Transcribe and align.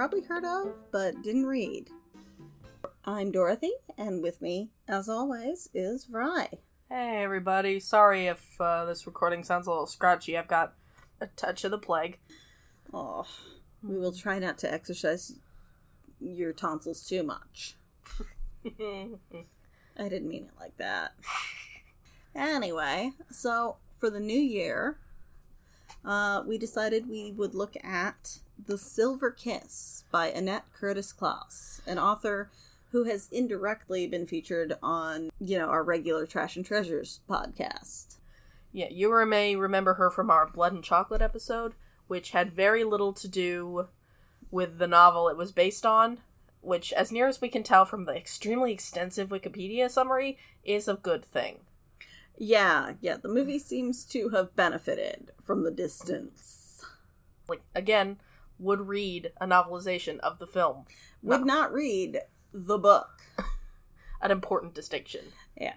probably 0.00 0.22
heard 0.22 0.46
of 0.46 0.72
but 0.90 1.20
didn't 1.20 1.44
read. 1.44 1.90
I'm 3.04 3.30
Dorothy, 3.30 3.72
and 3.98 4.22
with 4.22 4.40
me, 4.40 4.70
as 4.88 5.10
always, 5.10 5.68
is 5.74 6.06
Vry. 6.06 6.48
Hey 6.88 7.22
everybody, 7.22 7.78
sorry 7.80 8.26
if 8.26 8.58
uh, 8.58 8.86
this 8.86 9.06
recording 9.06 9.44
sounds 9.44 9.66
a 9.66 9.70
little 9.70 9.86
scratchy. 9.86 10.38
I've 10.38 10.48
got 10.48 10.72
a 11.20 11.26
touch 11.26 11.64
of 11.64 11.70
the 11.70 11.76
plague. 11.76 12.18
Oh, 12.94 13.26
we 13.82 13.98
will 13.98 14.14
try 14.14 14.38
not 14.38 14.56
to 14.60 14.72
exercise 14.72 15.34
your 16.18 16.54
tonsils 16.54 17.06
too 17.06 17.22
much. 17.22 17.76
I 18.64 20.08
didn't 20.08 20.28
mean 20.30 20.44
it 20.44 20.58
like 20.58 20.78
that. 20.78 21.12
Anyway, 22.34 23.12
so 23.30 23.76
for 23.98 24.08
the 24.08 24.18
new 24.18 24.40
year, 24.40 24.96
uh, 26.06 26.42
we 26.46 26.56
decided 26.56 27.06
we 27.06 27.32
would 27.32 27.54
look 27.54 27.76
at 27.84 28.38
The 28.66 28.76
Silver 28.76 29.30
Kiss 29.30 30.04
by 30.10 30.28
Annette 30.28 30.64
Curtis 30.72 31.12
Klause, 31.12 31.80
an 31.86 31.98
author 31.98 32.50
who 32.92 33.04
has 33.04 33.28
indirectly 33.32 34.06
been 34.06 34.26
featured 34.26 34.74
on, 34.82 35.30
you 35.40 35.58
know, 35.58 35.68
our 35.68 35.82
regular 35.82 36.26
Trash 36.26 36.56
and 36.56 36.64
Treasures 36.64 37.20
podcast. 37.28 38.16
Yeah, 38.72 38.88
you 38.90 39.12
or 39.12 39.24
may 39.24 39.56
remember 39.56 39.94
her 39.94 40.10
from 40.10 40.30
our 40.30 40.46
Blood 40.46 40.72
and 40.72 40.84
Chocolate 40.84 41.22
episode, 41.22 41.74
which 42.06 42.32
had 42.32 42.52
very 42.52 42.84
little 42.84 43.12
to 43.14 43.28
do 43.28 43.88
with 44.50 44.78
the 44.78 44.88
novel 44.88 45.28
it 45.28 45.36
was 45.36 45.52
based 45.52 45.86
on, 45.86 46.18
which, 46.60 46.92
as 46.92 47.10
near 47.10 47.28
as 47.28 47.40
we 47.40 47.48
can 47.48 47.62
tell 47.62 47.84
from 47.84 48.04
the 48.04 48.16
extremely 48.16 48.72
extensive 48.72 49.30
Wikipedia 49.30 49.90
summary, 49.90 50.36
is 50.64 50.86
a 50.86 50.94
good 50.94 51.24
thing. 51.24 51.60
Yeah, 52.36 52.94
yeah, 53.00 53.16
the 53.16 53.28
movie 53.28 53.58
seems 53.58 54.04
to 54.06 54.30
have 54.30 54.56
benefited 54.56 55.30
from 55.42 55.62
the 55.62 55.70
distance. 55.70 56.84
Like, 57.48 57.62
again, 57.74 58.18
would 58.60 58.88
read 58.88 59.32
a 59.40 59.46
novelization 59.46 60.18
of 60.20 60.38
the 60.38 60.46
film. 60.46 60.84
Would 61.22 61.44
not 61.44 61.72
read 61.72 62.20
the 62.52 62.78
book. 62.78 63.22
An 64.20 64.30
important 64.30 64.74
distinction. 64.74 65.26
Yeah. 65.56 65.74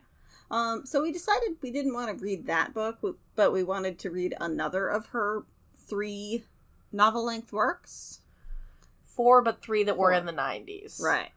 Um, 0.51 0.85
so 0.85 1.01
we 1.01 1.11
decided 1.11 1.57
we 1.61 1.71
didn't 1.71 1.93
want 1.93 2.15
to 2.15 2.23
read 2.23 2.45
that 2.45 2.73
book, 2.73 2.99
but 3.35 3.51
we 3.53 3.63
wanted 3.63 3.97
to 3.99 4.11
read 4.11 4.35
another 4.39 4.87
of 4.87 5.07
her 5.07 5.45
three 5.75 6.43
novel 6.91 7.25
length 7.25 7.51
works. 7.51 8.19
Four, 9.01 9.41
but 9.41 9.61
three 9.61 9.83
that 9.83 9.97
were 9.97 10.11
in 10.11 10.25
the 10.25 10.33
90s. 10.33 11.01
Right. 11.01 11.29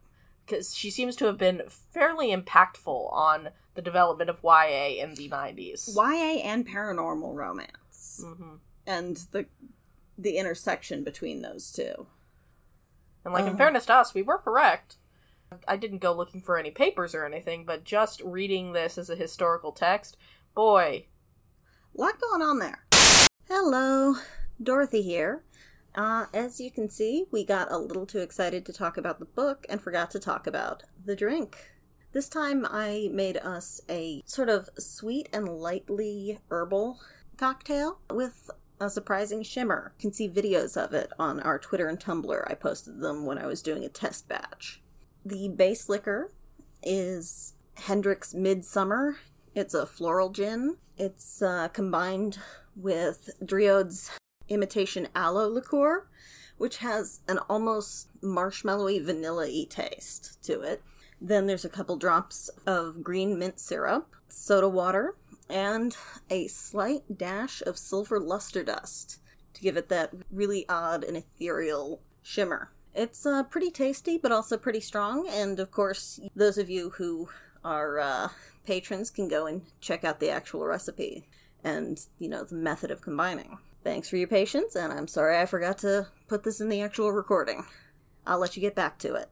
Because 0.45 0.75
she 0.75 0.91
seems 0.91 1.15
to 1.17 1.27
have 1.27 1.39
been 1.39 1.63
fairly 1.69 2.35
impactful 2.35 3.13
on 3.13 3.51
the 3.75 3.83
development 3.83 4.31
of 4.31 4.41
YA 4.43 5.03
in 5.03 5.15
the 5.15 5.29
90s. 5.29 5.95
YA 5.95 6.41
and 6.43 6.67
paranormal 6.67 7.35
romance. 7.35 8.25
hmm 8.25 8.55
And 8.87 9.17
the 9.33 9.47
the 10.19 10.37
intersection 10.39 11.05
between 11.05 11.43
those 11.43 11.71
two. 11.71 12.07
And, 13.25 13.35
like, 13.35 13.47
in 13.47 13.57
fairness 13.57 13.87
to 13.87 13.95
us, 13.95 14.15
we 14.15 14.23
were 14.23 14.39
correct. 14.39 14.97
I 15.67 15.77
didn't 15.77 15.99
go 15.99 16.13
looking 16.13 16.41
for 16.41 16.59
any 16.59 16.71
papers 16.71 17.15
or 17.15 17.25
anything, 17.25 17.65
but 17.65 17.85
just 17.85 18.21
reading 18.23 18.73
this 18.73 18.99
as 18.99 19.11
a 19.11 19.17
historical 19.17 19.73
text, 19.73 20.17
boy, 20.55 21.07
lot 21.95 22.21
going 22.21 22.43
on 22.43 22.59
there. 22.59 22.85
Hello, 23.49 24.17
Dorothy 24.63 25.03
here. 25.03 25.45
Uh, 25.95 26.27
as 26.35 26.61
you 26.61 26.71
can 26.71 26.91
see, 26.91 27.25
we 27.31 27.45
got 27.45 27.71
a 27.71 27.79
little 27.79 28.07
too 28.07 28.19
excited 28.19 28.67
to 28.67 28.73
talk 28.73 28.97
about 28.97 29.19
the 29.19 29.25
book 29.25 29.65
and 29.69 29.81
forgot 29.81 30.11
to 30.11 30.19
talk 30.19 30.47
about 30.47 30.83
the 31.05 31.17
drink. 31.17 31.71
This 32.13 32.29
time 32.29 32.67
I 32.69 33.09
made 33.13 33.37
us 33.39 33.81
a 33.89 34.23
sort 34.27 34.49
of 34.49 34.69
sweet 34.79 35.29
and 35.33 35.49
lightly 35.49 36.39
herbal 36.51 37.01
cocktail 37.37 38.01
with 38.11 38.51
a 38.81 38.91
surprising 38.91 39.43
shimmer. 39.43 39.95
You 39.99 40.03
can 40.03 40.13
see 40.13 40.29
videos 40.29 40.77
of 40.77 40.93
it 40.93 41.13
on 41.19 41.41
our 41.41 41.59
Twitter 41.59 41.89
and 41.89 41.99
Tumblr. 41.99 42.51
I 42.51 42.55
posted 42.55 43.01
them 43.01 43.25
when 43.25 43.39
I 43.39 43.47
was 43.47 43.63
doing 43.63 43.85
a 43.85 43.89
test 43.89 44.29
batch. 44.29 44.83
The 45.25 45.49
base 45.49 45.89
liquor 45.89 46.31
is 46.83 47.55
Hendrick's 47.75 48.35
Midsummer. 48.35 49.17
It's 49.55 49.75
a 49.75 49.87
floral 49.87 50.31
gin. 50.31 50.77
It's 50.97 51.43
uh, 51.43 51.69
combined 51.69 52.39
with 52.75 53.31
Driode's 53.45 54.11
imitation 54.49 55.09
aloe 55.15 55.49
liqueur, 55.49 56.07
which 56.59 56.79
has 56.79 57.21
an 57.29 57.39
almost 57.49 58.09
marshmallowy 58.23 59.05
vanilla 59.05 59.47
y 59.49 59.67
taste 59.69 60.43
to 60.45 60.61
it. 60.61 60.83
Then 61.21 61.47
there's 61.47 61.65
a 61.65 61.71
couple 61.71 61.97
drops 61.97 62.51
of 62.67 63.03
green 63.03 63.39
mint 63.39 63.59
syrup, 63.59 64.15
soda 64.29 64.69
water, 64.69 65.17
and 65.49 65.97
a 66.31 66.49
slight 66.49 67.17
dash 67.17 67.63
of 67.63 67.79
silver 67.79 68.19
luster 68.19 68.63
dust 68.63 69.21
to 69.55 69.63
give 69.63 69.77
it 69.77 69.89
that 69.89 70.13
really 70.31 70.67
odd 70.69 71.05
and 71.05 71.17
ethereal 71.17 72.03
shimmer. 72.23 72.71
It's 72.95 73.27
uh, 73.27 73.43
pretty 73.45 73.71
tasty, 73.71 74.19
but 74.19 74.33
also 74.33 74.57
pretty 74.57 74.81
strong. 74.81 75.29
And 75.29 75.61
of 75.61 75.71
course, 75.71 76.19
those 76.35 76.59
of 76.59 76.71
you 76.71 76.91
who 76.91 77.29
are 77.65 77.99
uh, 77.99 78.29
patrons 78.65 79.11
can 79.11 79.29
go 79.29 79.47
and 79.47 79.63
check 79.81 80.05
out 80.05 80.21
the 80.21 80.31
actual 80.31 80.65
recipe 80.65 81.29
and, 81.63 82.01
you 82.19 82.29
know, 82.29 82.45
the 82.45 82.55
method 82.55 82.91
of 82.91 83.03
combining. 83.03 83.59
Thanks 83.83 84.09
for 84.09 84.17
your 84.17 84.29
patience, 84.29 84.75
and 84.75 84.93
I'm 84.93 85.09
sorry 85.09 85.39
I 85.39 85.47
forgot 85.47 85.79
to 85.79 86.09
put 86.27 86.43
this 86.43 86.61
in 86.61 86.69
the 86.69 86.83
actual 86.83 87.13
recording. 87.13 87.67
I'll 88.27 88.39
let 88.39 88.57
you 88.57 88.61
get 88.61 88.75
back 88.75 88.99
to 89.01 89.15
it. 89.15 89.31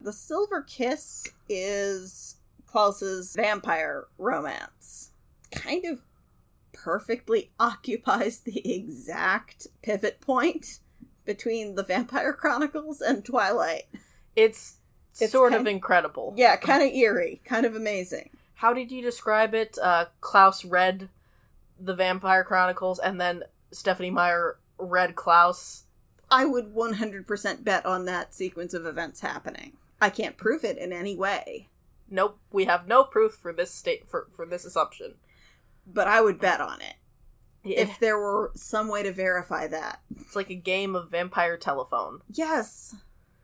The 0.00 0.12
Silver 0.12 0.62
Kiss 0.62 1.26
is 1.48 2.36
Klause's 2.66 3.34
vampire 3.34 4.06
romance. 4.16 5.10
Kind 5.50 5.84
of 5.84 6.00
perfectly 6.72 7.50
occupies 7.60 8.40
the 8.40 8.74
exact 8.74 9.66
pivot 9.82 10.20
point 10.20 10.80
between 11.24 11.74
the 11.74 11.82
Vampire 11.82 12.32
Chronicles 12.32 13.00
and 13.00 13.24
Twilight. 13.24 13.84
it's, 14.34 14.76
It's 15.20 15.32
sort 15.32 15.52
kind- 15.52 15.60
of 15.66 15.72
incredible. 15.72 16.34
Yeah, 16.36 16.56
kind 16.56 16.82
of 16.82 16.90
eerie, 16.92 17.40
kind 17.44 17.66
of 17.66 17.74
amazing. 17.76 18.30
How 18.54 18.72
did 18.74 18.90
you 18.92 19.00
describe 19.02 19.54
it? 19.54 19.78
Uh, 19.80 20.06
Klause 20.20 20.64
read 20.70 21.08
the 21.78 21.94
Vampire 21.94 22.44
Chronicles, 22.44 22.98
and 22.98 23.18
then 23.20 23.44
Stephenie 23.72 24.10
Meyer 24.10 24.58
read 24.78 25.14
Klause. 25.14 25.84
I 26.30 26.44
would 26.44 26.74
100% 26.74 27.64
bet 27.64 27.86
on 27.86 28.04
that 28.04 28.34
sequence 28.34 28.74
of 28.74 28.84
events 28.86 29.20
happening. 29.20 29.72
I 30.00 30.10
can't 30.10 30.36
prove 30.36 30.64
it 30.64 30.78
in 30.78 30.92
any 30.92 31.16
way, 31.16 31.68
Nope, 32.12 32.38
we 32.50 32.64
have 32.64 32.88
no 32.88 33.04
proof 33.04 33.34
for 33.34 33.52
this 33.52 33.70
state 33.70 34.08
for, 34.08 34.26
for 34.34 34.44
this 34.44 34.64
assumption. 34.64 35.14
But 35.92 36.08
I 36.08 36.20
would 36.20 36.38
bet 36.40 36.60
on 36.60 36.80
it. 36.80 36.94
If 37.64 37.90
If 37.90 37.98
there 37.98 38.18
were 38.18 38.52
some 38.54 38.88
way 38.88 39.02
to 39.02 39.12
verify 39.12 39.66
that. 39.66 40.00
it's 40.18 40.34
like 40.36 40.50
a 40.50 40.54
game 40.54 40.94
of 40.96 41.10
vampire 41.10 41.56
telephone, 41.58 42.20
Yes, 42.30 42.94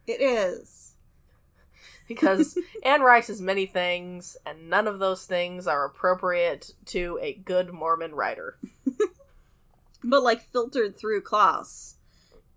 it 0.06 0.20
is. 0.22 0.94
because 2.08 2.56
Anne 2.84 3.02
Rice 3.02 3.28
is 3.28 3.40
many 3.42 3.66
things, 3.66 4.36
and 4.46 4.70
none 4.70 4.86
of 4.88 4.98
those 5.00 5.26
things 5.26 5.66
are 5.66 5.84
appropriate 5.84 6.72
to 6.86 7.18
a 7.20 7.34
good 7.34 7.72
Mormon 7.72 8.14
writer. 8.14 8.58
But 10.04 10.22
like 10.22 10.42
filtered 10.52 10.96
through 10.96 11.22
Klause, 11.22 11.94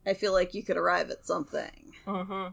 I 0.06 0.14
feel 0.14 0.34
like 0.34 0.54
you 0.54 0.62
could 0.62 0.78
arrive 0.78 1.10
at 1.10 1.26
something. 1.26 1.96
Mm-hmm. 2.06 2.50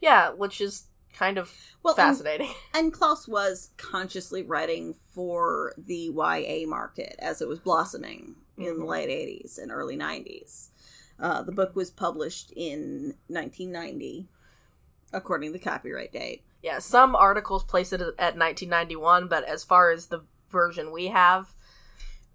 Yeah, 0.00 0.30
which 0.30 0.60
is 0.60 0.86
kind 1.18 1.36
of 1.38 1.52
Well, 1.82 1.94
fascinating. 1.94 2.52
And 2.74 2.92
Klause 2.92 3.26
was 3.28 3.70
consciously 3.76 4.42
writing 4.42 4.94
for 5.12 5.74
the 5.76 6.10
YA 6.14 6.66
market 6.66 7.16
as 7.18 7.42
it 7.42 7.48
was 7.48 7.58
blossoming 7.58 8.36
in 8.56 8.78
the 8.78 8.84
Mhm. 8.84 8.88
late 8.88 9.08
80s 9.10 9.58
and 9.58 9.72
early 9.72 9.96
90s. 9.96 10.70
Uh, 11.18 11.42
the 11.42 11.50
book 11.52 11.74
was 11.74 11.90
published 11.90 12.52
in 12.54 13.16
1990, 13.28 14.28
according 15.12 15.52
to 15.52 15.58
the 15.58 15.64
copyright 15.64 16.12
date. 16.12 16.44
yeah, 16.62 16.78
some 16.80 17.14
articles 17.16 17.62
place 17.64 17.92
it 17.92 18.00
at 18.00 18.36
1991, 18.36 19.28
but 19.28 19.44
as 19.44 19.62
far 19.64 19.90
as 19.92 20.06
the 20.06 20.20
version 20.50 20.90
we 20.92 21.06
have, 21.08 21.54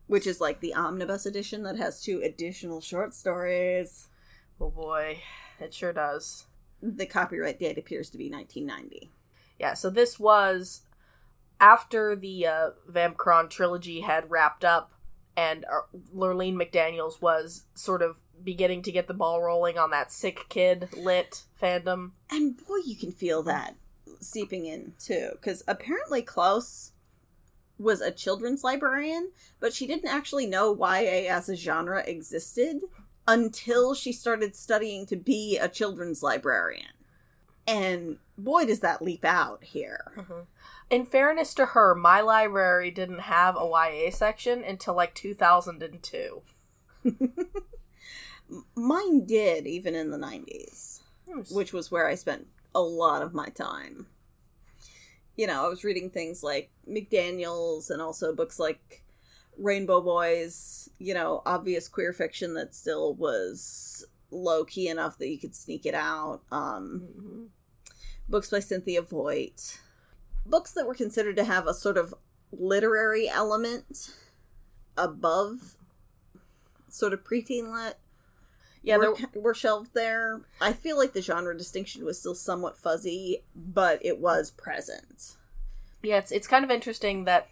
Which 0.08 0.28
is 0.28 0.42
like 0.42 0.60
the 0.60 0.74
omnibus 0.76 1.26
edition 1.26 1.64
that 1.64 1.78
has 1.78 2.02
two 2.04 2.22
additional 2.22 2.82
short 2.82 3.14
stories. 3.14 4.10
oh 4.60 4.70
boy, 4.70 5.22
it 5.62 5.74
sure 5.74 5.94
does. 5.94 6.46
The 6.86 7.06
copyright 7.06 7.60
date 7.60 7.78
appears 7.78 8.10
to 8.10 8.18
be 8.18 8.30
1990. 8.30 9.12
Yeah, 9.58 9.74
so 9.74 9.90
this 9.90 10.20
was 10.20 10.82
after 11.60 12.16
the 12.16 12.46
uh, 12.46 12.70
Vampcron 12.92 13.50
trilogy 13.50 14.02
had 14.02 14.30
wrapped 14.30 14.66
up, 14.66 14.92
and 15.38 15.64
uh, 15.66 15.98
Lurlene 16.14 16.56
McDaniels 16.56 17.22
was 17.22 17.64
sort 17.74 18.02
of 18.02 18.18
beginning 18.44 18.82
to 18.82 18.92
get 18.92 19.08
the 19.08 19.14
ball 19.14 19.42
rolling 19.42 19.78
on 19.78 19.92
that 19.92 20.12
sick 20.12 20.46
kid 20.50 20.90
lit 20.98 21.44
fandom. 21.62 22.12
And 22.30 22.58
boy, 22.58 22.78
you 22.86 22.98
can 22.98 23.14
feel 23.14 23.44
that 23.44 23.76
seeping 24.20 24.66
in 24.66 24.94
too. 25.00 25.30
Because 25.34 25.64
apparently 25.68 26.22
Klause 26.22 26.92
was 27.78 28.02
a 28.02 28.12
children's 28.12 28.64
librarian, 28.64 29.32
but 29.60 29.74
she 29.74 29.88
didn't 29.88 30.10
actually 30.10 30.46
know 30.46 30.72
why 30.72 31.02
YA 31.02 31.34
as 31.34 31.50
a 31.50 31.56
genre 31.56 32.04
existed 32.06 32.82
until 33.28 33.94
she 33.94 34.12
started 34.12 34.56
studying 34.56 35.06
to 35.08 35.16
be 35.16 35.58
a 35.58 35.70
children's 35.70 36.22
librarian. 36.22 36.88
And 37.66 38.18
boy, 38.38 38.66
does 38.66 38.82
that 38.82 39.02
leap 39.02 39.24
out 39.24 39.64
here. 39.64 40.12
Mm-hmm. 40.18 40.40
In 40.90 41.06
fairness 41.06 41.54
to 41.56 41.68
her, 41.68 41.96
my 41.96 42.22
library 42.22 42.92
didn't 42.92 43.22
have 43.22 43.56
a 43.56 43.66
YA 43.66 44.12
section 44.12 44.64
until 44.64 44.96
like 44.96 45.16
2002. 45.16 46.42
Mine 48.76 49.26
did, 49.26 49.66
even 49.66 49.96
in 49.96 50.12
the 50.12 50.18
90s, 50.18 51.02
which 51.52 51.74
was 51.74 51.90
where 51.90 52.08
I 52.08 52.16
spent 52.16 52.48
a 52.76 52.82
lot 52.82 53.22
of 53.22 53.34
my 53.34 53.48
time. 53.48 54.08
You 55.36 55.48
know, 55.48 55.66
I 55.66 55.70
was 55.70 55.84
reading 55.84 56.10
things 56.10 56.44
like 56.44 56.70
McDaniels 56.88 57.90
and 57.90 58.02
also 58.02 58.36
books 58.36 58.60
like 58.60 59.03
Rainbow 59.58 60.02
Boys, 60.02 60.90
you 61.00 61.14
know, 61.14 61.42
obvious 61.46 61.88
queer 61.88 62.14
fiction 62.14 62.54
that 62.56 62.74
still 62.76 63.14
was 63.14 64.06
low 64.32 64.66
key 64.66 64.88
enough 64.88 65.18
that 65.20 65.30
you 65.30 65.38
could 65.40 65.56
sneak 65.56 65.86
it 65.86 65.94
out. 65.94 66.42
Um, 66.52 67.08
Mhm. 67.16 67.50
books 68.28 68.50
by 68.50 68.60
Cynthia 68.60 69.02
Voigt, 69.02 69.80
books 70.46 70.72
that 70.74 70.88
were 70.88 70.96
considered 70.96 71.36
to 71.36 71.44
have 71.44 71.68
a 71.68 71.74
sort 71.74 71.98
of 71.98 72.14
literary 72.52 73.28
element 73.30 74.14
above 74.98 75.76
sort 76.90 77.14
of 77.14 77.24
preteen 77.24 77.72
lit. 77.74 77.98
Yeah, 78.82 78.98
were, 78.98 79.16
there, 79.16 79.42
were 79.42 79.54
shelved 79.54 79.94
there. 79.94 80.42
I 80.60 80.74
feel 80.74 80.98
like 80.98 81.14
the 81.14 81.22
genre 81.22 81.58
distinction 81.58 82.04
was 82.04 82.20
still 82.20 82.36
somewhat 82.36 82.78
fuzzy, 82.78 83.44
but 83.56 84.04
it 84.06 84.20
was 84.20 84.52
present. 84.52 85.38
yeah, 86.02 86.18
it's 86.18 86.32
it's 86.34 86.48
kind 86.48 86.66
of 86.66 86.72
interesting 86.72 87.24
that 87.24 87.48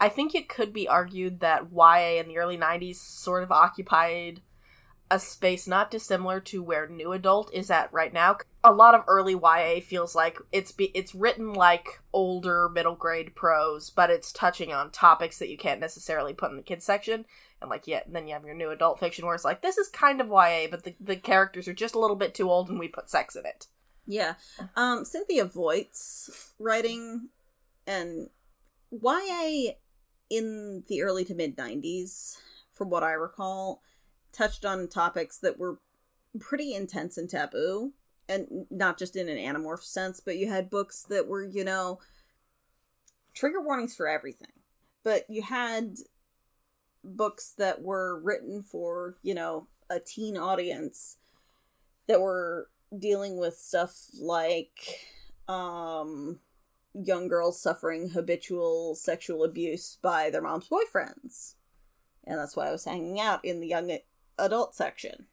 I 0.00 0.08
think 0.08 0.34
it 0.34 0.48
could 0.48 0.72
be 0.72 0.88
argued 0.88 1.40
that 1.40 1.70
YA 1.72 2.20
in 2.20 2.28
the 2.28 2.38
early 2.38 2.56
'90s 2.56 2.96
sort 2.96 3.42
of 3.42 3.52
occupied 3.52 4.40
a 5.10 5.18
space 5.18 5.66
not 5.66 5.90
dissimilar 5.90 6.38
to 6.38 6.62
where 6.62 6.86
new 6.86 7.12
adult 7.12 7.52
is 7.52 7.70
at 7.70 7.92
right 7.92 8.12
now. 8.12 8.38
A 8.62 8.72
lot 8.72 8.94
of 8.94 9.02
early 9.08 9.34
YA 9.34 9.80
feels 9.80 10.14
like 10.14 10.38
it's 10.52 10.70
be, 10.70 10.86
it's 10.94 11.14
written 11.14 11.52
like 11.52 12.00
older 12.12 12.68
middle 12.68 12.94
grade 12.94 13.34
prose, 13.34 13.90
but 13.90 14.08
it's 14.08 14.32
touching 14.32 14.72
on 14.72 14.90
topics 14.90 15.38
that 15.38 15.48
you 15.48 15.58
can't 15.58 15.80
necessarily 15.80 16.32
put 16.32 16.52
in 16.52 16.56
the 16.56 16.62
kids 16.62 16.84
section. 16.84 17.24
And 17.60 17.68
like 17.68 17.88
yeah, 17.88 18.02
then 18.06 18.28
you 18.28 18.34
have 18.34 18.44
your 18.44 18.54
new 18.54 18.70
adult 18.70 19.00
fiction 19.00 19.26
where 19.26 19.34
it's 19.34 19.44
like 19.44 19.62
this 19.62 19.78
is 19.78 19.88
kind 19.88 20.20
of 20.20 20.28
YA, 20.28 20.68
but 20.70 20.84
the 20.84 20.94
the 21.00 21.16
characters 21.16 21.66
are 21.66 21.74
just 21.74 21.96
a 21.96 21.98
little 21.98 22.16
bit 22.16 22.32
too 22.32 22.48
old 22.48 22.70
and 22.70 22.78
we 22.78 22.88
put 22.88 23.10
sex 23.10 23.34
in 23.34 23.44
it. 23.44 23.66
Yeah. 24.06 24.34
Um, 24.76 25.04
Cynthia 25.04 25.44
Voigt's 25.44 26.52
writing 26.58 27.28
and 27.86 28.30
YA 28.90 29.72
in 30.30 30.84
the 30.88 31.02
early 31.02 31.24
to 31.26 31.34
mid 31.34 31.56
90s, 31.56 32.38
from 32.72 32.88
what 32.88 33.02
I 33.02 33.12
recall, 33.12 33.82
touched 34.32 34.64
on 34.64 34.88
topics 34.88 35.38
that 35.38 35.58
were 35.58 35.80
pretty 36.38 36.72
intense 36.74 37.18
and 37.18 37.28
taboo. 37.28 37.92
And 38.28 38.66
not 38.70 38.96
just 38.96 39.16
in 39.16 39.28
an 39.28 39.38
Animorph 39.38 39.82
sense, 39.82 40.20
but 40.20 40.36
you 40.36 40.48
had 40.48 40.70
books 40.70 41.04
that 41.08 41.26
were, 41.26 41.42
you 41.42 41.64
know, 41.64 41.98
trigger 43.34 43.60
warnings 43.60 43.96
for 43.96 44.06
everything. 44.06 44.52
But 45.02 45.24
you 45.28 45.42
had 45.42 45.96
books 47.02 47.52
that 47.58 47.82
were 47.82 48.20
written 48.20 48.62
for, 48.62 49.16
you 49.22 49.34
know, 49.34 49.66
a 49.88 49.98
teen 49.98 50.36
audience 50.36 51.16
that 52.06 52.20
were 52.20 52.68
dealing 52.96 53.38
with 53.38 53.56
stuff 53.56 54.06
like 54.20 55.06
um 55.48 56.38
young 56.94 57.28
girls 57.28 57.60
suffering 57.60 58.10
habitual 58.10 58.94
sexual 58.94 59.44
abuse 59.44 59.98
by 60.02 60.30
their 60.30 60.42
mom's 60.42 60.68
boyfriends. 60.68 61.54
And 62.24 62.38
that's 62.38 62.56
why 62.56 62.68
I 62.68 62.72
was 62.72 62.84
hanging 62.84 63.20
out 63.20 63.44
in 63.44 63.60
the 63.60 63.68
young 63.68 63.96
adult 64.38 64.74
section. 64.74 65.26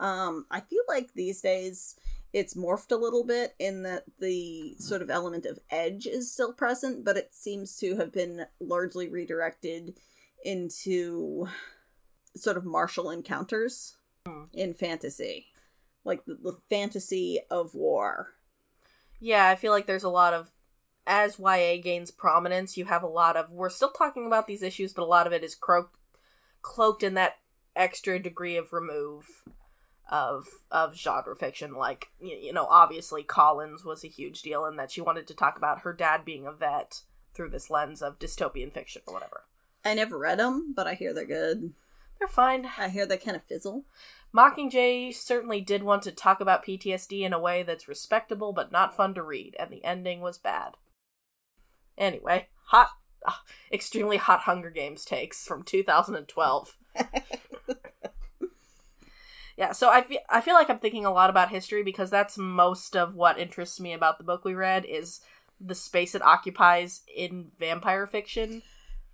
Um 0.00 0.46
I 0.50 0.60
feel 0.60 0.82
like 0.88 1.14
these 1.14 1.40
days 1.40 1.96
it's 2.32 2.54
morphed 2.54 2.90
a 2.90 2.96
little 2.96 3.24
bit 3.24 3.54
in 3.60 3.84
that 3.84 4.04
the 4.18 4.74
sort 4.80 5.02
of 5.02 5.08
element 5.08 5.46
of 5.46 5.60
edge 5.70 6.04
is 6.04 6.32
still 6.32 6.52
present, 6.52 7.04
but 7.04 7.16
it 7.16 7.32
seems 7.32 7.76
to 7.78 7.94
have 7.96 8.12
been 8.12 8.46
largely 8.58 9.08
redirected 9.08 9.96
into 10.44 11.48
sort 12.36 12.56
of 12.56 12.64
martial 12.64 13.08
encounters 13.08 13.96
in 14.52 14.74
fantasy. 14.74 15.46
Like 16.04 16.24
the, 16.24 16.34
the 16.34 16.58
fantasy 16.68 17.38
of 17.50 17.74
war. 17.74 18.34
Yeah, 19.20 19.48
I 19.48 19.54
feel 19.54 19.70
like 19.70 19.86
there's 19.86 20.02
a 20.02 20.10
lot 20.10 20.34
of 20.34 20.50
as 21.06 21.38
YA 21.38 21.76
gains 21.82 22.10
prominence, 22.10 22.76
you 22.76 22.86
have 22.86 23.02
a 23.02 23.08
lot 23.08 23.36
of 23.36 23.50
we're 23.50 23.68
still 23.68 23.90
talking 23.90 24.26
about 24.26 24.46
these 24.46 24.62
issues, 24.62 24.92
but 24.92 25.02
a 25.02 25.06
lot 25.06 25.26
of 25.26 25.32
it 25.32 25.44
is 25.44 25.54
cloaked 25.54 25.96
cloaked 26.62 27.02
in 27.02 27.14
that 27.14 27.38
extra 27.76 28.18
degree 28.18 28.56
of 28.56 28.72
remove 28.72 29.44
of 30.10 30.46
of 30.70 30.96
genre 30.96 31.36
fiction. 31.36 31.74
Like 31.74 32.08
you, 32.20 32.36
you 32.36 32.52
know, 32.52 32.66
obviously 32.66 33.22
Collins 33.22 33.84
was 33.84 34.04
a 34.04 34.08
huge 34.08 34.42
deal 34.42 34.64
in 34.66 34.76
that 34.76 34.90
she 34.90 35.00
wanted 35.00 35.26
to 35.28 35.34
talk 35.34 35.56
about 35.56 35.80
her 35.80 35.92
dad 35.92 36.24
being 36.24 36.46
a 36.46 36.52
vet 36.52 37.02
through 37.34 37.50
this 37.50 37.70
lens 37.70 38.00
of 38.00 38.18
dystopian 38.18 38.72
fiction 38.72 39.02
or 39.06 39.14
whatever. 39.14 39.44
I 39.84 39.94
never 39.94 40.16
read 40.16 40.38
them, 40.38 40.72
but 40.74 40.86
I 40.86 40.94
hear 40.94 41.12
they're 41.12 41.26
good. 41.26 41.74
They're 42.18 42.28
fine. 42.28 42.70
I 42.78 42.88
hear 42.88 43.06
they 43.06 43.18
kind 43.18 43.36
of 43.36 43.44
fizzle. 43.44 43.84
Mockingjay 44.34 45.14
certainly 45.14 45.60
did 45.60 45.82
want 45.82 46.02
to 46.02 46.12
talk 46.12 46.40
about 46.40 46.64
PTSD 46.64 47.20
in 47.20 47.32
a 47.32 47.38
way 47.38 47.62
that's 47.62 47.86
respectable 47.88 48.52
but 48.52 48.72
not 48.72 48.96
fun 48.96 49.14
to 49.14 49.22
read, 49.22 49.54
and 49.58 49.70
the 49.70 49.84
ending 49.84 50.20
was 50.20 50.38
bad. 50.38 50.76
Anyway, 51.96 52.48
hot, 52.66 52.90
ah, 53.26 53.42
extremely 53.72 54.16
hot 54.16 54.40
Hunger 54.40 54.70
Games 54.70 55.04
takes 55.04 55.46
from 55.46 55.62
2012. 55.62 56.76
yeah, 59.56 59.72
so 59.72 59.90
I 59.90 60.02
feel 60.02 60.20
I 60.28 60.40
feel 60.40 60.54
like 60.54 60.70
I'm 60.70 60.78
thinking 60.78 61.04
a 61.04 61.12
lot 61.12 61.30
about 61.30 61.50
history 61.50 61.82
because 61.82 62.10
that's 62.10 62.36
most 62.36 62.96
of 62.96 63.14
what 63.14 63.38
interests 63.38 63.80
me 63.80 63.92
about 63.92 64.18
the 64.18 64.24
book 64.24 64.44
we 64.44 64.54
read 64.54 64.84
is 64.84 65.20
the 65.60 65.74
space 65.74 66.14
it 66.14 66.22
occupies 66.22 67.02
in 67.14 67.52
vampire 67.58 68.06
fiction. 68.06 68.62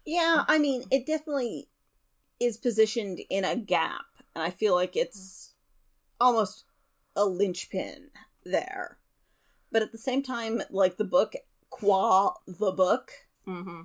Yeah, 0.06 0.44
I 0.48 0.58
mean, 0.58 0.84
it 0.90 1.06
definitely 1.06 1.68
is 2.40 2.56
positioned 2.56 3.20
in 3.28 3.44
a 3.44 3.54
gap, 3.56 4.06
and 4.34 4.42
I 4.42 4.50
feel 4.50 4.74
like 4.74 4.96
it's 4.96 5.54
almost 6.18 6.64
a 7.14 7.24
linchpin 7.24 8.10
there. 8.44 8.98
But 9.70 9.82
at 9.82 9.92
the 9.92 9.98
same 9.98 10.22
time, 10.22 10.62
like 10.70 10.96
the 10.96 11.04
book, 11.04 11.34
qua 11.70 12.34
the 12.46 12.72
book, 12.72 13.10
Mm-hmm. 13.46 13.82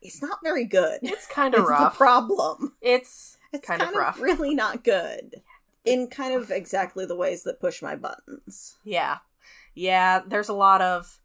it's 0.00 0.22
not 0.22 0.38
very 0.42 0.64
good. 0.64 1.00
It's 1.02 1.26
kind 1.26 1.54
of 1.54 1.64
rough. 1.64 1.92
the 1.92 1.96
problem. 1.98 2.74
it's 2.80 3.36
It's 3.52 3.66
kind, 3.66 3.80
kind, 3.80 3.92
of 3.94 3.98
rough. 3.98 4.20
really 4.20 4.54
not 4.54 4.84
good. 4.84 5.42
In 5.84 6.06
kind 6.06 6.32
of 6.34 6.50
exactly 6.52 7.04
the 7.06 7.16
ways 7.16 7.42
that 7.42 7.60
push 7.60 7.82
my 7.82 7.96
buttons. 7.96 8.76
Yeah. 8.84 9.18
Yeah, 9.74 10.20
there's 10.26 10.48
a 10.48 10.54
lot 10.54 10.80
of 10.80 11.18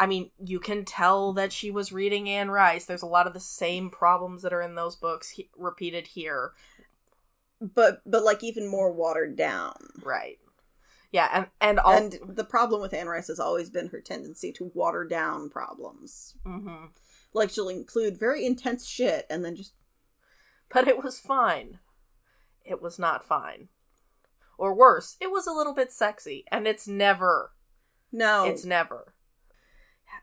I 0.00 0.06
mean, 0.06 0.30
you 0.42 0.60
can 0.60 0.84
tell 0.84 1.32
that 1.32 1.52
she 1.52 1.70
was 1.72 1.90
reading 1.92 2.28
Anne 2.30 2.50
Rice. 2.52 2.84
There's 2.86 3.02
a 3.02 3.06
lot 3.06 3.26
of 3.26 3.34
the 3.34 3.40
same 3.40 3.90
problems 3.90 4.42
that 4.42 4.52
are 4.52 4.62
in 4.62 4.76
those 4.76 4.94
books 4.94 5.30
he- 5.30 5.50
repeated 5.56 6.06
here. 6.08 6.52
But 7.60 8.00
but 8.06 8.22
like 8.24 8.42
even 8.44 8.68
more 8.68 8.92
watered 8.92 9.36
down. 9.36 9.74
Right. 10.02 10.38
Yeah, 11.10 11.28
and 11.32 11.46
and 11.60 11.78
all 11.78 11.94
And 11.94 12.18
the 12.28 12.44
problem 12.44 12.80
with 12.80 12.92
Anne 12.92 13.08
Rice 13.08 13.28
has 13.28 13.40
always 13.40 13.70
been 13.70 13.88
her 13.88 14.00
tendency 14.00 14.52
to 14.52 14.70
water 14.74 15.04
down 15.04 15.48
problems. 15.48 16.34
Mhm. 16.44 16.90
Like 17.32 17.50
she'll 17.50 17.68
include 17.68 18.18
very 18.18 18.44
intense 18.44 18.86
shit 18.86 19.26
and 19.30 19.44
then 19.44 19.56
just 19.56 19.74
But 20.68 20.86
it 20.86 21.02
was 21.02 21.18
fine. 21.18 21.78
It 22.64 22.82
was 22.82 22.98
not 22.98 23.24
fine. 23.24 23.68
Or 24.58 24.74
worse, 24.74 25.16
it 25.20 25.30
was 25.30 25.46
a 25.46 25.52
little 25.52 25.72
bit 25.72 25.92
sexy, 25.92 26.44
and 26.50 26.66
it's 26.66 26.86
never 26.86 27.52
no. 28.10 28.44
It's 28.44 28.64
never. 28.64 29.14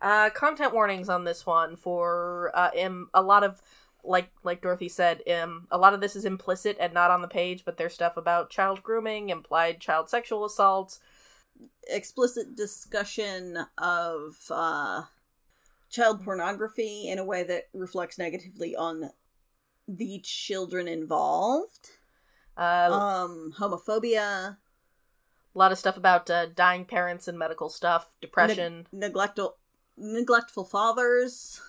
Uh, 0.01 0.29
content 0.29 0.73
warnings 0.73 1.09
on 1.09 1.23
this 1.23 1.45
one 1.45 1.75
for 1.75 2.51
uh, 2.53 2.71
a 3.13 3.21
lot 3.21 3.43
of 3.43 3.61
like 4.05 4.31
like 4.43 4.61
Dorothy 4.61 4.89
said, 4.89 5.21
um, 5.31 5.67
a 5.71 5.77
lot 5.77 5.93
of 5.93 6.01
this 6.01 6.15
is 6.15 6.25
implicit 6.25 6.77
and 6.79 6.93
not 6.93 7.11
on 7.11 7.21
the 7.21 7.27
page, 7.27 7.63
but 7.65 7.77
there's 7.77 7.93
stuff 7.93 8.17
about 8.17 8.49
child 8.49 8.83
grooming, 8.83 9.29
implied 9.29 9.79
child 9.79 10.09
sexual 10.09 10.45
assault. 10.45 10.99
explicit 11.87 12.55
discussion 12.55 13.57
of 13.77 14.35
uh, 14.49 15.03
child 15.89 16.23
pornography 16.23 17.07
in 17.07 17.17
a 17.17 17.23
way 17.23 17.43
that 17.43 17.69
reflects 17.73 18.17
negatively 18.17 18.75
on 18.75 19.11
the 19.87 20.19
children 20.23 20.87
involved. 20.87 21.89
Uh, 22.57 22.89
Um, 22.91 23.53
homophobia, 23.57 24.57
a 25.55 25.57
lot 25.57 25.71
of 25.71 25.77
stuff 25.77 25.95
about 25.97 26.29
uh, 26.29 26.47
dying 26.47 26.85
parents 26.85 27.27
and 27.27 27.37
medical 27.39 27.69
stuff, 27.69 28.15
depression. 28.21 28.87
neg- 28.91 29.11
neglectful, 29.11 29.55
neglectful 29.97 30.65
fathers, 30.65 31.61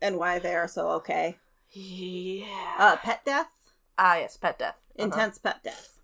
and 0.00 0.16
why 0.18 0.38
they 0.38 0.54
are 0.54 0.68
so 0.68 0.88
okay. 0.90 1.38
Yeah. 1.72 2.74
Uh, 2.78 2.96
pet 2.96 3.24
death, 3.24 3.50
ah, 3.98 4.16
yes, 4.16 4.36
pet 4.36 4.58
death. 4.58 4.76
Uh-huh. 4.98 5.04
intense 5.04 5.38
pet 5.38 5.62
death. 5.62 6.00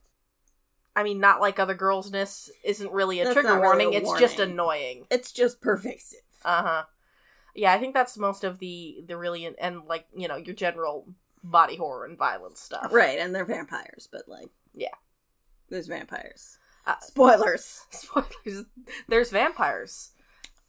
I 0.94 1.02
mean, 1.02 1.18
not 1.20 1.40
like 1.40 1.58
other 1.58 1.74
girlsness 1.74 2.50
isn't 2.62 2.92
really 2.92 3.20
a 3.20 3.24
That's 3.24 3.34
trigger 3.34 3.48
really 3.54 3.60
warning. 3.62 3.94
a 3.94 3.96
It's 3.98 4.18
just 4.20 4.38
annoying. 4.38 5.06
It's 5.10 5.32
just 5.32 5.60
pervasive. 5.62 6.20
Uh 6.44 6.62
huh. 6.62 6.82
Yeah, 7.54 7.72
I 7.72 7.78
think 7.78 7.94
that's 7.94 8.18
most 8.18 8.44
of 8.44 8.58
the 8.58 9.02
the 9.06 9.16
really 9.16 9.46
and 9.58 9.84
like 9.86 10.06
you 10.14 10.28
know 10.28 10.36
your 10.36 10.54
general 10.54 11.06
body 11.42 11.76
horror 11.76 12.04
and 12.04 12.18
violence 12.18 12.60
stuff. 12.60 12.92
Right, 12.92 13.18
and 13.18 13.34
they're 13.34 13.44
vampires, 13.46 14.08
but 14.12 14.28
like, 14.28 14.48
Yeah. 14.74 14.94
there's 15.70 15.86
vampires. 15.88 16.58
Uh, 16.86 16.94
Spoilers. 17.00 17.82
spoilers. 17.90 18.64
There's 19.08 19.30
vampires. 19.30 20.10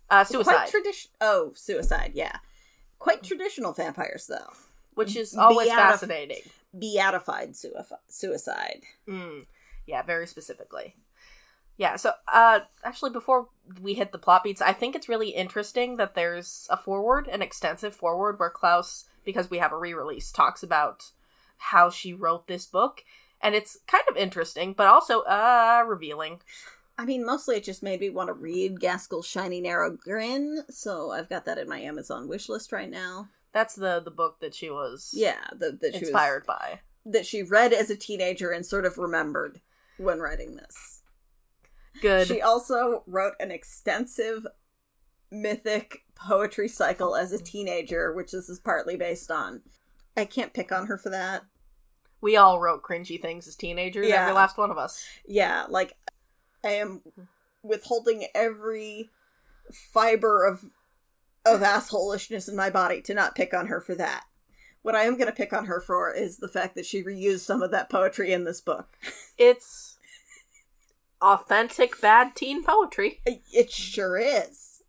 Uh, 0.10 0.24
suicide. 0.24 0.54
Quite 0.54 0.70
tradition. 0.70 1.12
Oh, 1.20 1.52
suicide. 1.56 2.12
Yeah, 2.16 2.38
quite 3.00 3.24
traditional 3.24 3.74
vampires 3.74 4.28
though. 4.28 4.54
Which 4.96 5.16
is 5.16 5.36
always 5.36 5.70
Beatif- 5.70 5.76
fascinating. 5.76 6.42
beatified 6.78 7.56
suicide. 8.08 8.82
Mm. 9.08 9.46
Yeah, 9.86 10.02
very 10.04 10.28
specifically. 10.28 10.96
Yeah, 11.78 11.96
so 11.96 12.12
uh 12.32 12.60
actually 12.84 13.10
before 13.12 13.50
we 13.82 13.96
hit 13.96 14.12
the 14.12 14.18
plot 14.20 14.44
beats, 14.44 14.62
I 14.62 14.74
think 14.74 14.96
it's 14.96 15.10
really 15.10 15.30
interesting 15.30 15.98
that 15.98 16.14
there's 16.16 16.68
a 16.70 16.78
forward, 16.78 17.28
an 17.28 17.42
extensive 17.42 17.96
forward 17.96 18.40
where 18.40 18.52
Klause, 18.52 19.06
because 19.26 19.50
we 19.50 19.58
have 19.58 19.72
a 19.72 19.78
re-release, 19.78 20.32
talks 20.32 20.62
about 20.64 21.12
how 21.58 21.90
she 21.90 22.14
wrote 22.14 22.48
this 22.48 22.66
book. 22.66 23.04
And 23.42 23.56
it's 23.56 23.78
kind 23.88 24.04
of 24.10 24.16
interesting, 24.18 24.74
but 24.74 24.88
also 24.88 25.22
uh 25.22 25.84
revealing. 25.88 26.42
I 26.98 27.06
mean, 27.06 27.26
mostly 27.26 27.56
it 27.58 27.64
just 27.64 27.82
made 27.84 28.00
me 28.02 28.10
want 28.10 28.28
to 28.28 28.34
read 28.34 28.80
Gaskell's 28.80 29.26
Shiny 29.28 29.60
Narrow 29.62 29.92
Grin, 29.92 30.64
so 30.70 31.12
I've 31.12 31.30
got 31.30 31.46
that 31.46 31.58
in 31.58 31.68
my 31.68 31.80
Amazon 31.80 32.28
wish 32.28 32.50
list 32.50 32.72
right 32.72 32.90
now. 32.90 33.30
That's 33.52 33.76
the 33.76 34.00
the 34.04 34.12
book 34.12 34.40
that 34.42 34.54
she 34.56 34.70
was 34.70 35.12
Yeah, 35.14 35.44
that 35.58 35.82
that 35.82 35.94
she 35.94 36.00
was- 36.02 36.10
inspired 36.10 36.46
by. 36.46 36.82
that 37.06 37.26
she 37.26 37.44
read 37.44 37.74
as 37.74 37.90
a 37.90 37.96
teenager 37.98 38.52
and 38.52 38.66
sort 38.66 38.86
of 38.86 38.98
remembered 38.98 39.62
when 39.98 40.20
writing 40.20 40.56
this. 40.56 41.02
Good. 42.02 42.28
She 42.28 42.42
also 42.42 43.04
wrote 43.06 43.34
an 43.40 43.52
extensive 43.52 44.46
mythic 45.32 46.06
poetry 46.16 46.68
cycle 46.68 47.16
as 47.16 47.32
a 47.32 47.42
teenager, 47.42 48.14
which 48.14 48.32
this 48.32 48.50
is 48.50 48.60
partly 48.60 48.96
based 48.96 49.30
on. 49.32 49.62
I 50.16 50.26
can't 50.26 50.54
pick 50.54 50.72
on 50.72 50.88
her 50.88 50.98
for 50.98 51.10
that. 51.10 51.44
we 52.22 52.38
all 52.38 52.58
wrote 52.62 52.82
cringy 52.84 53.22
things 53.22 53.50
as 53.50 53.56
teenagers, 53.58 54.08
Yeah. 54.08 54.22
every 54.22 54.34
last 54.34 54.58
one 54.58 54.72
of 54.72 54.78
us. 54.78 55.04
Yeah, 55.28 55.66
like 55.68 55.98
I 56.64 56.72
am 56.72 57.02
withholding 57.62 58.28
every 58.34 59.10
fiber 59.72 60.46
of 60.46 60.66
of 61.46 61.62
assholishness 61.62 62.48
in 62.48 62.56
my 62.56 62.70
body 62.70 63.02
to 63.02 63.14
not 63.14 63.36
pick 63.36 63.54
on 63.54 63.68
her 63.68 63.82
for 63.82 63.96
that. 63.96 64.24
What 64.82 64.96
I 64.96 65.04
am 65.04 65.18
going 65.18 65.28
to 65.28 65.34
pick 65.34 65.54
on 65.54 65.66
her 65.66 65.82
for 65.82 66.14
is 66.14 66.38
the 66.38 66.48
fact 66.48 66.76
that 66.76 66.86
she 66.86 67.04
reused 67.04 67.42
some 67.42 67.62
of 67.62 67.72
that 67.72 67.90
poetry 67.90 68.32
in 68.32 68.44
this 68.44 68.62
book. 68.62 68.98
It's 69.36 69.98
authentic 71.20 72.00
bad 72.00 72.36
teen 72.36 72.64
poetry. 72.64 73.22
It 73.26 73.72
sure 73.72 74.16
is. 74.16 74.84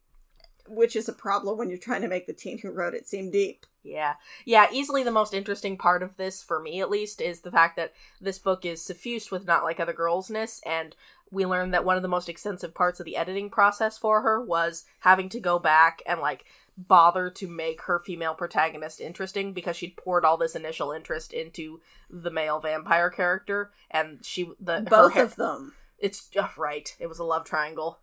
Which 0.69 0.95
is 0.97 1.09
a 1.09 1.15
problem 1.15 1.57
when 1.57 1.71
you're 1.71 1.79
trying 1.79 2.03
to 2.03 2.09
make 2.09 2.27
the 2.27 2.35
teen 2.35 2.59
who 2.59 2.71
wrote 2.71 2.93
it 2.93 3.09
seem 3.09 3.31
deep. 3.31 3.65
Yeah. 3.83 4.15
Yeah, 4.45 4.67
easily 4.73 5.03
the 5.03 5.11
most 5.11 5.33
interesting 5.33 5.77
part 5.79 6.03
of 6.03 6.17
this, 6.17 6.43
for 6.43 6.61
me 6.61 6.81
at 6.81 6.91
least, 6.91 7.21
is 7.21 7.41
the 7.41 7.51
fact 7.51 7.77
that 7.77 7.93
this 8.21 8.39
book 8.39 8.65
is 8.65 8.83
suffused 8.83 9.31
with 9.31 9.47
not 9.47 9.63
like 9.63 9.81
other 9.81 9.93
girlsness, 9.93 10.61
and 10.67 10.97
we 11.31 11.45
learned 11.47 11.75
that 11.75 11.85
one 11.85 11.97
of 11.97 12.03
the 12.03 12.09
most 12.09 12.29
extensive 12.29 12.75
parts 12.75 13.01
of 13.01 13.07
the 13.07 13.17
editing 13.17 13.51
process 13.51 13.99
for 13.99 14.23
her 14.23 14.41
was 14.43 14.85
having 15.01 15.29
to 15.31 15.41
go 15.41 15.59
back 15.59 16.03
and 16.07 16.21
like 16.21 16.45
bother 16.77 17.31
to 17.31 17.47
make 17.49 17.83
her 17.83 17.99
female 17.99 18.35
protagonist 18.35 19.01
interesting 19.01 19.53
because 19.53 19.77
she'd 19.77 19.97
poured 19.97 20.25
all 20.25 20.37
this 20.37 20.57
initial 20.57 20.91
interest 20.93 21.33
into 21.33 21.81
the 22.11 22.31
male 22.31 22.61
vampire 22.61 23.11
character 23.11 23.71
and 23.91 24.25
she 24.25 24.51
the 24.61 24.85
Both 24.89 25.17
of 25.17 25.37
them. 25.37 25.75
it's 25.99 26.31
uh, 26.37 26.49
right 26.57 26.95
it 26.99 27.07
was 27.09 27.19
a 27.21 27.25
love 27.25 27.45
triangle 27.45 28.01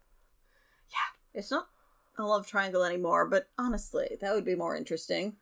Yeah. 0.89 1.39
It's 1.39 1.51
not 1.51 1.67
a 2.17 2.23
love 2.23 2.45
triangle 2.47 2.83
anymore, 2.83 3.25
but 3.27 3.49
honestly, 3.57 4.17
that 4.21 4.33
would 4.33 4.45
be 4.45 4.55
more 4.55 4.75
interesting. 4.75 5.35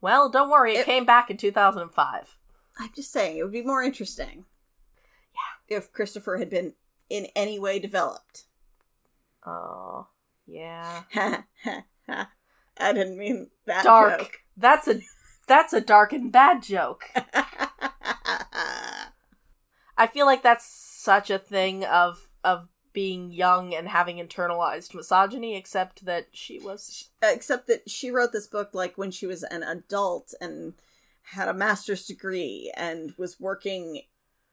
well 0.00 0.28
don't 0.30 0.50
worry 0.50 0.74
it, 0.76 0.80
It- 0.80 0.86
came 0.86 1.04
back 1.04 1.30
in 1.30 1.36
2005 1.36 2.36
I'm 2.78 2.90
just 2.94 3.10
saying, 3.12 3.38
it 3.38 3.42
would 3.42 3.52
be 3.52 3.62
more 3.62 3.82
interesting. 3.82 4.44
If 5.68 5.92
Christopher 5.92 6.38
had 6.38 6.50
been 6.50 6.74
in 7.08 7.26
any 7.36 7.58
way 7.58 7.78
developed. 7.78 8.44
oh 9.44 10.08
yeah 10.46 11.02
I 12.78 12.92
didn't 12.92 13.18
mean 13.18 13.50
that 13.66 13.84
dark. 13.84 14.18
joke. 14.18 14.40
That's 14.56 14.86
a 14.88 15.00
that's 15.46 15.72
a 15.72 15.80
dark 15.80 16.12
and 16.12 16.30
bad 16.30 16.62
joke. 16.62 17.04
I 19.98 20.06
feel 20.06 20.26
like 20.26 20.42
that's 20.42 20.66
such 20.66 21.30
a 21.30 21.38
thing 21.38 21.84
of 21.84 22.28
of 22.44 22.68
being 22.92 23.30
young 23.30 23.74
and 23.74 23.88
having 23.88 24.16
internalized 24.16 24.94
misogyny, 24.94 25.56
except 25.56 26.04
that 26.06 26.28
she 26.32 26.58
was 26.58 27.10
Except 27.22 27.66
that 27.66 27.90
she 27.90 28.10
wrote 28.10 28.32
this 28.32 28.46
book 28.46 28.70
like 28.72 28.96
when 28.96 29.10
she 29.10 29.26
was 29.26 29.42
an 29.42 29.62
adult 29.62 30.34
and 30.40 30.74
had 31.32 31.48
a 31.48 31.54
master's 31.54 32.06
degree 32.06 32.72
and 32.76 33.12
was 33.18 33.40
working 33.40 34.02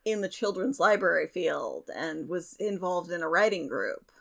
in 0.06 0.22
the 0.22 0.30
children's 0.30 0.80
library 0.80 1.28
field 1.28 1.90
and 1.96 2.28
was 2.28 2.56
involved 2.60 3.12
in 3.12 3.22
a 3.22 3.30
writing 3.30 3.68
group 3.68 4.12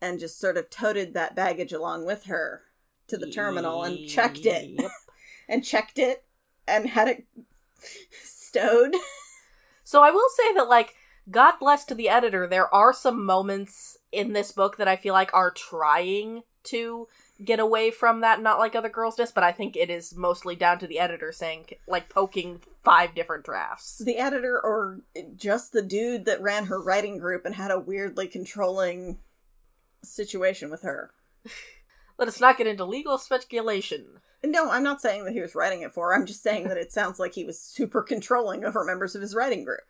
and 0.00 0.18
just 0.18 0.38
sort 0.40 0.56
of 0.56 0.68
toted 0.68 1.14
that 1.14 1.36
baggage 1.36 1.72
along 1.72 2.04
with 2.04 2.24
her 2.24 2.62
to 3.06 3.16
the 3.16 3.30
terminal 3.30 3.82
and 3.84 4.08
checked 4.08 4.44
it 4.46 4.70
Yep. 4.80 4.90
and 5.48 5.64
checked 5.64 5.98
it 5.98 6.24
and 6.66 6.88
had 6.88 7.08
it 7.08 7.26
stowed. 8.22 8.94
So 9.84 10.02
I 10.02 10.10
will 10.10 10.28
say 10.34 10.54
that 10.54 10.68
like 10.70 10.94
God 11.30 11.54
bless 11.60 11.84
to 11.84 11.94
the 11.94 12.08
editor, 12.08 12.46
there 12.46 12.72
are 12.74 12.94
some 12.94 13.26
moments 13.26 13.98
in 14.10 14.32
this 14.32 14.50
book 14.50 14.78
that 14.78 14.88
I 14.88 14.96
feel 14.96 15.12
like 15.12 15.34
are 15.34 15.50
trying 15.50 16.44
to 16.64 17.08
get 17.44 17.58
away 17.58 17.90
from 17.90 18.20
that 18.20 18.40
not 18.40 18.58
like 18.58 18.74
other 18.74 18.88
girls 18.88 19.02
girlsness, 19.16 19.34
but 19.34 19.44
I 19.44 19.52
think 19.52 19.76
it 19.76 19.90
is 19.90 20.14
mostly 20.14 20.54
down 20.54 20.78
to 20.78 20.86
the 20.86 20.98
editor 20.98 21.32
saying 21.32 21.66
like 21.86 22.08
poking 22.08 22.60
five 22.82 23.14
different 23.14 23.44
drafts. 23.44 23.98
the 23.98 24.18
editor 24.18 24.60
or 24.62 25.00
just 25.36 25.72
the 25.72 25.82
dude 25.82 26.24
that 26.24 26.42
ran 26.42 26.66
her 26.66 26.80
writing 26.80 27.18
group 27.18 27.44
and 27.44 27.54
had 27.54 27.70
a 27.70 27.78
weirdly 27.78 28.28
controlling 28.28 29.18
situation 30.02 30.70
with 30.70 30.82
her. 30.82 31.12
Let 32.18 32.28
us 32.28 32.40
not 32.40 32.58
get 32.58 32.66
into 32.66 32.84
legal 32.84 33.18
speculation. 33.18 34.20
No, 34.44 34.70
I'm 34.70 34.82
not 34.82 35.00
saying 35.00 35.24
that 35.24 35.32
he 35.32 35.40
was 35.40 35.54
writing 35.54 35.82
it 35.82 35.92
for 35.92 36.08
her. 36.08 36.14
I'm 36.14 36.26
just 36.26 36.42
saying 36.42 36.68
that 36.68 36.76
it 36.76 36.92
sounds 36.92 37.18
like 37.18 37.34
he 37.34 37.44
was 37.44 37.58
super 37.60 38.02
controlling 38.02 38.64
over 38.64 38.84
members 38.84 39.14
of 39.14 39.22
his 39.22 39.34
writing 39.34 39.64
group. 39.64 39.80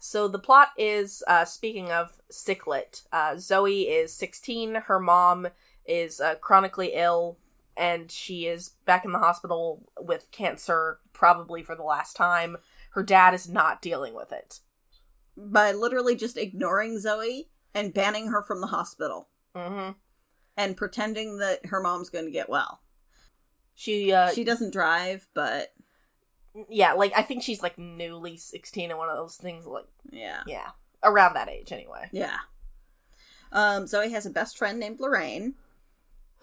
So 0.00 0.28
the 0.28 0.38
plot 0.38 0.68
is 0.76 1.22
uh, 1.26 1.46
speaking 1.46 1.90
of 1.90 2.18
sicklet. 2.30 3.02
Uh, 3.10 3.36
Zoe 3.38 3.82
is 3.82 4.12
16. 4.12 4.74
Her 4.74 5.00
mom 5.00 5.48
is 5.86 6.20
uh, 6.20 6.36
chronically 6.36 6.92
ill, 6.94 7.38
and 7.76 8.10
she 8.10 8.46
is 8.46 8.70
back 8.84 9.04
in 9.04 9.12
the 9.12 9.18
hospital 9.18 9.88
with 10.00 10.30
cancer, 10.30 10.98
probably 11.12 11.62
for 11.62 11.74
the 11.74 11.82
last 11.82 12.16
time. 12.16 12.56
Her 12.90 13.02
dad 13.02 13.34
is 13.34 13.48
not 13.48 13.82
dealing 13.82 14.14
with 14.14 14.32
it. 14.32 14.60
By 15.36 15.72
literally 15.72 16.14
just 16.14 16.36
ignoring 16.36 17.00
Zoe 17.00 17.48
and 17.74 17.92
banning 17.92 18.28
her 18.28 18.40
from 18.40 18.60
the 18.60 18.68
hospital 18.68 19.28
hmm 19.54 19.90
and 20.56 20.76
pretending 20.76 21.38
that 21.38 21.66
her 21.66 21.80
mom's 21.80 22.10
going 22.10 22.24
to 22.24 22.30
get 22.30 22.48
well. 22.48 22.80
She, 23.74 24.12
uh, 24.12 24.30
she 24.30 24.44
doesn't 24.44 24.72
drive, 24.72 25.26
but 25.34 25.74
yeah, 26.68 26.92
like 26.92 27.12
I 27.16 27.22
think 27.22 27.42
she's 27.42 27.62
like 27.62 27.76
newly 27.76 28.36
16 28.36 28.90
and 28.90 28.98
one 28.98 29.08
of 29.08 29.16
those 29.16 29.36
things. 29.36 29.66
Like, 29.66 29.86
yeah. 30.10 30.42
yeah, 30.46 30.70
around 31.02 31.34
that 31.34 31.48
age 31.48 31.72
anyway. 31.72 32.08
Yeah. 32.12 32.38
Um, 33.50 33.86
Zoe 33.86 34.10
has 34.12 34.26
a 34.26 34.30
best 34.30 34.56
friend 34.56 34.78
named 34.78 35.00
Lorraine. 35.00 35.54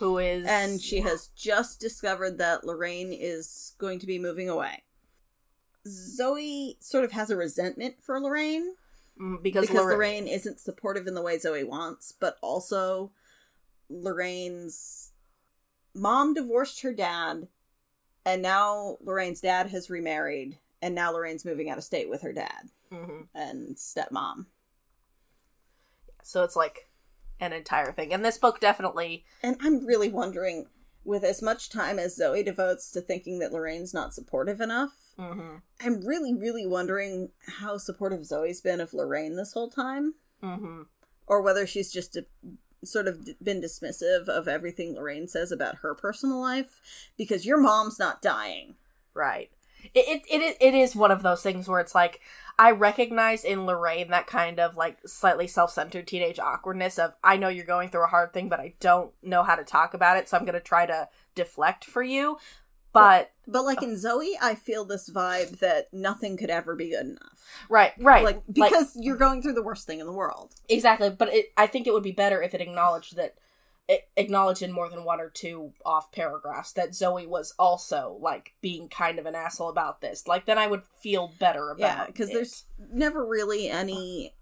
Who 0.02 0.18
is 0.18 0.46
and 0.48 0.82
she 0.82 1.02
has 1.02 1.28
just 1.36 1.80
discovered 1.80 2.40
that 2.40 2.64
Lorraine 2.66 3.14
is 3.14 3.76
going 3.78 4.00
to 4.00 4.08
be 4.08 4.18
moving 4.18 4.50
away. 4.50 4.84
Zoe 5.88 6.76
sort 6.80 7.06
of 7.06 7.12
has 7.12 7.30
a 7.30 7.38
resentment 7.38 7.96
for 8.02 8.20
Lorraine 8.20 8.76
Mm, 9.20 9.44
because, 9.44 9.68
because 9.68 9.76
Lorraine, 9.84 10.24
Lorraine 10.24 10.28
isn't 10.28 10.60
supportive 10.60 11.06
in 11.06 11.14
the 11.14 11.22
way 11.22 11.38
Zoe 11.38 11.64
wants, 11.64 12.12
but 12.12 12.38
also 12.42 13.12
Lorraine's 13.90 15.12
mom 15.94 16.34
divorced 16.34 16.82
her 16.82 16.94
dad, 16.94 17.48
and 18.26 18.42
now 18.42 18.98
Lorraine's 19.02 19.42
dad 19.42 19.70
has 19.70 19.90
remarried, 19.90 20.58
and 20.82 20.96
now 20.96 21.12
Lorraine's 21.12 21.46
moving 21.46 21.70
out 21.70 21.78
of 21.78 21.84
state 21.84 22.10
with 22.10 22.22
her 22.22 22.34
dad 22.34 22.72
Mhm. 22.92 23.28
and 23.36 23.76
stepmom. 23.76 24.48
So 26.24 26.44
it's 26.44 26.56
like 26.56 26.90
an 27.42 27.52
entire 27.52 27.92
thing, 27.92 28.14
and 28.14 28.24
this 28.24 28.38
book 28.38 28.62
definitely 28.62 29.26
And 29.44 29.58
I'm 29.60 29.86
really 29.86 30.08
wondering, 30.08 30.68
with 31.04 31.24
as 31.24 31.42
much 31.42 31.70
time 31.70 32.00
as 32.00 32.16
Zoe 32.16 32.44
devotes 32.44 32.90
to 32.92 33.02
thinking 33.02 33.40
that 33.40 33.52
Lorraine's 33.52 33.94
not 33.94 34.14
supportive 34.14 34.62
enough, 34.62 34.94
hmm 35.20 35.58
I'm 35.84 36.06
really, 36.06 36.34
really 36.34 36.66
wondering 36.66 37.32
how 37.60 37.78
supportive 37.78 38.26
Zoe's 38.26 38.62
been 38.62 38.80
of 38.80 38.94
Lorraine 38.94 39.36
this 39.36 39.54
whole 39.54 39.70
time, 39.70 40.14
hmm 40.42 40.84
or 41.28 41.42
whether 41.42 41.66
she's 41.66 41.92
just 41.92 42.16
a, 42.16 42.26
sort 42.84 43.08
of 43.08 43.26
been 43.42 43.62
dismissive 43.62 44.28
of 44.28 44.48
everything 44.48 44.96
Lorraine 44.96 45.28
says 45.28 45.52
about 45.52 45.78
her 45.78 45.96
personal 45.96 46.42
life. 46.42 46.82
Because 47.18 47.46
your 47.46 47.60
mom's 47.60 47.98
not 48.00 48.22
dying. 48.22 48.76
Right. 49.14 49.50
It, 49.94 50.06
it 50.08 50.22
it 50.30 50.42
is 50.42 50.56
it 50.60 50.74
is 50.74 50.96
one 50.96 51.12
of 51.12 51.24
those 51.24 51.42
things 51.42 51.68
where 51.68 51.80
it's 51.80 51.96
like 51.96 52.22
I 52.60 52.72
recognize 52.72 53.44
in 53.44 53.66
Lorraine 53.66 54.10
that 54.12 54.28
kind 54.28 54.60
of 54.60 54.78
like 54.78 55.00
slightly 55.06 55.48
self-centered 55.48 56.08
teenage 56.08 56.40
awkwardness 56.40 57.00
of 57.00 57.14
I 57.24 57.38
know 57.38 57.48
you're 57.50 57.66
going 57.66 57.90
through 57.90 58.04
a 58.04 58.08
hard 58.08 58.34
thing 58.34 58.50
but 58.50 58.60
I 58.60 58.74
don't 58.80 59.12
know 59.24 59.44
how 59.44 59.56
to 59.56 59.64
talk 59.64 59.94
about 59.94 60.18
it 60.18 60.30
so 60.30 60.38
I'm 60.38 60.46
going 60.46 60.54
to 60.54 60.60
try 60.60 60.86
to 60.86 61.10
deflect 61.36 61.86
for 61.86 62.04
you. 62.04 62.38
But 62.94 63.32
But 63.48 63.64
like 63.64 63.82
in 63.82 63.98
Zoe, 63.98 64.38
I 64.42 64.54
feel 64.56 64.84
this 64.84 65.10
vibe 65.10 65.60
that 65.60 65.88
nothing 65.94 66.36
could 66.36 66.50
ever 66.50 66.76
be 66.76 66.90
good 66.90 67.06
enough. 67.06 67.46
right, 67.70 67.94
right. 67.98 68.24
Like 68.24 68.44
because 68.52 68.98
you're 69.00 69.16
going 69.16 69.42
through 69.42 69.54
the 69.54 69.64
worst 69.64 69.88
thing 69.88 70.00
in 70.00 70.06
the 70.06 70.12
world. 70.12 70.54
exactly, 70.68 71.10
but 71.10 71.34
it, 71.34 71.54
I 71.58 71.68
think 71.68 71.88
it 71.88 71.94
would 71.94 72.04
be 72.04 72.12
better 72.12 72.42
if 72.42 72.54
it 72.54 72.62
acknowledged 72.62 73.16
that 73.16 73.36
acknowledge 74.16 74.62
in 74.62 74.72
more 74.72 74.90
than 74.90 75.04
one 75.04 75.20
or 75.20 75.30
two 75.30 75.74
off 75.86 76.12
paragraphs 76.12 76.72
that 76.74 76.96
Zoe 76.96 77.26
was 77.26 77.54
also 77.58 78.18
like 78.20 78.54
being 78.62 78.88
kind 78.88 79.20
of 79.20 79.26
an 79.26 79.36
asshole 79.36 79.70
about 79.70 80.02
this, 80.02 80.28
like 80.28 80.46
then 80.46 80.58
I 80.58 80.68
would 80.68 80.84
feel 81.02 81.34
better 81.40 81.72
about 81.72 81.80
Yeah, 81.80 82.06
because 82.06 82.30
there's 82.30 82.66
never 82.92 83.26
really 83.26 83.70
any 83.70 84.34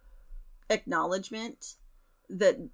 acknowledgement 0.69 1.75
that 2.29 2.69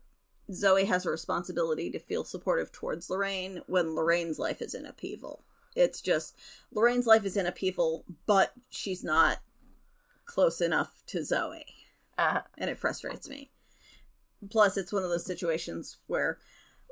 Zoe 0.51 0.85
has 0.85 1.05
a 1.05 1.11
responsibility 1.11 1.89
to 1.91 1.99
feel 1.99 2.23
supportive 2.23 2.71
towards 2.71 3.09
Lorraine 3.09 3.61
when 3.67 3.95
Lorraine's 3.95 4.39
life 4.39 4.61
is 4.61 4.73
in 4.73 4.85
upheaval. 4.85 5.43
It's 5.75 6.01
just 6.01 6.35
Lorraine's 6.73 7.07
life 7.07 7.25
is 7.25 7.35
in 7.37 7.45
upheaval, 7.45 8.05
but 8.25 8.53
she's 8.69 9.03
not 9.03 9.39
close 10.25 10.61
enough 10.61 11.01
to 11.07 11.23
Zoe, 11.23 11.65
uh, 12.17 12.41
and 12.57 12.69
it 12.69 12.77
frustrates 12.77 13.29
me. 13.29 13.51
Plus, 14.49 14.77
it's 14.77 14.93
one 14.93 15.03
of 15.03 15.09
those 15.09 15.25
situations 15.25 15.97
where, 16.07 16.37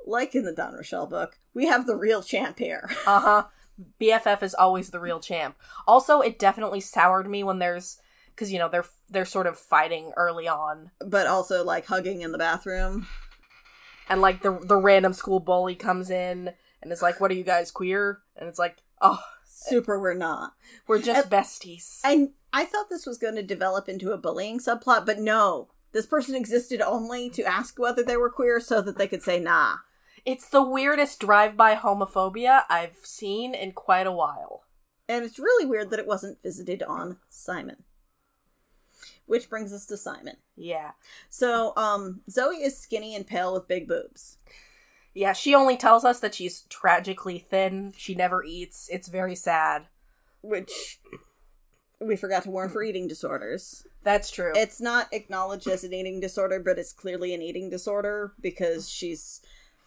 like 0.04 0.34
in 0.34 0.44
the 0.44 0.52
Dawn 0.52 0.74
Rochelle 0.74 1.06
book, 1.06 1.38
we 1.52 1.66
have 1.66 1.86
the 1.86 1.96
real 1.96 2.22
champ 2.22 2.58
here. 2.58 2.90
uh 3.06 3.20
huh. 3.20 3.44
BFF 4.00 4.42
is 4.42 4.54
always 4.54 4.90
the 4.90 5.00
real 5.00 5.18
champ. 5.18 5.56
Also, 5.86 6.20
it 6.20 6.38
definitely 6.38 6.80
soured 6.80 7.28
me 7.28 7.42
when 7.42 7.58
there's 7.58 7.98
because 8.34 8.52
you 8.52 8.58
know 8.58 8.68
they're 8.68 8.84
they're 9.08 9.24
sort 9.24 9.46
of 9.46 9.58
fighting 9.58 10.12
early 10.16 10.46
on, 10.48 10.90
but 11.00 11.26
also 11.26 11.64
like 11.64 11.86
hugging 11.86 12.22
in 12.22 12.32
the 12.32 12.38
bathroom. 12.38 13.06
and 14.08 14.20
like 14.20 14.42
the 14.42 14.58
the 14.62 14.76
random 14.76 15.12
school 15.12 15.40
bully 15.40 15.74
comes 15.74 16.10
in 16.10 16.52
and 16.82 16.92
is 16.92 17.02
like, 17.02 17.20
"What 17.20 17.30
are 17.30 17.34
you 17.34 17.44
guys 17.44 17.70
queer?" 17.70 18.20
And 18.36 18.48
it's 18.48 18.58
like, 18.58 18.78
"Oh, 19.00 19.20
Super, 19.44 19.98
we're 19.98 20.14
not. 20.14 20.52
we're 20.86 21.00
just 21.00 21.30
besties." 21.30 22.00
And 22.04 22.30
I 22.52 22.64
thought 22.64 22.88
this 22.88 23.06
was 23.06 23.18
going 23.18 23.34
to 23.36 23.42
develop 23.42 23.88
into 23.88 24.12
a 24.12 24.18
bullying 24.18 24.58
subplot, 24.60 25.06
but 25.06 25.18
no. 25.18 25.68
This 25.92 26.06
person 26.06 26.34
existed 26.34 26.80
only 26.80 27.30
to 27.30 27.44
ask 27.44 27.78
whether 27.78 28.02
they 28.02 28.16
were 28.16 28.30
queer 28.30 28.58
so 28.58 28.80
that 28.82 28.98
they 28.98 29.06
could 29.06 29.22
say 29.22 29.38
nah. 29.38 29.76
It's 30.24 30.48
the 30.48 30.62
weirdest 30.62 31.20
drive-by 31.20 31.76
homophobia 31.76 32.62
I've 32.68 32.96
seen 33.02 33.54
in 33.54 33.72
quite 33.72 34.06
a 34.06 34.12
while. 34.12 34.64
And 35.08 35.24
it's 35.24 35.38
really 35.38 35.66
weird 35.66 35.90
that 35.90 35.98
it 35.98 36.06
wasn't 36.06 36.42
visited 36.42 36.82
on 36.82 37.18
Simon. 37.28 37.84
Which 39.26 39.50
brings 39.50 39.72
us 39.72 39.86
to 39.86 39.96
Simon. 39.96 40.36
Yeah. 40.56 40.92
So, 41.28 41.74
um, 41.76 42.20
Zoe 42.30 42.56
is 42.56 42.78
skinny 42.78 43.14
and 43.14 43.26
pale 43.26 43.52
with 43.52 43.68
big 43.68 43.86
boobs. 43.86 44.38
Yeah, 45.14 45.32
she 45.32 45.54
only 45.54 45.76
tells 45.76 46.04
us 46.04 46.20
that 46.20 46.34
she's 46.34 46.62
tragically 46.62 47.38
thin. 47.38 47.92
She 47.96 48.14
never 48.14 48.42
eats. 48.42 48.88
It's 48.90 49.08
very 49.08 49.34
sad. 49.34 49.86
Which 50.40 51.00
we 52.00 52.16
forgot 52.16 52.42
to 52.44 52.50
warn 52.50 52.68
for 52.68 52.82
eating 52.82 53.06
disorders. 53.06 53.86
That's 54.02 54.30
true. 54.30 54.52
It's 54.54 54.80
not 54.80 55.08
acknowledged 55.12 55.68
as 55.68 55.84
an 55.84 55.92
eating 55.92 56.20
disorder, 56.20 56.60
but 56.60 56.78
it's 56.78 56.92
clearly 56.92 57.32
an 57.32 57.42
eating 57.42 57.70
disorder 57.70 58.34
because 58.40 58.90
she's 58.90 59.40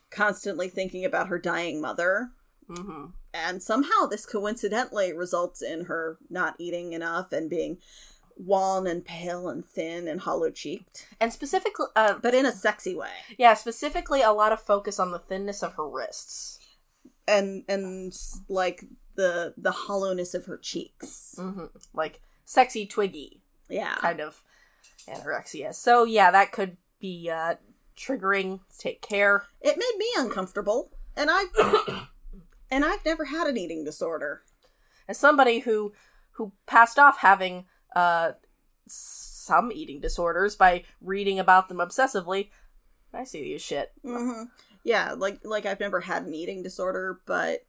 constantly 0.10 0.70
thinking 0.70 1.06
about 1.06 1.28
her 1.28 1.40
dying 1.40 1.82
mother. 1.82 2.30
hmm 2.68 3.08
And 3.34 3.62
somehow 3.64 4.06
this 4.10 4.26
coincidentally 4.26 5.14
results 5.14 5.62
in 5.62 5.86
her 5.86 6.18
not 6.30 6.56
eating 6.60 6.94
enough 6.94 7.32
and 7.32 7.50
being 7.50 7.78
wan 8.36 8.86
and 8.88 9.04
pale 9.04 9.50
and 9.50 9.66
thin 9.66 10.08
and 10.08 10.22
hollow 10.22 10.50
cheeked, 10.52 11.08
And 11.20 11.34
specifically, 11.34 11.88
uh, 11.96 12.16
but 12.22 12.36
in 12.36 12.46
a 12.46 12.52
sexy 12.52 12.96
way. 12.96 13.10
yeah, 13.38 13.54
specifically 13.56 14.22
a 14.22 14.32
lot 14.32 14.52
of 14.52 14.62
focus 14.62 15.00
on 15.00 15.12
the 15.12 15.20
thinness 15.20 15.64
of 15.64 15.74
her 15.74 15.88
wrists. 15.88 16.60
And 17.28 17.64
and 17.68 18.16
like 18.48 18.86
the 19.16 19.54
the 19.58 19.72
hollowness 19.72 20.34
of 20.34 20.46
her 20.46 20.58
cheeks. 20.58 21.36
hmm 21.38 21.66
Like 21.94 22.22
sexy 22.46 22.86
Twiggy 22.86 23.42
Yeah. 23.70 23.96
kind 23.96 24.20
of 24.22 24.42
anorexia. 25.10 25.74
So 25.74 26.04
yeah, 26.04 26.32
that 26.32 26.52
could 26.52 26.78
be 27.00 27.30
uh, 27.30 27.56
triggering. 27.98 28.62
Take 28.78 29.02
care. 29.02 29.44
It 29.62 29.78
made 29.78 29.98
me 29.98 30.08
uncomfortable. 30.18 30.92
And 31.16 31.30
I've 31.32 31.50
and 32.72 32.86
I've 32.86 33.06
never 33.06 33.26
had 33.26 33.48
an 33.48 33.58
eating 33.58 33.84
disorder. 33.84 34.44
As 35.08 35.18
somebody 35.18 35.60
who 35.60 35.94
who 36.32 36.52
passed 36.66 37.00
off 37.00 37.20
having 37.20 37.66
uh, 37.96 38.34
some 38.86 39.72
eating 39.72 40.00
disorders 40.00 40.56
by 40.56 40.84
reading 41.02 41.40
about 41.40 41.68
them 41.70 41.78
obsessively, 41.78 42.50
I 43.14 43.24
see 43.24 43.48
you 43.48 43.60
shit. 43.60 43.92
hmm 44.04 44.44
Yeah, 44.84 45.14
like 45.18 45.40
like 45.44 45.66
I've 45.66 45.80
never 45.80 46.02
had 46.02 46.26
an 46.26 46.34
eating 46.34 46.62
disorder, 46.64 47.22
but 47.26 47.62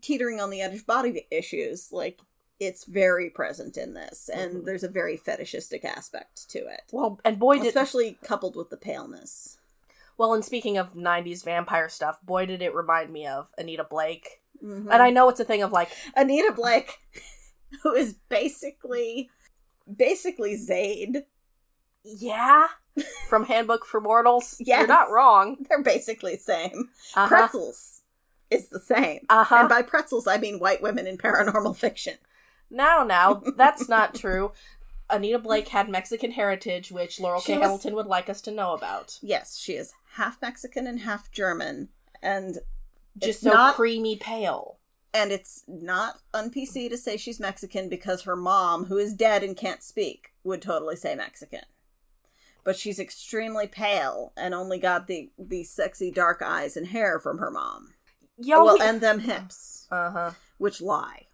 teetering 0.00 0.40
on 0.40 0.50
the 0.50 0.60
edge 0.60 0.74
of 0.74 0.86
body 0.86 1.26
issues, 1.30 1.92
like 1.92 2.20
it's 2.66 2.84
very 2.84 3.28
present 3.30 3.76
in 3.76 3.94
this, 3.94 4.28
and 4.28 4.56
Mhm. 4.58 4.64
there's 4.64 4.84
a 4.84 4.88
very 4.88 5.16
fetishistic 5.16 5.84
aspect 5.84 6.48
to 6.50 6.58
it, 6.66 6.82
Well, 6.92 7.20
and 7.24 7.38
boy 7.38 7.58
did 7.58 7.66
especially 7.68 8.18
coupled 8.22 8.56
with 8.56 8.70
the 8.70 8.76
paleness. 8.76 9.58
well. 10.18 10.34
And 10.34 10.44
speaking 10.44 10.76
of 10.78 10.94
'90s 10.94 11.42
vampire 11.42 11.88
stuff, 11.88 12.20
boy 12.22 12.46
did 12.46 12.62
it 12.62 12.74
remind 12.74 13.10
me 13.12 13.26
of 13.26 13.52
Anita 13.58 13.84
Blake. 13.84 14.42
Mhm. 14.62 14.88
And 14.92 15.02
I 15.02 15.10
know 15.10 15.28
it's 15.28 15.40
a 15.40 15.44
thing 15.44 15.62
of 15.62 15.72
like, 15.72 15.90
Anita 16.16 16.52
Blake, 16.52 16.98
who 17.82 17.92
is 17.94 18.14
basically 18.28 19.30
basically 19.96 20.56
Zade. 20.56 21.24
yeah, 22.04 22.68
from 23.28 23.46
Handbook 23.46 23.84
for 23.84 24.00
Mortals. 24.00 24.56
yeah 24.60 24.78
You're 24.80 24.86
not 24.88 25.10
wrong. 25.10 25.64
They're 25.68 25.82
basically 25.82 26.36
the 26.36 26.42
same. 26.42 26.90
Uh-huh. 27.16 27.26
Pretzels 27.28 28.02
is 28.50 28.68
the 28.68 28.80
same. 28.80 29.24
Uh-huh. 29.30 29.56
And 29.56 29.68
by 29.68 29.82
pretzels, 29.82 30.26
I 30.26 30.36
mean 30.36 30.58
white 30.58 30.82
women 30.82 31.06
in 31.06 31.16
paranormal 31.18 31.76
fiction. 31.76 32.18
Now, 32.72 33.04
now, 33.04 33.42
that's 33.56 33.88
not 33.88 34.14
true. 34.14 34.52
Anita 35.10 35.38
Blake 35.38 35.68
had 35.68 35.88
Mexican 35.90 36.30
heritage, 36.32 36.90
which 36.90 37.18
Laurell 37.20 37.40
She 37.40 37.52
K. 37.52 37.58
was- 37.58 37.62
Hamilton 37.64 37.94
would 37.94 38.06
like 38.06 38.30
us 38.30 38.40
to 38.42 38.50
know 38.50 38.72
about. 38.72 39.18
Yes, 39.20 39.58
she 39.58 39.74
is 39.74 39.92
half 40.14 40.40
Mexican 40.40 40.86
and 40.86 41.00
half 41.00 41.30
German, 41.30 41.90
and 42.22 42.58
Just 43.18 43.42
so 43.42 43.50
not- 43.52 43.74
creamy 43.76 44.16
pale. 44.16 44.78
and 45.14 45.30
it's 45.30 45.64
not 45.68 46.20
un 46.32 46.50
PC 46.50 46.88
to 46.88 46.96
say 46.96 47.18
she's 47.18 47.38
Mexican 47.38 47.90
because 47.90 48.22
her 48.22 48.34
mom, 48.36 48.86
who 48.86 48.96
is 48.96 49.12
dead 49.12 49.42
and 49.44 49.54
can't 49.54 49.82
speak, 49.82 50.32
would 50.42 50.62
totally 50.62 50.96
say 50.96 51.14
Mexican. 51.14 51.64
But 52.64 52.76
she's 52.78 52.98
extremely 52.98 53.66
pale 53.66 54.32
and 54.36 54.54
only 54.54 54.78
got 54.78 55.08
the 55.08 55.30
the 55.38 55.64
sexy 55.64 56.10
dark 56.10 56.40
eyes 56.40 56.76
and 56.78 56.86
hair 56.86 57.18
from 57.18 57.36
her 57.38 57.50
mom. 57.50 57.92
Yo, 58.38 58.64
well, 58.64 58.80
and 58.80 59.02
them 59.02 59.18
hips, 59.20 59.86
uh 59.90 60.10
huh. 60.10 60.30
which 60.56 60.80
lie, 60.80 61.26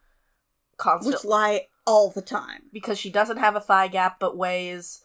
Constant. 0.79 1.15
which 1.15 1.25
lie 1.25 1.67
all 1.87 2.11
the 2.11 2.23
time. 2.23 2.63
because 2.73 2.99
she 2.99 3.11
doesn't 3.11 3.39
have 3.39 3.57
a 3.57 3.61
thigh 3.61 3.89
gap, 3.89 4.19
but 4.19 4.37
weighs 4.37 5.03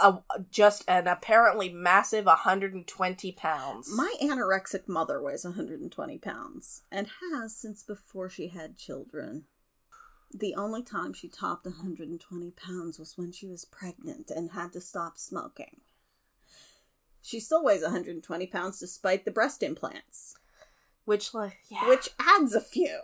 a, 0.00 0.18
just 0.50 0.84
an 0.88 1.06
apparently 1.06 1.68
massive 1.68 2.26
120 2.26 3.32
pounds. 3.32 3.90
My 3.94 4.14
anorexic 4.22 4.88
mother 4.88 5.20
weighs 5.22 5.44
120 5.44 6.18
pounds 6.18 6.82
and 6.90 7.08
has 7.32 7.56
since 7.56 7.82
before 7.82 8.28
she 8.28 8.48
had 8.48 8.76
children. 8.76 9.44
The 10.32 10.54
only 10.54 10.82
time 10.82 11.12
she 11.12 11.28
topped 11.28 11.66
120 11.66 12.52
pounds 12.52 12.98
was 12.98 13.18
when 13.18 13.32
she 13.32 13.46
was 13.46 13.64
pregnant 13.64 14.30
and 14.30 14.52
had 14.52 14.72
to 14.74 14.80
stop 14.80 15.18
smoking. 15.18 15.80
She 17.20 17.40
still 17.40 17.64
weighs 17.64 17.82
120 17.82 18.46
pounds 18.46 18.78
despite 18.78 19.24
the 19.24 19.30
breast 19.30 19.62
implants, 19.62 20.36
which, 21.04 21.34
like, 21.34 21.58
yeah. 21.68 21.88
which 21.88 22.10
adds 22.18 22.54
a 22.54 22.60
few. 22.60 23.00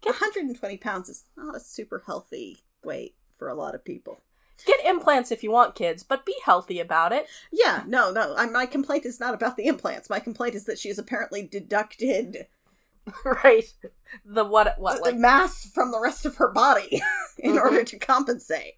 Get- 0.00 0.14
120 0.14 0.76
pounds 0.78 1.08
is 1.08 1.24
not 1.36 1.56
a 1.56 1.60
super 1.60 2.02
healthy 2.06 2.64
weight 2.84 3.16
for 3.36 3.48
a 3.48 3.54
lot 3.54 3.74
of 3.74 3.84
people. 3.84 4.20
Get 4.66 4.84
implants 4.84 5.30
if 5.30 5.44
you 5.44 5.52
want 5.52 5.76
kids, 5.76 6.02
but 6.02 6.26
be 6.26 6.34
healthy 6.44 6.80
about 6.80 7.12
it. 7.12 7.26
Yeah, 7.52 7.84
no, 7.86 8.10
no. 8.10 8.34
I, 8.36 8.46
my 8.46 8.66
complaint 8.66 9.06
is 9.06 9.20
not 9.20 9.32
about 9.34 9.56
the 9.56 9.66
implants. 9.66 10.10
My 10.10 10.18
complaint 10.18 10.56
is 10.56 10.64
that 10.64 10.78
she 10.80 10.88
has 10.88 10.98
apparently 10.98 11.42
deducted 11.46 12.46
right. 13.24 13.72
The 14.24 14.44
what, 14.44 14.74
what, 14.80 14.96
the 14.96 15.10
like, 15.12 15.16
mass 15.16 15.70
from 15.70 15.92
the 15.92 16.00
rest 16.00 16.26
of 16.26 16.36
her 16.36 16.48
body 16.48 17.00
in 17.38 17.52
Mhm. 17.54 17.60
order 17.60 17.84
to 17.84 17.98
compensate. 17.98 18.74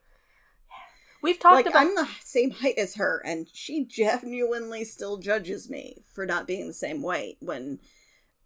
we've 1.22 1.38
talked 1.38 1.54
like 1.56 1.66
about. 1.66 1.80
I'm 1.86 1.94
the 1.94 2.08
same 2.22 2.50
height 2.50 2.76
as 2.78 2.94
her, 2.96 3.22
and 3.24 3.48
she 3.52 3.84
genuinely 3.84 4.84
still 4.84 5.16
judges 5.16 5.68
me 5.70 6.04
for 6.12 6.26
not 6.26 6.46
being 6.46 6.66
the 6.66 6.74
same 6.74 7.02
weight 7.02 7.38
when 7.40 7.78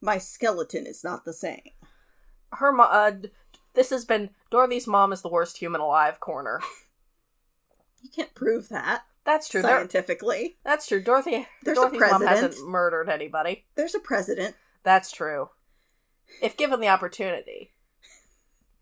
my 0.01 0.19
skeleton 0.19 0.87
is 0.87 1.03
not 1.03 1.25
the 1.25 1.33
same. 1.33 1.71
Her 2.59 2.73
mo- 2.73 2.85
uh, 2.85 3.13
this 3.75 3.91
has 3.91 4.05
been 4.05 4.31
Dorothy's 4.51 4.87
mom 4.87 5.13
is 5.13 5.23
the 5.23 5.29
worst 5.29 5.59
human 5.59 5.81
alive 5.81 6.21
corner. 6.21 6.61
You 8.03 8.11
can't 8.11 8.35
prove 8.35 8.69
that 8.69 9.05
That's 9.25 9.49
true. 9.49 9.63
There, 9.63 9.79
scientifically. 9.79 10.59
that's 10.63 10.87
true. 10.87 11.03
Dorothy 11.03 11.47
There's 11.63 11.79
a 11.79 11.81
Dorothy's 11.81 12.01
mom 12.03 12.21
president. 12.21 12.53
hasn't 12.53 12.69
murdered 12.69 13.09
anybody. 13.09 13.65
There's 13.77 13.95
a 13.95 13.99
president. 13.99 14.57
That's 14.83 15.11
true. 15.11 15.49
If 16.43 16.55
given 16.59 16.81
the 16.81 16.89
opportunity, 16.89 17.73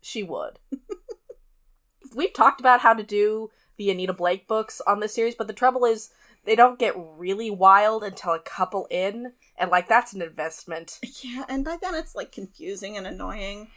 she 0.01 0.23
would. 0.23 0.59
We've 2.15 2.33
talked 2.33 2.59
about 2.59 2.81
how 2.81 2.93
to 2.93 3.01
do 3.03 3.49
the 3.77 3.89
Anita 3.89 4.11
Blake 4.11 4.45
books 4.45 4.81
on 4.85 4.99
this 4.99 5.15
series, 5.15 5.35
but 5.35 5.47
the 5.47 5.53
trouble 5.53 5.85
is 5.85 6.09
they 6.43 6.55
don't 6.57 6.77
get 6.77 6.93
really 6.97 7.49
wild 7.49 8.03
until 8.03 8.33
a 8.33 8.39
couple 8.39 8.87
in, 8.91 9.31
and 9.57 9.69
like 9.71 9.87
that's 9.87 10.13
an 10.13 10.21
investment. 10.21 10.99
Yeah, 11.21 11.45
and 11.47 11.63
by 11.65 11.77
then 11.81 11.95
it's 11.95 12.15
like 12.15 12.31
confusing 12.31 12.97
and 12.97 13.05
annoying. 13.07 13.67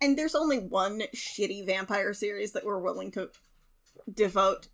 And 0.00 0.16
there's 0.18 0.34
only 0.34 0.58
one 0.58 1.02
shitty 1.14 1.64
vampire 1.66 2.12
series 2.12 2.52
that 2.52 2.64
we're 2.64 2.78
willing 2.78 3.10
to 3.12 3.30
devote 4.12 4.68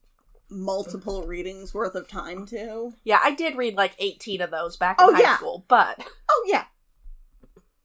multiple 0.51 1.23
readings 1.27 1.73
worth 1.73 1.95
of 1.95 2.09
time 2.09 2.45
to. 2.47 2.93
Yeah, 3.05 3.21
I 3.23 3.35
did 3.35 3.57
read 3.57 3.75
like 3.77 3.95
18 3.99 4.41
of 4.41 4.51
those 4.51 4.77
back 4.77 5.01
in 5.01 5.07
Oh, 5.09 5.15
high 5.15 5.21
yeah. 5.21 5.37
school, 5.37 5.65
but 5.69 6.05
Oh 6.31 6.45
yeah. 6.49 6.65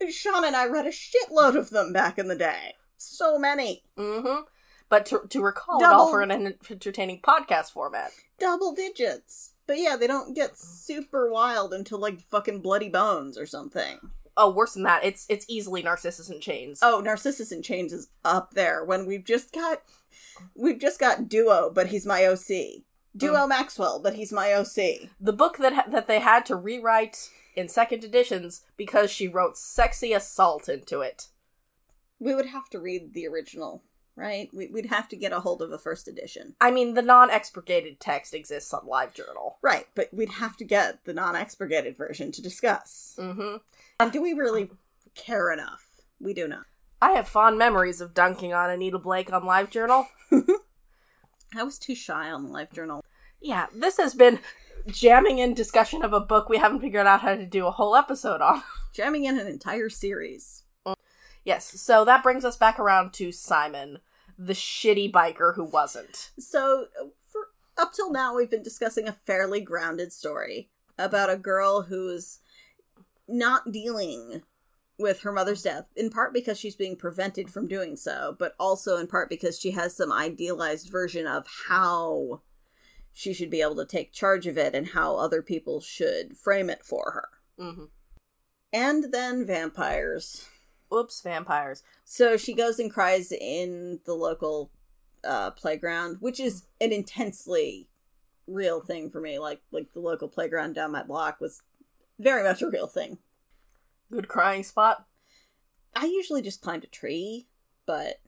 Sean 0.09 0.43
and 0.45 0.55
I 0.55 0.65
read 0.67 0.85
a 0.85 0.91
shitload 0.91 1.55
of 1.55 1.69
them 1.69 1.91
back 1.93 2.17
in 2.19 2.27
the 2.27 2.35
day. 2.35 2.73
So 2.97 3.37
many. 3.39 3.83
hmm 3.97 4.41
But 4.89 5.05
to, 5.07 5.21
to 5.29 5.43
recall 5.43 5.81
it 5.81 5.85
all 5.85 6.09
for 6.09 6.21
an 6.21 6.31
entertaining 6.31 7.21
podcast 7.21 7.71
format. 7.71 8.11
Double 8.39 8.73
digits. 8.73 9.53
But 9.65 9.79
yeah, 9.79 9.97
they 9.97 10.07
don't 10.07 10.33
get 10.33 10.57
super 10.57 11.29
wild 11.29 11.73
until 11.73 11.99
like 11.99 12.21
fucking 12.21 12.61
bloody 12.61 12.89
bones 12.89 13.37
or 13.37 13.45
something. 13.45 13.99
Oh, 14.37 14.51
worse 14.51 14.75
than 14.75 14.83
that, 14.83 15.03
it's 15.03 15.25
it's 15.29 15.45
easily 15.49 15.81
Narcissus 15.81 16.29
in 16.29 16.39
Chains. 16.39 16.79
Oh, 16.81 17.01
Narcissus 17.01 17.51
in 17.51 17.63
Chains 17.63 17.91
is 17.91 18.09
up 18.23 18.53
there 18.53 18.83
when 18.83 19.05
we've 19.05 19.25
just 19.25 19.51
got 19.51 19.81
we've 20.55 20.79
just 20.79 20.99
got 20.99 21.27
Duo, 21.27 21.71
but 21.73 21.87
he's 21.87 22.05
my 22.05 22.23
OC. 22.25 22.83
Duo 23.15 23.39
mm. 23.39 23.49
Maxwell, 23.49 23.99
but 23.99 24.13
he's 24.13 24.31
my 24.31 24.53
OC. 24.53 25.09
The 25.19 25.33
book 25.33 25.57
that 25.57 25.73
ha- 25.73 25.85
that 25.89 26.07
they 26.07 26.19
had 26.19 26.45
to 26.45 26.55
rewrite 26.55 27.29
in 27.55 27.67
second 27.67 28.03
editions 28.03 28.61
because 28.77 29.09
she 29.09 29.27
wrote 29.27 29.57
sexy 29.57 30.13
assault 30.13 30.69
into 30.69 31.01
it. 31.01 31.29
We 32.19 32.35
would 32.35 32.47
have 32.47 32.69
to 32.69 32.79
read 32.79 33.13
the 33.13 33.27
original, 33.27 33.83
right? 34.17 34.49
We- 34.53 34.67
We'd 34.67 34.87
have 34.87 35.07
to 35.09 35.15
get 35.15 35.31
a 35.31 35.39
hold 35.39 35.61
of 35.61 35.69
the 35.69 35.77
first 35.77 36.07
edition. 36.09 36.55
I 36.59 36.71
mean, 36.71 36.93
the 36.95 37.01
non-expurgated 37.01 37.99
text 38.01 38.33
exists 38.33 38.73
on 38.73 38.81
LiveJournal. 38.85 39.53
Right, 39.61 39.87
but 39.95 40.09
we'd 40.13 40.33
have 40.33 40.57
to 40.57 40.65
get 40.65 41.05
the 41.05 41.13
non 41.13 41.35
expurgated 41.35 41.95
version 41.95 42.31
to 42.33 42.41
discuss. 42.41 43.15
Mm-hmm. 43.17 43.57
And 43.99 44.11
do 44.11 44.21
we 44.21 44.33
really 44.33 44.69
care 45.15 45.51
enough? 45.53 45.85
We 46.19 46.33
do 46.33 46.47
not. 46.47 46.65
I 47.01 47.11
have 47.11 47.27
fond 47.27 47.57
memories 47.57 48.01
of 48.01 48.13
dunking 48.15 48.53
on 48.53 48.69
Anita 48.71 48.97
Blake 48.99 49.31
on 49.31 49.43
LiveJournal. 49.43 50.07
I 51.55 51.63
was 51.63 51.77
too 51.79 51.95
shy 51.95 52.29
on 52.31 52.43
the 52.43 52.49
LiveJournal. 52.49 53.01
Yeah, 53.39 53.67
this 53.73 53.97
has 53.97 54.15
been 54.15 54.39
jamming 54.87 55.37
in 55.37 55.53
discussion 55.53 56.03
of 56.03 56.11
a 56.13 56.19
book 56.19 56.49
we 56.49 56.57
haven't 56.57 56.81
figured 56.81 57.05
out 57.05 57.21
how 57.21 57.35
to 57.35 57.45
do 57.45 57.67
a 57.67 57.71
whole 57.71 57.95
episode 57.95 58.41
on. 58.41 58.63
Jamming 58.93 59.25
in 59.25 59.37
an 59.37 59.45
entire 59.45 59.89
series. 59.89 60.63
Yes, 61.45 61.79
so 61.79 62.03
that 62.03 62.23
brings 62.23 62.43
us 62.43 62.57
back 62.57 62.79
around 62.79 63.13
to 63.13 63.31
Simon, 63.31 63.99
the 64.37 64.53
shitty 64.53 65.11
biker 65.11 65.55
who 65.55 65.65
wasn't. 65.65 66.31
So, 66.39 66.87
for 67.25 67.49
up 67.77 67.93
till 67.93 68.11
now, 68.11 68.35
we've 68.35 68.49
been 68.49 68.63
discussing 68.63 69.07
a 69.07 69.17
fairly 69.25 69.61
grounded 69.61 70.13
story 70.13 70.69
about 70.97 71.29
a 71.29 71.37
girl 71.37 71.83
who's 71.83 72.39
not 73.27 73.71
dealing 73.71 74.43
with 74.99 75.21
her 75.21 75.31
mother's 75.31 75.61
death, 75.61 75.89
in 75.95 76.09
part 76.09 76.33
because 76.33 76.59
she's 76.59 76.75
being 76.75 76.95
prevented 76.95 77.51
from 77.51 77.67
doing 77.67 77.95
so, 77.95 78.35
but 78.39 78.55
also 78.59 78.97
in 78.97 79.07
part 79.07 79.29
because 79.29 79.59
she 79.59 79.71
has 79.71 79.95
some 79.95 80.11
idealized 80.11 80.89
version 80.89 81.27
of 81.27 81.45
how 81.67 82.41
she 83.13 83.33
should 83.33 83.49
be 83.49 83.61
able 83.61 83.75
to 83.75 83.85
take 83.85 84.11
charge 84.11 84.47
of 84.47 84.57
it 84.57 84.73
and 84.73 84.89
how 84.89 85.15
other 85.15 85.41
people 85.41 85.81
should 85.81 86.35
frame 86.37 86.69
it 86.69 86.83
for 86.83 87.11
her. 87.11 87.29
hmm 87.63 87.85
And 88.73 89.11
then 89.11 89.45
vampires. 89.45 90.47
Oops, 90.93 91.21
vampires. 91.21 91.83
So 92.05 92.37
she 92.37 92.53
goes 92.53 92.79
and 92.79 92.91
cries 92.91 93.31
in 93.31 93.99
the 94.05 94.13
local 94.13 94.71
uh, 95.23 95.51
playground, 95.51 96.17
which 96.19 96.39
is 96.39 96.65
an 96.79 96.91
intensely 96.91 97.89
real 98.47 98.79
thing 98.79 99.09
for 99.09 99.19
me. 99.19 99.39
Like 99.39 99.61
like 99.71 99.93
the 99.93 99.99
local 99.99 100.27
playground 100.27 100.73
down 100.73 100.91
my 100.91 101.03
block 101.03 101.41
was 101.41 101.63
very 102.19 102.43
much 102.43 102.61
a 102.61 102.69
real 102.69 102.87
thing. 102.87 103.17
Good 104.11 104.27
crying 104.27 104.63
spot. 104.63 105.05
I 105.95 106.05
usually 106.05 106.41
just 106.41 106.61
climbed 106.61 106.83
a 106.83 106.87
tree, 106.87 107.47
but 107.85 108.21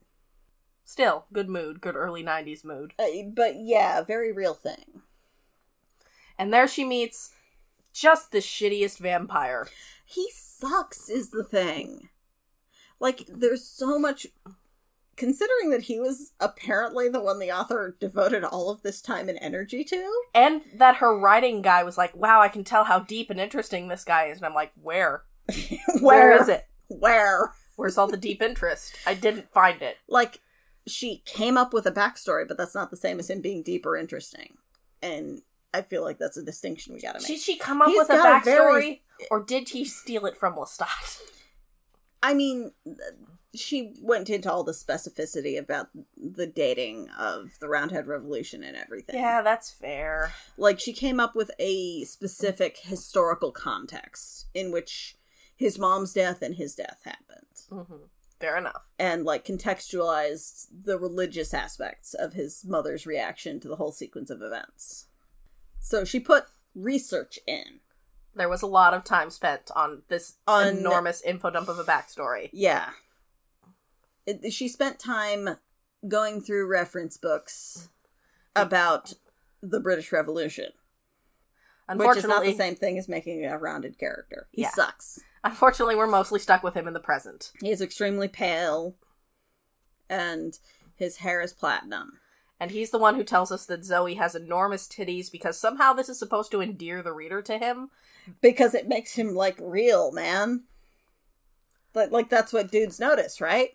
Still, 0.90 1.26
good 1.32 1.48
mood, 1.48 1.80
good 1.80 1.94
early 1.94 2.24
90s 2.24 2.64
mood. 2.64 2.94
uh, 2.98 3.22
but 3.32 3.54
yeah, 3.60 4.02
very 4.02 4.32
real 4.32 4.54
thing. 4.54 5.02
And 6.36 6.52
there 6.52 6.66
she 6.66 6.84
meets 6.84 7.30
just 7.92 8.32
the 8.32 8.38
shittiest 8.38 8.98
vampire. 8.98 9.68
He 10.04 10.28
sucks 10.34 11.08
is 11.08 11.30
the 11.30 11.44
thing. 11.44 12.08
Like 13.00 13.24
there's 13.26 13.64
so 13.66 13.98
much 13.98 14.26
considering 15.16 15.70
that 15.70 15.82
he 15.82 15.98
was 16.00 16.32
apparently 16.40 17.08
the 17.08 17.20
one 17.20 17.38
the 17.38 17.52
author 17.52 17.96
devoted 18.00 18.44
all 18.44 18.70
of 18.70 18.82
this 18.82 19.02
time 19.02 19.28
and 19.28 19.38
energy 19.40 19.84
to. 19.84 20.22
And 20.34 20.62
that 20.74 20.96
her 20.96 21.16
writing 21.18 21.60
guy 21.62 21.82
was 21.82 21.98
like, 21.98 22.14
wow, 22.16 22.40
I 22.40 22.48
can 22.48 22.64
tell 22.64 22.84
how 22.84 23.00
deep 23.00 23.28
and 23.30 23.40
interesting 23.40 23.88
this 23.88 24.04
guy 24.04 24.26
is. 24.26 24.38
And 24.38 24.46
I'm 24.46 24.54
like, 24.54 24.72
where? 24.80 25.24
Where 26.00 26.40
is 26.40 26.48
it? 26.48 26.66
Where? 26.88 27.52
Where's 27.76 27.98
all 27.98 28.06
the 28.06 28.16
deep 28.16 28.40
interest? 28.40 28.96
I 29.06 29.14
didn't 29.14 29.52
find 29.52 29.82
it. 29.82 29.96
like 30.08 30.40
she 30.86 31.22
came 31.26 31.58
up 31.58 31.72
with 31.74 31.84
a 31.86 31.92
backstory, 31.92 32.48
but 32.48 32.56
that's 32.56 32.74
not 32.74 32.90
the 32.90 32.96
same 32.96 33.18
as 33.18 33.28
him 33.28 33.40
being 33.42 33.62
deep 33.62 33.84
or 33.84 33.96
interesting. 33.96 34.54
And 35.02 35.42
I 35.74 35.82
feel 35.82 36.02
like 36.02 36.18
that's 36.18 36.36
a 36.38 36.42
distinction 36.42 36.94
we 36.94 37.00
gotta 37.00 37.18
make. 37.18 37.26
Did 37.26 37.40
she 37.40 37.56
come 37.56 37.82
up 37.82 37.88
He's 37.88 37.98
with 37.98 38.10
a 38.10 38.14
got 38.14 38.26
a 38.26 38.40
backstory? 38.40 38.44
very- 38.44 39.02
Or 39.30 39.42
did 39.42 39.68
he 39.70 39.84
steal 39.84 40.24
it 40.26 40.36
from 40.36 40.54
Lestat? 40.54 41.20
I 42.22 42.34
mean, 42.34 42.72
she 43.54 43.94
went 44.00 44.30
into 44.30 44.50
all 44.50 44.64
the 44.64 44.72
specificity 44.72 45.58
about 45.58 45.88
the 46.16 46.46
dating 46.46 47.08
of 47.18 47.58
the 47.60 47.68
Roundhead 47.68 48.06
Revolution 48.06 48.62
and 48.62 48.76
everything. 48.76 49.16
Yeah, 49.16 49.42
that's 49.42 49.70
fair. 49.70 50.32
Like 50.56 50.78
she 50.80 50.92
came 50.92 51.18
up 51.18 51.34
with 51.34 51.50
a 51.58 52.04
specific 52.04 52.78
historical 52.82 53.52
context 53.52 54.46
in 54.54 54.70
which 54.70 55.16
his 55.56 55.78
mom's 55.78 56.12
death 56.12 56.42
and 56.42 56.54
his 56.54 56.74
death 56.74 57.00
happened. 57.04 57.86
hmm 57.88 58.04
Fair 58.38 58.56
enough. 58.56 58.86
And 58.98 59.24
like 59.26 59.44
contextualized 59.44 60.68
the 60.84 60.98
religious 60.98 61.52
aspects 61.52 62.14
of 62.14 62.32
his 62.32 62.64
mother's 62.64 63.04
reaction 63.06 63.60
to 63.60 63.68
the 63.68 63.76
whole 63.76 63.92
sequence 63.92 64.30
of 64.30 64.40
events. 64.40 65.08
So 65.78 66.04
she 66.06 66.20
put 66.20 66.44
research 66.74 67.38
in. 67.46 67.80
There 68.34 68.48
was 68.48 68.62
a 68.62 68.66
lot 68.66 68.94
of 68.94 69.04
time 69.04 69.30
spent 69.30 69.70
on 69.74 70.02
this 70.08 70.36
On- 70.46 70.66
enormous 70.68 71.20
info 71.22 71.50
dump 71.50 71.68
of 71.68 71.78
a 71.78 71.84
backstory. 71.84 72.50
Yeah. 72.52 72.90
It, 74.26 74.52
she 74.52 74.68
spent 74.68 74.98
time 74.98 75.56
going 76.06 76.40
through 76.40 76.66
reference 76.68 77.16
books 77.16 77.88
about 78.54 79.14
the 79.62 79.80
British 79.80 80.12
Revolution, 80.12 80.70
which 81.94 82.16
is 82.18 82.24
not 82.24 82.42
the 82.44 82.54
same 82.54 82.76
thing 82.76 82.98
as 82.98 83.08
making 83.08 83.44
a 83.44 83.58
rounded 83.58 83.98
character. 83.98 84.46
He 84.52 84.62
Yeah. 84.62 84.70
sucks. 84.70 85.20
unfortunately, 85.42 85.96
we're 85.96 86.06
mostly 86.06 86.38
stuck 86.38 86.62
with 86.62 86.74
him 86.74 86.86
in 86.86 86.92
the 86.94 87.00
present. 87.00 87.50
He 87.62 87.70
is 87.70 87.80
extremely 87.80 88.28
pale, 88.28 88.94
and 90.08 90.58
his 90.96 91.18
hair 91.18 91.40
is 91.40 91.52
platinum. 91.54 92.20
And 92.58 92.70
he's 92.72 92.90
the 92.90 92.98
one 92.98 93.14
who 93.14 93.24
tells 93.24 93.50
us 93.50 93.64
that 93.66 93.84
Zoe 93.86 94.14
has 94.16 94.34
enormous 94.34 94.86
titties 94.86 95.32
because 95.32 95.56
somehow 95.58 95.94
this 95.94 96.10
is 96.10 96.18
supposed 96.18 96.50
to 96.50 96.60
endear 96.60 97.02
the 97.02 97.12
reader 97.14 97.40
to 97.40 97.56
him. 97.58 97.88
Because 98.40 98.74
it 98.74 98.88
makes 98.88 99.14
him 99.14 99.34
like 99.34 99.56
real, 99.60 100.12
man. 100.12 100.64
Like, 101.94 102.10
like 102.10 102.28
that's 102.28 102.52
what 102.52 102.70
dudes 102.70 103.00
notice, 103.00 103.40
right? 103.40 103.70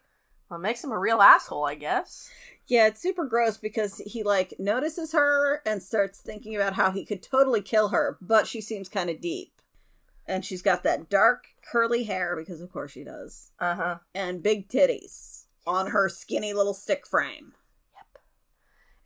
Well, 0.49 0.59
it 0.59 0.63
makes 0.63 0.83
him 0.83 0.91
a 0.91 0.99
real 0.99 1.21
asshole, 1.21 1.65
I 1.65 1.75
guess. 1.75 2.29
Yeah, 2.67 2.87
it's 2.87 3.01
super 3.01 3.25
gross 3.25 3.57
because 3.57 3.97
he 4.05 4.23
like 4.23 4.53
notices 4.57 5.11
her 5.13 5.61
and 5.65 5.81
starts 5.83 6.19
thinking 6.19 6.55
about 6.55 6.73
how 6.73 6.91
he 6.91 7.05
could 7.05 7.21
totally 7.21 7.61
kill 7.61 7.89
her, 7.89 8.17
but 8.21 8.47
she 8.47 8.61
seems 8.61 8.89
kind 8.89 9.09
of 9.09 9.21
deep. 9.21 9.51
And 10.27 10.43
she's 10.43 10.63
got 10.63 10.81
that 10.83 11.09
dark 11.09 11.45
curly 11.69 12.05
hair 12.05 12.35
because 12.35 12.59
of 12.61 12.71
course 12.71 12.91
she 12.91 13.03
does, 13.03 13.51
Uh 13.59 13.75
huh. 13.75 13.97
and 14.15 14.41
big 14.41 14.67
titties 14.69 15.45
on 15.67 15.91
her 15.91 16.09
skinny 16.09 16.53
little 16.53 16.73
stick 16.73 17.05
frame. 17.05 17.53
Yep. 17.93 18.21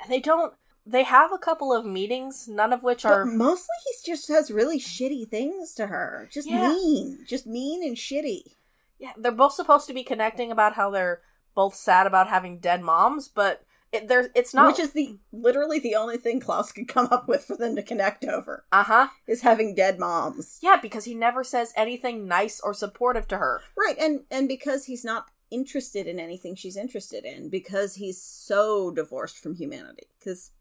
And 0.01 0.11
they 0.11 0.19
don't. 0.21 0.53
They 0.89 1.03
have 1.03 1.31
a 1.31 1.37
couple 1.37 1.71
of 1.71 1.85
meetings, 1.85 2.47
none 2.47 2.73
of 2.73 2.81
which 2.81 3.05
are. 3.05 3.25
But 3.25 3.33
mostly 3.33 3.75
he 3.85 4.11
just 4.11 4.27
has 4.29 4.49
really 4.49 4.79
shitty 4.79 5.29
things 5.29 5.73
to 5.75 5.87
her. 5.87 6.27
Just 6.31 6.49
Yeah. 6.49 6.69
mean, 6.69 7.25
just 7.27 7.45
mean 7.45 7.83
and 7.83 7.95
shitty. 7.95 8.55
Yeah, 8.97 9.13
they're 9.15 9.31
both 9.31 9.53
supposed 9.53 9.87
to 9.87 9.93
be 9.93 10.03
connecting 10.03 10.51
about 10.51 10.73
how 10.73 10.89
they're 10.89 11.21
both 11.53 11.75
sad 11.75 12.07
about 12.07 12.27
having 12.27 12.59
dead 12.59 12.81
moms, 12.81 13.27
but 13.27 13.63
it, 13.91 14.07
there's 14.07 14.27
it's 14.35 14.53
not. 14.53 14.67
Which 14.67 14.79
is 14.79 14.91
the 14.93 15.17
literally 15.31 15.79
the 15.79 15.95
only 15.95 16.17
thing 16.17 16.39
Klause 16.39 16.73
could 16.73 16.87
come 16.87 17.07
up 17.11 17.27
with 17.27 17.45
for 17.45 17.55
them 17.55 17.75
to 17.75 17.83
connect 17.83 18.23
over 18.25 18.65
uh 18.71 18.83
huh. 18.83 19.07
is 19.27 19.41
having 19.41 19.73
dead 19.75 19.99
moms. 19.99 20.59
Yeah, 20.61 20.77
because 20.81 21.05
he 21.05 21.15
never 21.15 21.43
says 21.43 21.73
anything 21.75 22.27
nice 22.27 22.59
or 22.59 22.73
supportive 22.73 23.27
to 23.29 23.37
her. 23.37 23.61
Right, 23.77 23.95
and 23.99 24.21
and 24.29 24.47
because 24.47 24.85
he's 24.85 25.05
not 25.05 25.27
interested 25.51 26.05
in 26.07 26.19
anything 26.19 26.55
she's 26.55 26.77
interested 26.77 27.25
in, 27.25 27.49
because 27.49 27.95
he's 27.95 28.21
so 28.21 28.91
divorced 28.91 29.37
from 29.37 29.55
humanity, 29.55 30.07
because 30.19 30.51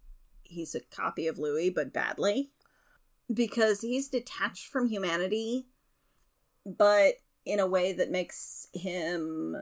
he's 0.49 0.75
a 0.75 0.81
copy 0.81 1.27
of 1.27 1.39
Louis, 1.39 1.71
but 1.71 1.93
badly, 1.93 2.51
because 3.33 3.81
he's 3.81 4.09
detached 4.09 4.67
from 4.67 4.89
humanity, 4.89 5.67
but 6.67 7.15
in 7.45 7.61
a 7.61 7.67
way 7.67 7.93
that 7.93 8.11
makes 8.11 8.69
him 8.75 9.57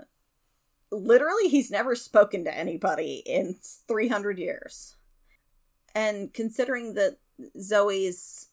literally 0.91 1.49
he's 1.49 1.71
never 1.71 1.95
spoken 1.95 2.45
to 2.45 2.57
anybody 2.57 3.23
in 3.27 3.57
300 3.89 4.39
years. 4.39 4.97
And 5.95 6.33
considering 6.33 6.95
that 6.95 7.19
Zoe's 7.61 8.49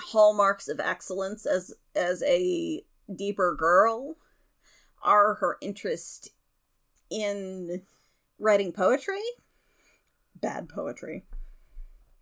hallmarks 0.00 0.68
of 0.68 0.80
excellence 0.80 1.44
as 1.44 1.74
as 1.94 2.22
a 2.22 2.82
deeper 3.14 3.54
girl 3.56 4.16
are 5.02 5.34
her 5.34 5.56
interest 5.60 6.30
in 7.10 7.82
writing 8.38 8.72
poetry 8.72 9.22
bad 10.40 10.68
poetry 10.68 11.24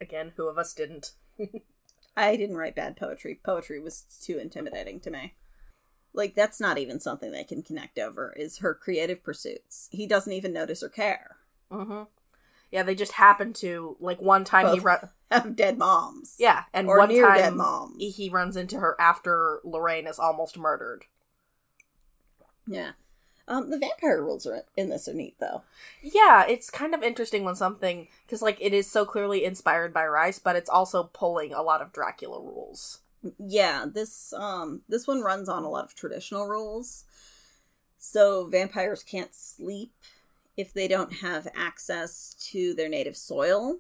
Again, 0.00 0.32
who 0.37 0.48
of 0.48 0.59
us 0.59 0.74
didn't? 0.74 1.12
I 2.16 2.37
didn't 2.37 2.56
write 2.56 2.74
bad 2.76 2.96
poetry. 2.96 3.38
Poetry 3.42 3.80
was 3.80 4.02
too 4.22 4.38
intimidating 4.38 5.00
to 5.00 5.11
me. 5.11 5.35
Like 6.14 6.35
that's 6.35 6.61
not 6.61 6.78
even 6.78 6.98
something 6.98 7.30
they 7.30 7.44
can 7.44 7.62
connect 7.62 7.98
over 7.98 8.32
is 8.37 8.59
her 8.59 8.74
creative 8.74 9.22
pursuits. 9.22 9.88
He 9.92 10.06
doesn't 10.06 10.32
even 10.32 10.52
notice 10.52 10.82
or 10.82 10.88
care. 10.88 11.37
Mm-hmm. 11.70 12.04
Yeah, 12.70 12.82
they 12.82 12.94
just 12.94 13.12
happen 13.12 13.52
to 13.54 13.96
like 14.00 14.20
one 14.22 14.44
time 14.44 14.66
he 14.68 14.76
Both 14.76 14.85
run. 14.85 14.98
Have 15.30 15.56
dead 15.56 15.76
moms. 15.76 16.37
Yeah, 16.38 16.64
and 16.72 16.87
one 16.87 17.09
time 17.09 17.37
dead 17.37 17.54
moms. 17.54 17.96
he- 17.98 18.11
he 18.11 18.28
runs 18.30 18.56
into 18.56 18.78
her 18.78 18.96
after 19.00 19.61
Lorraine 19.64 20.06
is 20.06 20.18
almost 20.18 20.56
murdered. 20.56 21.04
Yeah. 22.66 22.92
Um, 23.48 23.70
the 23.70 23.78
vampire 23.78 24.20
rules 24.22 24.44
are 24.46 24.64
in 24.76 24.88
this 24.88 25.06
are 25.06 25.14
neat 25.14 25.37
though. 25.38 25.62
Yeah, 26.02 26.44
it's 26.46 26.68
kind 26.68 26.94
of 26.94 27.02
interesting 27.02 27.44
when 27.44 27.54
something 27.54 28.09
because 28.26 28.42
like 28.42 28.59
it 28.61 28.74
is 28.74 28.90
so 28.90 29.04
clearly 29.04 29.44
inspired 29.44 29.92
by 29.94 30.06
Rice, 30.06 30.38
but 30.40 30.56
it's 30.56 30.70
also 30.70 31.04
pulling 31.04 31.52
a 31.54 31.62
lot 31.62 31.80
of 31.80 31.92
Dracula 31.92 32.40
rules. 32.40 33.00
Yeah, 33.38 33.87
this 33.92 34.32
um 34.32 34.82
this 34.88 35.06
one 35.06 35.20
runs 35.20 35.48
on 35.48 35.62
a 35.62 35.70
lot 35.70 35.85
of 35.85 35.94
traditional 35.94 36.46
rules. 36.46 37.04
So 37.98 38.46
vampires 38.46 39.02
can't 39.02 39.35
sleep 39.35 39.92
if 40.56 40.72
they 40.72 40.88
don't 40.88 41.12
have 41.14 41.48
access 41.54 42.35
to 42.50 42.74
their 42.74 42.88
native 42.88 43.16
soil. 43.16 43.78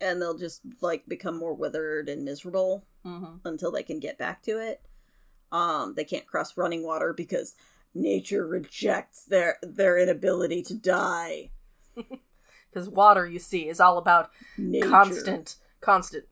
And 0.00 0.20
they'll 0.20 0.36
just 0.36 0.60
like 0.82 1.06
become 1.08 1.38
more 1.38 1.54
withered 1.54 2.08
and 2.08 2.24
miserable 2.24 2.84
Mm-hmm. 3.06 3.46
until 3.46 3.70
they 3.70 3.84
can 3.84 4.00
get 4.00 4.18
back 4.18 4.42
to 4.42 4.58
it. 4.58 4.80
Um 5.52 5.94
they 5.94 6.04
can't 6.04 6.26
cross 6.26 6.56
running 6.56 6.82
water 6.82 7.12
because 7.12 7.54
nature 8.00 8.46
rejects 8.46 9.24
their 9.24 9.56
their 9.62 9.98
inability 9.98 10.62
to 10.64 10.74
die. 10.74 11.50
Because 12.68 12.90
water, 12.90 13.26
you 13.26 13.38
see, 13.38 13.68
is 13.70 13.80
all 13.80 13.96
about 13.96 14.28
Nature. 14.58 14.90
constant, 14.90 15.56
constant 15.80 16.26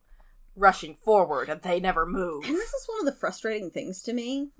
rushing 0.54 0.94
forward, 0.94 1.48
and 1.48 1.62
they 1.62 1.80
never 1.80 2.04
move. 2.04 2.44
And 2.44 2.54
this 2.54 2.68
is 2.74 2.86
one 2.86 2.98
of 3.00 3.06
the 3.06 3.18
frustrating 3.18 3.70
things 3.70 4.02
to 4.02 4.12
me 4.12 4.50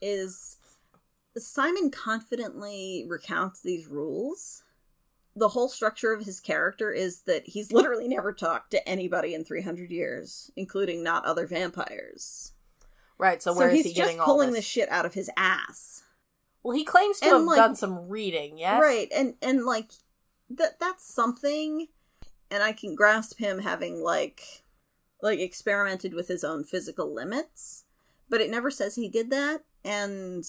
is 0.00 0.58
Simon 1.36 1.90
confidently 1.90 3.04
recounts 3.08 3.60
these 3.60 3.88
rules. 3.88 4.62
The 5.34 5.48
whole 5.48 5.68
structure 5.68 6.12
of 6.12 6.26
his 6.26 6.38
character 6.38 6.92
is 6.92 7.22
that 7.22 7.42
he's 7.48 7.72
literally 7.72 8.06
never 8.06 8.32
talked 8.32 8.70
to 8.70 8.88
anybody 8.88 9.34
in 9.34 9.44
300 9.44 9.90
years, 9.90 10.52
including 10.54 11.02
not 11.02 11.24
other 11.24 11.48
vampires. 11.48 12.52
Right. 13.18 13.42
So 13.42 13.52
So, 13.52 13.58
where 13.58 13.68
is 13.70 13.78
he's 13.78 13.86
he 13.86 13.92
just 13.94 14.06
getting 14.06 14.20
all 14.20 14.26
pulling 14.26 14.50
this? 14.50 14.58
this 14.58 14.66
shit 14.66 14.88
out 14.92 15.06
of 15.06 15.14
his 15.14 15.28
ass. 15.36 16.04
Well, 16.62 16.76
he 16.76 16.84
claims 16.84 17.18
to 17.20 17.26
And, 17.26 17.34
have 17.34 17.42
like- 17.44 17.56
done 17.56 17.76
some 17.76 18.08
reading. 18.08 18.58
Yes. 18.58 18.80
Right, 18.80 19.08
and 19.14 19.34
and 19.42 19.64
like 19.64 19.90
that 20.50 20.78
that's 20.78 21.04
something 21.04 21.88
and 22.50 22.62
I 22.62 22.72
can 22.72 22.94
grasp 22.94 23.38
him 23.38 23.60
having 23.60 24.02
like 24.02 24.62
like 25.22 25.38
experimented 25.38 26.14
with 26.14 26.28
his 26.28 26.44
own 26.44 26.64
physical 26.64 27.12
limits, 27.12 27.84
but 28.28 28.40
it 28.40 28.50
never 28.50 28.70
says 28.70 28.94
he 28.96 29.08
did 29.08 29.30
that 29.30 29.64
and 29.84 30.44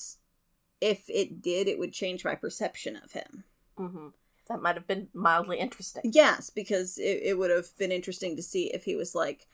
if 0.81 1.09
it 1.09 1.41
did 1.41 1.67
it 1.67 1.79
would 1.79 1.93
change 1.93 2.25
my 2.25 2.35
perception 2.35 2.95
of 2.97 3.13
him. 3.13 3.43
Mm-hmm. 3.77 4.07
That 4.49 4.61
might 4.61 4.75
have 4.75 4.87
been 4.87 5.07
mildly 5.13 5.57
interesting. 5.59 6.11
Yes, 6.13 6.49
because 6.49 6.97
it, 6.97 7.21
it 7.23 7.37
would 7.37 7.49
have 7.49 7.75
been 7.77 7.93
interesting 7.93 8.35
to 8.35 8.43
see 8.43 8.65
if 8.73 8.83
he 8.83 8.95
was 8.95 9.15
like 9.15 9.47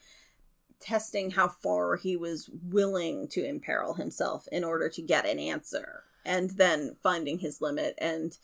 testing 0.79 1.31
how 1.31 1.47
far 1.47 1.97
he 1.97 2.15
was 2.17 2.49
willing 2.63 3.27
to 3.27 3.45
imperil 3.45 3.95
himself 3.95 4.47
in 4.51 4.63
order 4.63 4.89
to 4.89 5.01
get 5.01 5.25
an 5.27 5.37
answer 5.37 6.03
and 6.29 6.51
then 6.51 6.95
finding 7.01 7.39
his 7.39 7.59
limit 7.61 7.95
and 7.97 8.37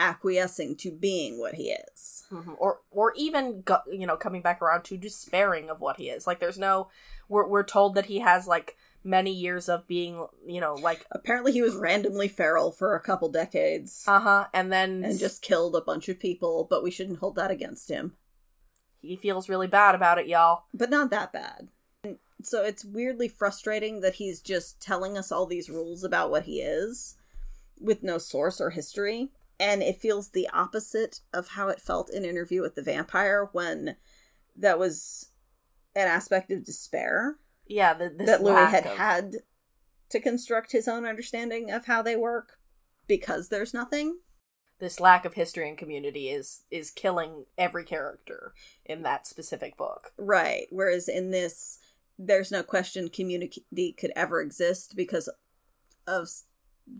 acquiescing 0.00 0.76
to 0.76 0.90
being 0.90 1.38
what 1.38 1.54
he 1.54 1.70
is. 1.70 2.24
Mhm. 2.30 2.56
Or, 2.58 2.80
or 2.90 3.12
even 3.16 3.62
go, 3.62 3.78
you 3.86 4.06
know, 4.06 4.16
coming 4.16 4.42
back 4.42 4.60
around 4.60 4.82
to 4.84 4.96
despairing 4.96 5.70
of 5.70 5.80
what 5.80 5.98
he 5.98 6.08
is. 6.10 6.26
Like, 6.26 6.40
there's 6.40 6.58
no. 6.58 6.88
We're 7.28 7.46
we're 7.48 7.62
told 7.64 7.94
that 7.94 8.06
he 8.06 8.18
has 8.18 8.46
like 8.46 8.76
many 9.04 9.30
years 9.32 9.68
of 9.68 9.86
being, 9.86 10.26
you 10.46 10.60
know, 10.60 10.74
like 10.74 11.06
Apparently, 11.12 11.52
he 11.52 11.62
was 11.62 11.76
randomly 11.76 12.28
feral 12.28 12.72
for 12.72 12.94
a 12.94 13.00
couple 13.00 13.28
decades 13.30 14.04
uh 14.06 14.20
huh, 14.20 14.46
and 14.52 14.72
then 14.72 15.04
and 15.04 15.18
just 15.18 15.40
killed 15.42 15.74
a 15.76 15.80
bunch 15.80 16.08
of 16.08 16.18
people, 16.18 16.66
but 16.68 16.82
we 16.82 16.90
shouldn't 16.90 17.20
hold 17.20 17.36
that 17.36 17.50
against 17.50 17.88
him. 17.88 18.16
he 19.00 19.16
feels 19.16 19.48
really 19.48 19.66
bad 19.68 19.94
about 19.94 20.18
it, 20.18 20.26
y'all. 20.26 20.64
But 20.74 20.90
not 20.90 21.10
that 21.10 21.32
bad. 21.32 21.68
So 22.46 22.62
it's 22.64 22.84
weirdly 22.84 23.28
frustrating 23.28 24.00
that 24.00 24.14
he's 24.14 24.40
just 24.40 24.80
telling 24.80 25.16
us 25.18 25.32
all 25.32 25.46
these 25.46 25.70
rules 25.70 26.04
about 26.04 26.30
what 26.30 26.44
he 26.44 26.60
is 26.60 27.16
with 27.80 28.02
no 28.02 28.18
source 28.18 28.60
or 28.60 28.70
history. 28.70 29.30
And 29.58 29.82
it 29.82 30.00
feels 30.00 30.30
the 30.30 30.48
opposite 30.52 31.20
of 31.32 31.48
how 31.48 31.68
it 31.68 31.80
felt 31.80 32.10
in 32.10 32.24
Interview 32.24 32.60
with 32.60 32.74
the 32.74 32.82
Vampire 32.82 33.48
when 33.52 33.96
that 34.56 34.78
was 34.78 35.30
an 35.94 36.08
aspect 36.08 36.50
of 36.50 36.64
despair 36.64 37.36
Yeah, 37.66 37.94
the, 37.94 38.10
that 38.24 38.42
Louis 38.42 38.66
had 38.66 38.86
of- 38.86 38.96
had 38.96 39.36
to 40.10 40.20
construct 40.20 40.72
his 40.72 40.86
own 40.88 41.04
understanding 41.04 41.70
of 41.70 41.86
how 41.86 42.02
they 42.02 42.16
work 42.16 42.58
because 43.06 43.48
there's 43.48 43.72
nothing. 43.74 44.18
this 44.80 44.98
lack 45.00 45.24
of 45.24 45.34
history 45.34 45.68
and 45.68 45.78
community 45.78 46.28
is 46.28 46.64
is 46.70 46.90
killing 46.90 47.46
every 47.56 47.84
character 47.84 48.52
in 48.84 49.02
that 49.02 49.26
specific 49.26 49.76
book. 49.76 50.12
Right. 50.18 50.66
Whereas 50.70 51.08
in 51.08 51.30
this, 51.30 51.78
there's 52.18 52.52
no 52.52 52.62
question 52.62 53.08
community 53.08 53.92
could 53.98 54.12
ever 54.14 54.40
exist 54.40 54.94
because 54.96 55.28
of 56.06 56.28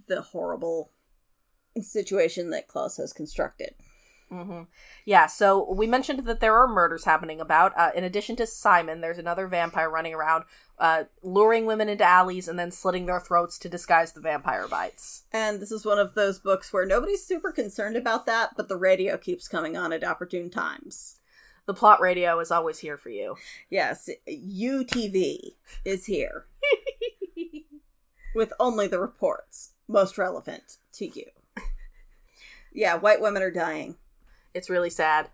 the 0.06 0.22
horrible 0.22 0.92
situation 1.80 2.50
that 2.50 2.68
Klause 2.68 2.98
has 2.98 3.12
constructed. 3.12 3.74
hmm 4.30 4.62
Yeah, 5.04 5.26
so 5.26 5.72
we 5.72 5.86
mentioned 5.86 6.24
that 6.24 6.40
there 6.40 6.56
are 6.56 6.66
murders 6.66 7.04
happening 7.04 7.40
about. 7.40 7.72
Uh, 7.76 7.90
in 7.94 8.04
addition 8.04 8.36
to 8.36 8.46
Simon, 8.46 9.00
there's 9.00 9.18
another 9.18 9.46
vampire 9.46 9.90
running 9.90 10.14
around, 10.14 10.44
uh, 10.78 11.04
luring 11.22 11.66
women 11.66 11.88
into 11.88 12.04
alleys 12.04 12.48
and 12.48 12.58
then 12.58 12.70
slitting 12.70 13.06
their 13.06 13.20
throats 13.20 13.58
to 13.58 13.68
disguise 13.68 14.12
the 14.12 14.20
vampire 14.20 14.66
bites. 14.66 15.24
And 15.32 15.60
this 15.60 15.70
is 15.70 15.84
one 15.84 15.98
of 15.98 16.14
those 16.14 16.38
books 16.38 16.72
where 16.72 16.86
nobody's 16.86 17.24
super 17.24 17.52
concerned 17.52 17.96
about 17.96 18.26
that, 18.26 18.50
but 18.56 18.68
the 18.68 18.76
radio 18.76 19.16
keeps 19.18 19.48
coming 19.48 19.76
on 19.76 19.92
at 19.92 20.04
opportune 20.04 20.50
times. 20.50 21.20
The 21.66 21.74
plot 21.74 22.00
radio 22.00 22.40
is 22.40 22.50
always 22.50 22.80
here 22.80 22.96
for 22.96 23.08
you. 23.08 23.36
Yes, 23.70 24.10
UTV 24.28 25.54
is 25.84 26.06
here 26.06 26.46
with 28.34 28.52
only 28.60 28.86
the 28.86 29.00
reports 29.00 29.72
most 29.88 30.18
relevant 30.18 30.78
to 30.94 31.06
you. 31.06 31.26
Yeah, 32.72 32.96
white 32.96 33.20
women 33.20 33.42
are 33.42 33.52
dying. 33.52 33.96
It's 34.52 34.68
really 34.68 34.90
sad. 34.90 35.28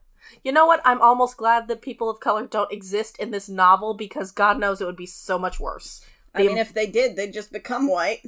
You 0.44 0.52
know 0.52 0.66
what? 0.66 0.82
I'm 0.84 1.00
almost 1.00 1.38
glad 1.38 1.66
that 1.68 1.80
people 1.80 2.10
of 2.10 2.20
color 2.20 2.46
don't 2.46 2.70
exist 2.70 3.18
in 3.18 3.30
this 3.30 3.48
novel 3.48 3.94
because 3.94 4.30
God 4.30 4.58
knows 4.58 4.80
it 4.80 4.86
would 4.86 4.96
be 4.96 5.06
so 5.06 5.38
much 5.38 5.58
worse. 5.58 6.04
I 6.34 6.46
mean, 6.46 6.58
if 6.58 6.72
they 6.72 6.86
did, 6.86 7.16
they'd 7.16 7.32
just 7.32 7.52
become 7.52 7.88
white. 7.88 8.20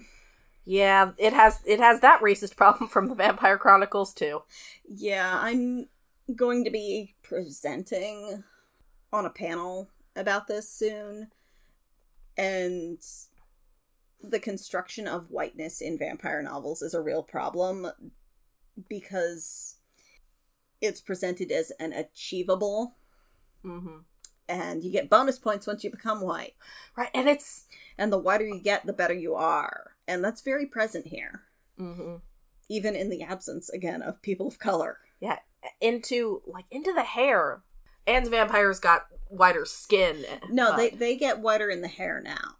Yeah, 0.65 1.13
it 1.19 1.33
has 1.33 1.61
it 1.65 1.81
has 1.81 2.01
that 2.01 2.21
racist 2.21 2.57
problem 2.57 2.89
from 2.89 3.09
the 3.09 3.15
Vampire 3.15 3.59
Chronicles 3.59 4.15
too. 4.15 4.43
Yeah, 4.89 5.39
I'm 5.41 5.89
going 6.35 6.65
to 6.65 6.71
be 6.71 7.15
presenting 7.33 8.45
on 9.11 9.25
a 9.25 9.31
panel 9.31 9.89
about 10.15 10.49
this 10.49 10.69
soon. 10.69 11.29
And 12.37 13.01
the 14.21 14.39
construction 14.39 15.09
of 15.09 15.31
whiteness 15.31 15.81
in 15.81 15.97
vampire 15.97 16.43
novels 16.43 16.83
is 16.83 16.93
a 16.93 17.01
real 17.01 17.23
problem 17.23 17.91
because 18.87 19.77
it's 20.83 21.01
presented 21.01 21.51
as 21.51 21.73
an 21.81 21.93
achievable 21.93 22.97
hmm 23.63 23.99
and 24.49 24.85
you 24.85 24.91
get 24.91 25.09
bonus 25.09 25.39
points 25.39 25.67
once 25.67 25.83
you 25.85 25.91
become 25.91 26.21
white. 26.21 26.55
Right, 26.97 27.09
and 27.15 27.29
it's 27.29 27.67
And 27.97 28.13
the 28.13 28.19
whiter 28.19 28.45
you 28.45 28.61
get, 28.61 28.85
the 28.85 28.93
better 28.93 29.15
you 29.15 29.35
are. 29.35 29.93
And 30.07 30.23
that's 30.23 30.43
very 30.43 30.67
present 30.67 31.07
here, 31.07 31.45
hmm 31.79 32.17
even 32.69 32.95
in 32.95 33.09
the 33.09 33.23
absence 33.23 33.71
again 33.71 34.03
of 34.03 34.21
people 34.21 34.49
of 34.49 34.59
color. 34.59 34.99
yeah 35.21 35.39
into 35.81 36.43
like 36.47 36.67
into 36.71 36.93
the 36.93 37.05
hair. 37.05 37.63
Anne's 38.07 38.29
vampires 38.29 38.81
got 38.81 39.07
whiter 39.29 39.65
skin. 39.65 40.25
No, 40.51 40.71
but- 40.71 40.77
they 40.77 40.91
they 40.91 41.17
get 41.17 41.41
whiter 41.41 41.69
in 41.69 41.81
the 41.81 41.89
hair 41.89 42.21
now. 42.23 42.57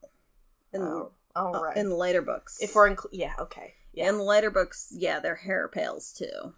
In, 0.73 0.81
oh, 0.81 1.13
oh, 1.37 1.55
uh, 1.55 1.61
right. 1.61 1.77
in 1.77 1.89
the 1.89 1.97
later 1.97 2.23
books. 2.23 2.59
if 2.63 2.75
we're 2.75 2.89
inclu- 2.95 3.11
yeah, 3.13 3.35
okay, 3.39 3.75
yeah. 3.93 4.09
In 4.09 4.17
the 4.17 4.25
later 4.25 4.51
books, 4.51 4.93
yeah, 4.97 5.21
their 5.21 5.35
hair 5.35 5.69
pales 5.69 6.13
too. 6.13 6.55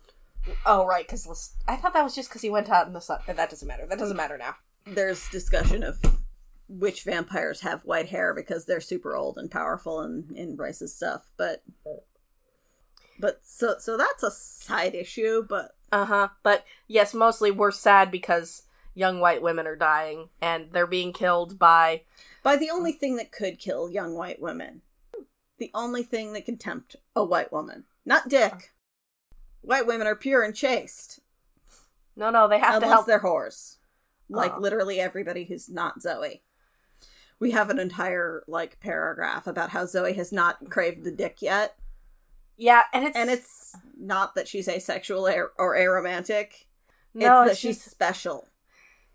oh, 0.67 0.87
right, 0.87 1.07
because 1.07 1.55
I 1.67 1.77
thought 1.77 1.95
that 1.95 2.05
was 2.05 2.15
just 2.15 2.29
because 2.29 2.43
he 2.43 2.51
went 2.51 2.71
out 2.71 2.87
in 2.87 2.93
the 2.93 3.01
sun. 3.01 3.21
That 3.27 3.51
doesn't 3.51 3.67
matter. 3.67 3.87
That 3.89 3.99
doesn't 3.99 4.17
matter 4.17 4.39
now. 4.39 4.55
There's 4.87 5.29
discussion 5.31 5.83
of 5.83 6.01
which 6.69 7.03
vampires 7.03 7.61
have 7.61 7.85
white 7.85 8.09
hair 8.09 8.35
because 8.35 8.67
they're 8.67 8.81
super 8.81 9.17
old 9.17 9.37
and 9.39 9.51
powerful 9.51 10.03
in, 10.03 10.29
in 10.35 10.57
Bryce's 10.57 10.95
stuff, 10.95 11.31
but 11.37 11.63
but 13.19 13.41
so 13.43 13.77
so 13.79 13.97
that's 13.97 14.23
a 14.23 14.31
side 14.31 14.95
issue, 14.95 15.45
but 15.49 15.73
Uh 15.95 16.05
huh. 16.07 16.29
But 16.43 16.65
yes, 16.89 17.15
mostly 17.15 17.51
we're 17.51 17.71
sad 17.71 18.11
because 18.11 18.63
young 18.95 19.21
white 19.21 19.43
women 19.43 19.67
are 19.67 19.77
dying 19.77 20.29
and 20.41 20.69
they're 20.73 20.87
being 20.87 21.13
killed 21.13 21.59
by 21.59 22.03
by 22.43 22.57
the 22.57 22.71
only 22.71 22.93
thing 22.93 23.17
that 23.17 23.31
could 23.33 23.59
kill 23.59 23.89
young 23.89 24.15
white 24.15 24.41
women. 24.41 24.83
The 25.59 25.71
only 25.73 26.03
thing 26.03 26.33
that 26.33 26.45
can 26.45 26.59
tempt 26.59 26.97
a 27.15 27.25
white 27.25 27.53
woman. 27.53 27.85
Not 28.05 28.29
dick. 28.29 28.73
White 29.63 29.87
women 29.87 30.07
are 30.09 30.17
pure 30.17 30.43
and 30.43 30.55
chaste. 30.55 31.21
no, 32.17 32.31
no. 32.31 32.49
They 32.49 32.59
have 32.59 32.71
to 32.81 32.87
unless 32.87 32.91
help. 32.91 33.07
they're 33.07 33.21
whores. 33.23 33.77
Like 34.29 34.55
Uh. 34.55 34.59
literally 34.59 34.99
everybody 35.01 35.45
who's 35.45 35.69
not 35.69 36.03
Zoe. 36.03 36.43
We 37.39 37.53
have 37.53 37.71
an 37.71 37.79
entire 37.79 38.43
like 38.49 38.81
paragraph 38.81 39.47
about 39.47 39.71
how 39.71 39.87
Zoe 39.87 40.15
has 40.15 40.33
not 40.33 40.71
craved 40.71 41.05
the 41.05 41.11
dick 41.13 41.41
yet, 41.41 41.77
Yeah, 42.57 42.83
and 42.93 43.05
it's 43.05 43.17
and 43.17 43.31
it's 43.31 43.77
not 43.99 44.35
that 44.35 44.49
she's 44.49 44.69
asexual 44.69 45.27
or, 45.27 45.53
or 45.59 45.75
aromantic. 45.77 46.67
no, 47.15 47.43
it's 47.43 47.47
that 47.47 47.51
it's 47.53 47.61
she's 47.61 47.83
special. 47.83 48.49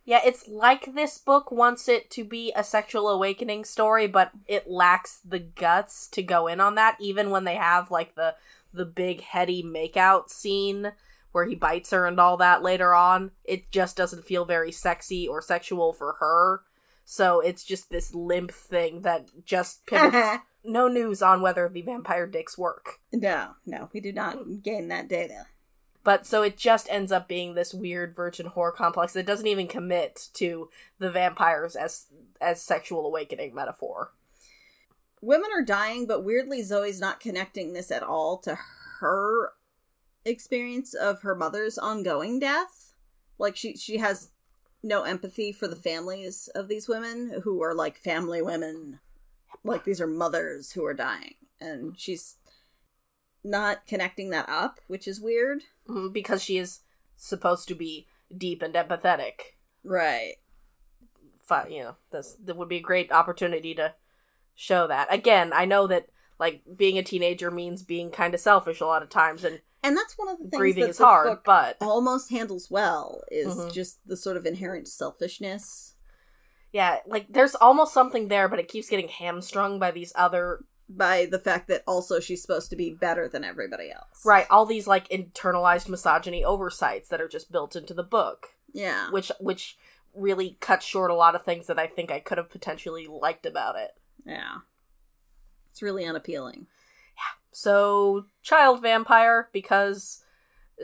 yeah, 0.05 0.19
it's 0.25 0.47
like 0.47 0.93
this 0.93 1.17
book 1.17 1.51
wants 1.51 1.87
it 1.87 2.09
to 2.11 2.23
be 2.23 2.51
a 2.55 2.63
sexual 2.63 3.09
awakening 3.09 3.63
story, 3.65 4.07
but 4.07 4.31
it 4.47 4.69
lacks 4.69 5.19
the 5.23 5.39
guts 5.39 6.07
to 6.09 6.23
go 6.23 6.47
in 6.47 6.59
on 6.59 6.75
that. 6.75 6.97
Even 6.99 7.29
when 7.29 7.43
they 7.43 7.55
have 7.55 7.91
like 7.91 8.15
the 8.15 8.35
the 8.73 8.85
big 8.85 9.21
heady 9.21 9.63
makeout 9.63 10.29
scene 10.29 10.91
where 11.31 11.45
he 11.45 11.55
bites 11.55 11.91
her 11.91 12.05
and 12.07 12.19
all 12.19 12.37
that 12.37 12.63
later 12.63 12.93
on, 12.93 13.31
it 13.43 13.71
just 13.71 13.95
doesn't 13.95 14.25
feel 14.25 14.45
very 14.45 14.71
sexy 14.71 15.27
or 15.27 15.41
sexual 15.41 15.93
for 15.93 16.15
her. 16.19 16.61
So 17.05 17.39
it's 17.39 17.63
just 17.63 17.89
this 17.89 18.13
limp 18.13 18.51
thing 18.51 19.01
that 19.03 19.29
just 19.45 19.85
pivots. 19.87 20.43
No 20.63 20.87
news 20.87 21.21
on 21.21 21.41
whether 21.41 21.69
the 21.69 21.81
vampire 21.81 22.27
dicks 22.27 22.57
work. 22.57 22.99
no, 23.11 23.55
no, 23.65 23.89
we 23.93 23.99
do 23.99 24.11
not 24.11 24.37
mm. 24.37 24.61
gain 24.61 24.87
that 24.89 25.07
data. 25.07 25.45
But 26.03 26.25
so 26.25 26.43
it 26.43 26.57
just 26.57 26.87
ends 26.89 27.11
up 27.11 27.27
being 27.27 27.53
this 27.53 27.73
weird 27.73 28.15
virgin 28.15 28.47
horror 28.47 28.71
complex 28.71 29.13
that 29.13 29.25
doesn't 29.25 29.47
even 29.47 29.67
commit 29.67 30.29
to 30.35 30.69
the 30.97 31.11
vampires 31.11 31.75
as 31.75 32.07
as 32.39 32.61
sexual 32.61 33.05
awakening 33.05 33.53
metaphor. 33.53 34.13
Women 35.21 35.49
are 35.53 35.63
dying, 35.63 36.07
but 36.07 36.23
weirdly, 36.23 36.63
Zoe's 36.63 37.01
not 37.01 37.19
connecting 37.19 37.73
this 37.73 37.91
at 37.91 38.03
all 38.03 38.37
to 38.39 38.57
her 38.99 39.51
experience 40.23 40.93
of 40.93 41.21
her 41.21 41.35
mother's 41.35 41.77
ongoing 41.77 42.39
death. 42.39 42.93
Like 43.37 43.55
she 43.55 43.75
she 43.75 43.97
has 43.97 44.31
no 44.81 45.03
empathy 45.03 45.51
for 45.51 45.67
the 45.67 45.75
families 45.75 46.49
of 46.55 46.69
these 46.69 46.87
women 46.87 47.41
who 47.43 47.61
are 47.61 47.73
like 47.73 47.97
family 47.97 48.41
women. 48.41 48.99
Like 49.63 49.83
these 49.83 49.99
are 50.01 50.07
mothers 50.07 50.71
who 50.73 50.85
are 50.85 50.93
dying, 50.93 51.35
and 51.59 51.99
she's 51.99 52.37
not 53.43 53.85
connecting 53.87 54.29
that 54.31 54.47
up, 54.49 54.79
which 54.87 55.07
is 55.07 55.19
weird. 55.21 55.63
Mm, 55.87 56.11
Because 56.13 56.43
she 56.43 56.57
is 56.57 56.79
supposed 57.15 57.67
to 57.69 57.75
be 57.75 58.07
deep 58.35 58.61
and 58.61 58.73
empathetic. 58.73 59.33
Right. 59.83 60.35
You 61.67 61.83
know, 61.83 61.95
this 62.11 62.37
that 62.45 62.57
would 62.57 62.69
be 62.69 62.77
a 62.77 62.81
great 62.81 63.11
opportunity 63.11 63.73
to 63.73 63.95
show 64.53 64.85
that. 64.87 65.11
Again, 65.11 65.51
I 65.51 65.65
know 65.65 65.87
that 65.87 66.09
like 66.39 66.61
being 66.75 66.97
a 66.99 67.03
teenager 67.03 67.49
means 67.49 67.81
being 67.81 68.11
kind 68.11 68.35
of 68.35 68.39
selfish 68.39 68.79
a 68.81 68.85
lot 68.85 69.01
of 69.01 69.09
times, 69.09 69.43
and 69.43 69.61
And 69.81 69.97
that's 69.97 70.15
one 70.17 70.27
of 70.29 70.37
the 70.37 70.43
things 70.43 70.59
grieving 70.59 70.83
that 70.83 70.89
is 70.91 70.97
hard. 70.99 71.25
book 71.27 71.43
But 71.43 71.77
almost 71.81 72.29
handles 72.29 72.69
well 72.69 73.23
is 73.31 73.55
Mhm. 73.55 73.71
just 73.73 74.05
the 74.05 74.15
sort 74.15 74.37
of 74.37 74.45
inherent 74.45 74.87
selfishness 74.87 75.95
yeah, 76.71 76.97
like 77.07 77.27
there's 77.29 77.55
almost 77.55 77.93
something 77.93 78.27
there, 78.27 78.47
but 78.47 78.59
it 78.59 78.67
keeps 78.67 78.89
getting 78.89 79.07
hamstrung 79.07 79.79
by 79.79 79.91
these 79.91 80.11
other 80.15 80.63
by 80.87 81.27
the 81.29 81.39
fact 81.39 81.67
that 81.67 81.83
also 81.85 82.19
she's 82.19 82.41
supposed 82.41 82.69
to 82.71 82.75
be 82.75 82.91
better 82.91 83.27
than 83.27 83.43
everybody 83.43 83.91
else. 83.91 84.25
Right, 84.25 84.47
all 84.49 84.65
these 84.65 84.87
like 84.87 85.07
internalized 85.09 85.87
misogyny 85.87 86.43
oversights 86.43 87.09
that 87.09 87.21
are 87.21 87.27
just 87.27 87.51
built 87.51 87.75
into 87.75 87.93
the 87.93 88.03
book, 88.03 88.47
Yeah. 88.73 89.09
which 89.11 89.31
which 89.39 89.77
really 90.15 90.57
cut 90.59 90.81
short 90.81 91.11
a 91.11 91.15
lot 91.15 91.35
of 91.35 91.43
things 91.43 91.67
that 91.67 91.77
I 91.77 91.85
think 91.85 92.11
I 92.11 92.19
could 92.19 92.39
have 92.39 92.49
potentially 92.49 93.05
liked 93.07 93.45
about 93.45 93.75
it. 93.75 93.91
Yeah. 94.25 94.57
It's 95.71 95.83
really 95.83 96.05
unappealing. 96.05 96.65
Yeah. 97.15 97.37
So, 97.51 98.25
child 98.41 98.81
vampire 98.81 99.49
because 99.53 100.23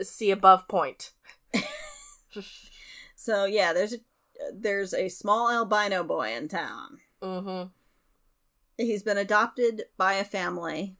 see 0.02 0.30
above 0.30 0.68
point. 0.68 1.10
So 3.18 3.44
yeah, 3.44 3.72
there's 3.72 3.94
a 3.94 3.98
there's 4.52 4.92
a 4.94 5.08
small 5.08 5.50
albino 5.50 6.02
boy 6.04 6.32
in 6.32 6.48
town. 6.48 7.00
Mhm. 7.22 7.72
He's 8.76 9.02
been 9.02 9.18
adopted 9.18 9.84
by 9.96 10.14
a 10.14 10.24
family. 10.24 10.96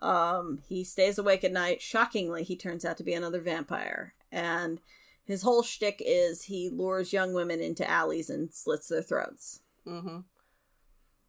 Um, 0.00 0.62
he 0.66 0.82
stays 0.82 1.18
awake 1.18 1.44
at 1.44 1.52
night. 1.52 1.80
Shockingly, 1.80 2.42
he 2.42 2.56
turns 2.56 2.84
out 2.84 2.96
to 2.96 3.04
be 3.04 3.14
another 3.14 3.40
vampire. 3.40 4.14
And 4.32 4.80
his 5.24 5.42
whole 5.42 5.62
shtick 5.62 6.02
is 6.04 6.44
he 6.44 6.68
lures 6.68 7.12
young 7.12 7.32
women 7.32 7.60
into 7.60 7.88
alleys 7.88 8.28
and 8.28 8.52
slits 8.52 8.88
their 8.88 9.02
throats. 9.02 9.60
Mhm. 9.86 10.24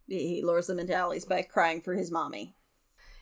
He 0.08 0.28
he 0.36 0.42
lures 0.44 0.68
them 0.68 0.80
into 0.80 0.94
alleys 0.96 1.26
by 1.26 1.44
crying 1.44 1.82
for 1.82 1.94
his 1.94 2.10
mommy. 2.10 2.56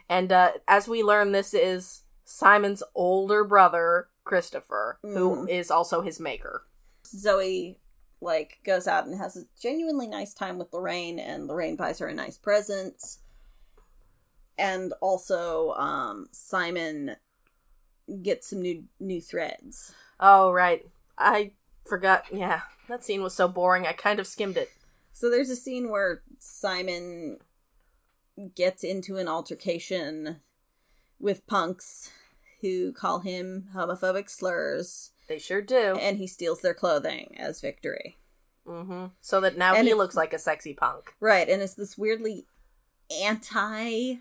And 0.08 0.32
uh 0.32 0.54
as 0.68 0.88
we 0.88 1.04
learn 1.04 1.32
this 1.34 1.54
is 1.54 2.04
Simon's 2.24 2.82
older 2.96 3.44
brother, 3.44 4.08
Christopher, 4.24 5.00
who 5.02 5.46
Mhm. 5.46 5.50
is 5.50 5.72
also 5.72 6.02
his 6.02 6.20
maker. 6.20 6.66
Zoe 7.06 7.80
like 8.24 8.60
goes 8.64 8.88
out 8.88 9.06
and 9.08 9.18
has 9.18 9.36
a 9.36 9.46
genuinely 9.60 10.08
nice 10.08 10.34
time 10.34 10.60
with 10.60 10.72
Lorraine 10.72 11.18
and 11.18 11.48
Lorraine 11.48 11.76
buys 11.76 11.98
her 12.00 12.08
a 12.08 12.14
nice 12.14 12.38
present. 12.38 13.18
And 14.58 14.94
also 15.02 15.72
um 15.74 16.30
Simon 16.32 17.16
gets 18.22 18.48
some 18.48 18.62
new 18.62 18.86
new 19.00 19.22
threads. 19.22 19.94
Oh, 20.20 20.52
right. 20.52 20.88
I 21.18 21.54
forgot. 21.88 22.26
Yeah, 22.32 22.62
that 22.88 23.04
scene 23.04 23.24
was 23.24 23.34
so 23.34 23.48
boring. 23.48 23.88
I 23.88 23.94
kind 23.94 24.20
of 24.20 24.28
skimmed 24.28 24.58
it. 24.58 24.70
So 25.14 25.30
there's 25.30 25.50
a 25.50 25.56
scene 25.56 25.90
where 25.90 26.22
Simon 26.40 27.40
gets 28.56 28.84
into 28.84 29.18
an 29.18 29.28
altercation 29.28 30.42
with 31.20 31.46
punks 31.48 32.12
who 32.62 32.92
call 32.94 33.20
him 33.20 33.70
homophobic 33.76 34.30
slurs 34.30 35.12
They 35.28 35.40
sure 35.40 35.62
do. 35.62 35.96
and 36.00 36.18
he 36.18 36.28
steals 36.28 36.62
their 36.62 36.74
clothing 36.74 37.36
as 37.40 37.62
victory. 37.62 38.18
hmm 38.66 39.08
So 39.22 39.42
that 39.42 39.58
now 39.58 39.76
And 39.76 39.88
he 39.88 39.94
looks 39.94 40.16
like 40.16 40.34
a 40.34 40.40
sexy 40.40 40.74
punk. 40.74 41.14
Right, 41.20 41.48
and 41.50 41.62
it's 41.62 41.74
this 41.76 41.98
weirdly 41.98 42.46
anti 43.22 44.18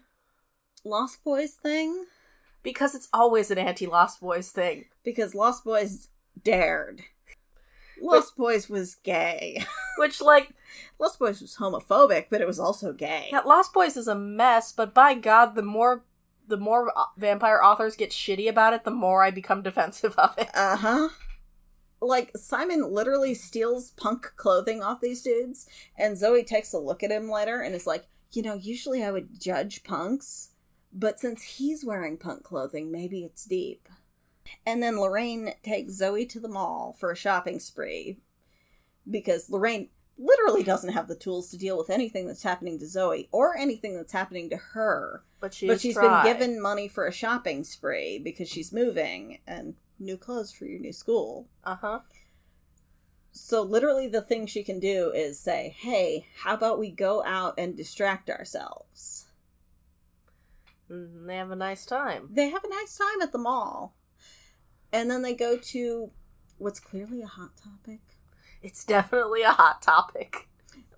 Lost 0.84 1.22
Boys 1.24 1.52
thing 1.52 2.06
Because 2.62 2.94
it's 2.94 3.08
always 3.12 3.50
an 3.50 3.58
anti 3.58 3.86
Lost 3.86 4.20
Boys 4.20 4.50
thing. 4.50 4.86
because 5.04 5.34
Lost 5.34 5.64
Boys 5.64 6.08
dared. 6.42 7.02
Lost 8.02 8.34
Boys 8.36 8.68
was 8.70 8.94
gay. 8.94 9.62
Which, 9.98 10.22
like, 10.22 10.54
Lost 10.98 11.18
Boys 11.18 11.42
was 11.42 11.56
homophobic, 11.56 12.26
but 12.30 12.40
it 12.40 12.46
was 12.46 12.58
also 12.58 12.94
gay. 12.94 13.28
yeah, 13.30 13.40
Lost 13.40 13.74
Boys 13.74 13.94
is 13.94 14.08
a 14.08 14.14
mess, 14.14 14.72
but 14.72 14.94
by 14.94 15.12
God, 15.14 15.54
the 15.54 15.62
more. 15.62 16.02
The 16.50 16.56
more 16.56 16.92
uh, 16.96 17.04
vampire 17.16 17.60
authors 17.62 17.96
get 17.96 18.10
shitty 18.10 18.48
about 18.48 18.74
it, 18.74 18.84
the 18.84 18.90
more 18.90 19.22
I 19.22 19.30
become 19.30 19.62
defensive 19.62 20.14
of 20.16 20.36
it. 20.36 20.50
Uh 20.52 20.76
huh. 20.76 21.08
Like 22.02 22.36
Simon 22.36 22.92
literally 22.92 23.34
steals 23.34 23.92
punk 23.92 24.32
clothing 24.36 24.82
off 24.82 25.00
these 25.00 25.22
dudes, 25.22 25.66
and 25.96 26.18
Zoe 26.18 26.42
takes 26.42 26.72
a 26.72 26.78
look 26.78 27.02
at 27.02 27.10
him 27.10 27.30
later 27.30 27.60
and 27.60 27.74
is 27.74 27.86
like, 27.86 28.06
you 28.32 28.42
know, 28.42 28.54
usually 28.54 29.04
I 29.04 29.10
would 29.10 29.40
judge 29.40 29.84
punks, 29.84 30.50
but 30.92 31.20
since 31.20 31.42
he's 31.42 31.84
wearing 31.84 32.16
punk 32.16 32.42
clothing, 32.42 32.90
maybe 32.90 33.24
it's 33.24 33.44
deep. 33.44 33.88
And 34.66 34.82
then 34.82 34.98
Lorraine 34.98 35.52
takes 35.62 35.94
Zoe 35.94 36.26
to 36.26 36.40
the 36.40 36.48
mall 36.48 36.96
for 36.98 37.10
a 37.10 37.16
shopping 37.16 37.60
spree 37.60 38.18
because 39.08 39.50
Lorraine 39.50 39.90
literally 40.20 40.62
doesn't 40.62 40.92
have 40.92 41.08
the 41.08 41.14
tools 41.14 41.50
to 41.50 41.58
deal 41.58 41.78
with 41.78 41.90
anything 41.90 42.26
that's 42.26 42.42
happening 42.42 42.78
to 42.78 42.86
Zoe 42.86 43.28
or 43.32 43.56
anything 43.56 43.96
that's 43.96 44.12
happening 44.12 44.50
to 44.50 44.56
her. 44.56 45.24
But, 45.40 45.54
she 45.54 45.66
but 45.66 45.80
she's 45.80 45.94
tried. 45.94 46.24
been 46.24 46.32
given 46.32 46.62
money 46.62 46.86
for 46.86 47.06
a 47.06 47.12
shopping 47.12 47.64
spree 47.64 48.18
because 48.18 48.48
she's 48.48 48.72
moving 48.72 49.38
and 49.46 49.74
new 49.98 50.16
clothes 50.16 50.52
for 50.52 50.66
your 50.66 50.78
new 50.78 50.92
school. 50.92 51.48
Uh 51.64 51.76
huh. 51.76 52.00
So 53.32 53.62
literally 53.62 54.08
the 54.08 54.20
thing 54.20 54.46
she 54.46 54.62
can 54.62 54.78
do 54.78 55.10
is 55.14 55.38
say, 55.38 55.74
"Hey, 55.78 56.26
how 56.42 56.54
about 56.54 56.78
we 56.78 56.90
go 56.90 57.24
out 57.24 57.54
and 57.56 57.76
distract 57.76 58.28
ourselves?" 58.28 59.26
And 60.88 61.28
they 61.28 61.36
have 61.36 61.50
a 61.50 61.56
nice 61.56 61.86
time. 61.86 62.28
They 62.32 62.50
have 62.50 62.64
a 62.64 62.68
nice 62.68 62.98
time 62.98 63.22
at 63.22 63.32
the 63.32 63.38
mall. 63.38 63.94
And 64.92 65.08
then 65.08 65.22
they 65.22 65.34
go 65.34 65.56
to 65.56 66.10
what's 66.58 66.80
clearly 66.80 67.22
a 67.22 67.26
hot 67.26 67.52
topic. 67.56 68.00
It's 68.62 68.84
definitely 68.84 69.42
a 69.42 69.52
hot 69.52 69.80
topic. 69.82 70.48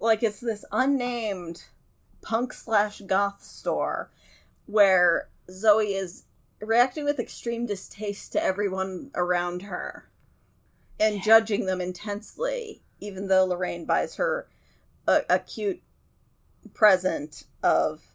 Like 0.00 0.22
it's 0.22 0.40
this 0.40 0.64
unnamed 0.72 1.64
punk 2.20 2.52
slash 2.52 3.00
goth 3.02 3.42
store 3.42 4.10
where 4.66 5.28
Zoe 5.50 5.94
is 5.94 6.24
reacting 6.60 7.04
with 7.04 7.20
extreme 7.20 7.66
distaste 7.66 8.32
to 8.32 8.42
everyone 8.42 9.10
around 9.14 9.62
her 9.62 10.08
and 10.98 11.22
judging 11.22 11.66
them 11.66 11.80
intensely, 11.80 12.82
even 13.00 13.28
though 13.28 13.44
Lorraine 13.44 13.84
buys 13.84 14.16
her 14.16 14.48
a, 15.06 15.22
a 15.28 15.38
cute 15.38 15.82
present 16.74 17.44
of 17.62 18.06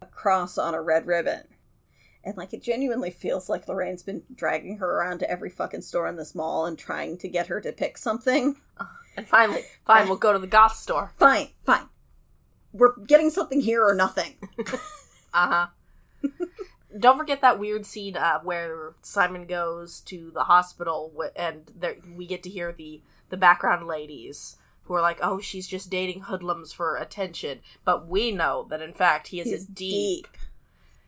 a 0.00 0.06
cross 0.06 0.58
on 0.58 0.74
a 0.74 0.82
red 0.82 1.06
ribbon. 1.06 1.44
And 2.24 2.36
like 2.36 2.52
it 2.52 2.62
genuinely 2.62 3.10
feels 3.10 3.48
like 3.48 3.68
Lorraine's 3.68 4.02
been 4.02 4.22
dragging 4.34 4.78
her 4.78 4.98
around 4.98 5.18
to 5.18 5.30
every 5.30 5.50
fucking 5.50 5.82
store 5.82 6.08
in 6.08 6.16
this 6.16 6.34
mall 6.34 6.66
and 6.66 6.78
trying 6.78 7.18
to 7.18 7.28
get 7.28 7.48
her 7.48 7.60
to 7.60 7.72
pick 7.72 7.98
something. 7.98 8.56
And 9.16 9.28
finally, 9.28 9.62
fine, 9.86 10.08
we'll 10.08 10.16
go 10.16 10.32
to 10.32 10.40
the 10.40 10.48
goth 10.48 10.74
store. 10.74 11.12
Fine, 11.16 11.50
fine. 11.64 11.84
We're 12.72 12.98
getting 13.06 13.30
something 13.30 13.60
here 13.60 13.86
or 13.86 13.94
nothing. 13.94 14.34
Uh 15.32 15.68
huh. 16.22 16.28
don't 16.98 17.18
forget 17.18 17.40
that 17.40 17.58
weird 17.58 17.86
scene 17.86 18.16
uh, 18.16 18.40
where 18.40 18.94
Simon 19.02 19.46
goes 19.46 20.00
to 20.02 20.30
the 20.32 20.44
hospital 20.44 21.12
and 21.34 21.70
there, 21.76 21.96
we 22.16 22.26
get 22.26 22.42
to 22.44 22.50
hear 22.50 22.72
the 22.72 23.02
the 23.30 23.36
background 23.36 23.86
ladies 23.86 24.56
who 24.84 24.94
are 24.94 25.00
like, 25.00 25.18
"Oh, 25.22 25.40
she's 25.40 25.66
just 25.66 25.90
dating 25.90 26.22
hoodlums 26.22 26.72
for 26.72 26.96
attention," 26.96 27.60
but 27.84 28.06
we 28.06 28.30
know 28.30 28.66
that 28.70 28.82
in 28.82 28.92
fact 28.92 29.28
he 29.28 29.40
is 29.40 29.66
deep. 29.66 29.76
deep. 29.76 30.28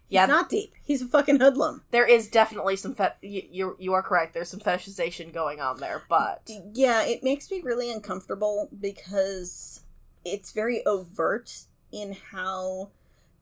Yeah, 0.09 0.23
He's 0.23 0.29
not 0.29 0.49
deep. 0.49 0.75
He's 0.85 1.03
a 1.03 1.07
fucking 1.09 1.39
hoodlum. 1.41 1.83
there 1.91 2.07
is 2.07 2.29
definitely 2.29 2.77
some 2.77 2.95
fe- 2.95 3.15
you, 3.23 3.43
you 3.51 3.77
you 3.79 3.93
are 3.93 4.03
correct. 4.03 4.35
There's 4.35 4.49
some 4.49 4.61
fetishization 4.61 5.33
going 5.33 5.61
on 5.61 5.79
there, 5.79 6.03
but 6.09 6.49
Yeah, 6.73 7.03
it 7.05 7.25
makes 7.25 7.51
me 7.51 7.61
really 7.63 7.91
uncomfortable 7.91 8.69
because 8.81 9.83
it's 10.25 10.53
very 10.53 10.85
overt 10.87 11.65
in 11.93 12.17
how 12.33 12.91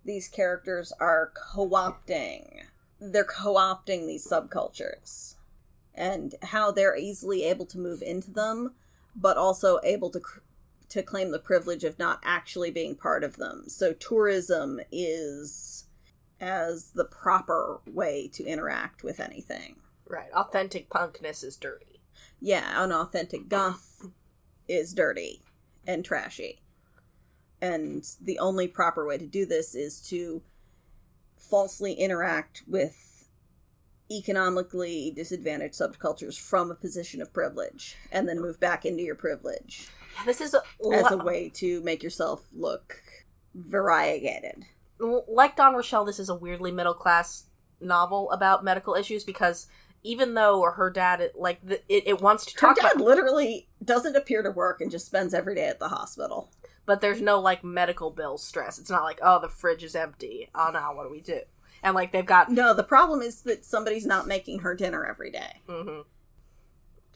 these 0.04 0.28
characters 0.28 0.92
are 1.00 1.32
co-opting. 1.34 2.62
They're 3.00 3.24
co-opting 3.24 4.06
these 4.06 4.26
subcultures 4.26 5.34
and 5.94 6.34
how 6.42 6.70
they're 6.70 6.96
easily 6.96 7.44
able 7.44 7.66
to 7.66 7.78
move 7.78 8.02
into 8.02 8.30
them 8.30 8.74
but 9.16 9.36
also 9.36 9.78
able 9.84 10.10
to 10.10 10.20
cr- 10.20 10.40
to 10.88 11.02
claim 11.02 11.30
the 11.30 11.38
privilege 11.38 11.84
of 11.84 11.98
not 11.98 12.20
actually 12.24 12.70
being 12.70 12.94
part 12.94 13.22
of 13.24 13.36
them. 13.36 13.64
So 13.68 13.92
tourism 13.92 14.80
is 14.92 15.86
as 16.40 16.90
the 16.90 17.04
proper 17.04 17.80
way 17.86 18.28
to 18.34 18.44
interact 18.44 19.02
with 19.02 19.20
anything. 19.20 19.76
right, 20.06 20.30
authentic 20.34 20.90
punkness 20.90 21.42
is 21.44 21.56
dirty. 21.56 22.00
Yeah, 22.40 22.82
an 22.82 22.92
authentic 22.92 23.48
goth 23.48 24.06
is 24.68 24.92
dirty 24.94 25.42
and 25.86 26.04
trashy. 26.04 26.62
And 27.60 28.04
the 28.20 28.38
only 28.38 28.68
proper 28.68 29.06
way 29.06 29.16
to 29.18 29.26
do 29.26 29.46
this 29.46 29.74
is 29.74 30.00
to 30.08 30.42
falsely 31.38 31.94
interact 31.94 32.62
with 32.66 33.28
economically 34.10 35.12
disadvantaged 35.14 35.74
subcultures 35.74 36.38
from 36.38 36.70
a 36.70 36.74
position 36.74 37.22
of 37.22 37.32
privilege 37.32 37.96
and 38.12 38.28
then 38.28 38.40
move 38.40 38.60
back 38.60 38.84
into 38.84 39.02
your 39.02 39.14
privilege 39.14 39.88
Yeah, 40.14 40.24
this 40.26 40.40
is 40.40 40.54
a, 40.54 40.62
as 40.92 41.10
a 41.10 41.16
way 41.16 41.50
to 41.54 41.80
make 41.80 42.02
yourself 42.02 42.46
look 42.52 43.00
variegated. 43.54 44.66
Like 45.28 45.56
Dawn 45.56 45.74
Rochelle. 45.74 46.04
This 46.04 46.18
is 46.18 46.28
a 46.28 46.34
weirdly 46.34 46.72
middle 46.72 46.94
class 46.94 47.44
novel 47.80 48.30
about 48.30 48.64
medical 48.64 48.94
issues 48.94 49.24
because 49.24 49.66
even 50.02 50.34
though 50.34 50.62
her 50.76 50.90
dad 50.90 51.30
like 51.34 51.64
the, 51.66 51.76
it, 51.88 52.04
it 52.06 52.20
wants 52.20 52.44
to 52.46 52.54
Her 52.54 52.68
talk 52.68 52.76
dad 52.80 52.92
about 52.96 53.04
literally 53.04 53.68
doesn't 53.84 54.16
appear 54.16 54.42
to 54.42 54.50
work 54.50 54.80
and 54.80 54.90
just 54.90 55.06
spends 55.06 55.34
every 55.34 55.54
day 55.54 55.66
at 55.68 55.78
the 55.78 55.88
hospital. 55.88 56.50
but 56.86 57.00
there's 57.00 57.20
no 57.20 57.40
like 57.40 57.64
medical 57.64 58.10
bill 58.10 58.36
stress. 58.38 58.78
It's 58.78 58.90
not 58.90 59.02
like 59.04 59.18
oh 59.22 59.40
the 59.40 59.48
fridge 59.48 59.82
is 59.84 59.94
empty. 59.96 60.50
Oh 60.54 60.70
no, 60.72 60.92
what 60.94 61.04
do 61.04 61.10
we 61.10 61.20
do? 61.20 61.40
And 61.82 61.94
like 61.94 62.12
they've 62.12 62.24
got 62.24 62.50
No, 62.50 62.72
the 62.74 62.82
problem 62.84 63.20
is 63.22 63.42
that 63.42 63.64
somebody's 63.64 64.06
not 64.06 64.26
making 64.26 64.60
her 64.60 64.74
dinner 64.74 65.04
every 65.04 65.30
day. 65.30 65.60
hmm 65.68 66.00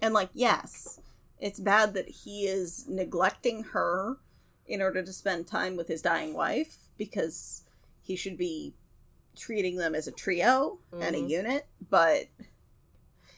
And 0.02 0.12
like, 0.14 0.30
yes, 0.34 1.00
it's 1.38 1.60
bad 1.60 1.94
that 1.94 2.08
he 2.08 2.46
is 2.46 2.86
neglecting 2.88 3.62
her 3.72 4.18
in 4.66 4.82
order 4.82 5.02
to 5.02 5.12
spend 5.12 5.46
time 5.46 5.76
with 5.76 5.88
his 5.88 6.02
dying 6.02 6.34
wife 6.34 6.88
because 6.98 7.62
he 8.08 8.16
should 8.16 8.36
be 8.38 8.74
treating 9.36 9.76
them 9.76 9.94
as 9.94 10.08
a 10.08 10.12
trio 10.12 10.80
and 10.92 11.14
a 11.14 11.20
Mhm. 11.20 11.28
unit. 11.30 11.66
But 11.88 12.24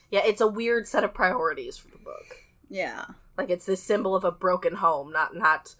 yeah, 0.09 0.21
it's 0.25 0.41
a 0.41 0.47
weird 0.47 0.87
set 0.87 1.03
of 1.03 1.13
priorities 1.13 1.77
for 1.77 1.89
the 1.91 1.97
book. 1.97 2.37
yeah, 2.69 3.05
Like 3.37 3.49
it's 3.49 3.65
this 3.65 3.83
symbol 3.83 4.15
of 4.15 4.23
a 4.23 4.31
broken 4.31 4.75
home, 4.75 5.11
not 5.11 5.35
not 5.35 5.75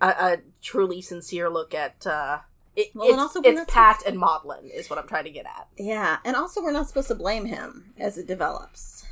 a, 0.00 0.08
a 0.08 0.38
truly 0.62 1.00
sincere 1.02 1.48
look 1.50 1.74
at. 1.74 2.06
uh 2.06 2.40
it, 2.76 2.94
Well, 2.94 3.10
and 3.10 3.20
also 3.20 3.40
we're 3.42 3.50
it's 3.50 3.58
not 3.58 3.68
Pat 3.68 4.02
and 4.06 4.16
Maudlin 4.18 4.70
is 4.70 4.88
what 4.88 4.98
I'm 4.98 5.06
trying 5.08 5.24
to 5.24 5.30
get 5.30 5.44
at. 5.46 5.68
yeah, 5.76 6.18
and 6.24 6.34
also 6.34 6.62
we're 6.62 6.70
not 6.72 6.88
supposed 6.88 7.08
to 7.08 7.14
blame 7.14 7.44
him 7.46 7.92
as 7.98 8.16
it 8.16 8.26
develops. 8.26 9.04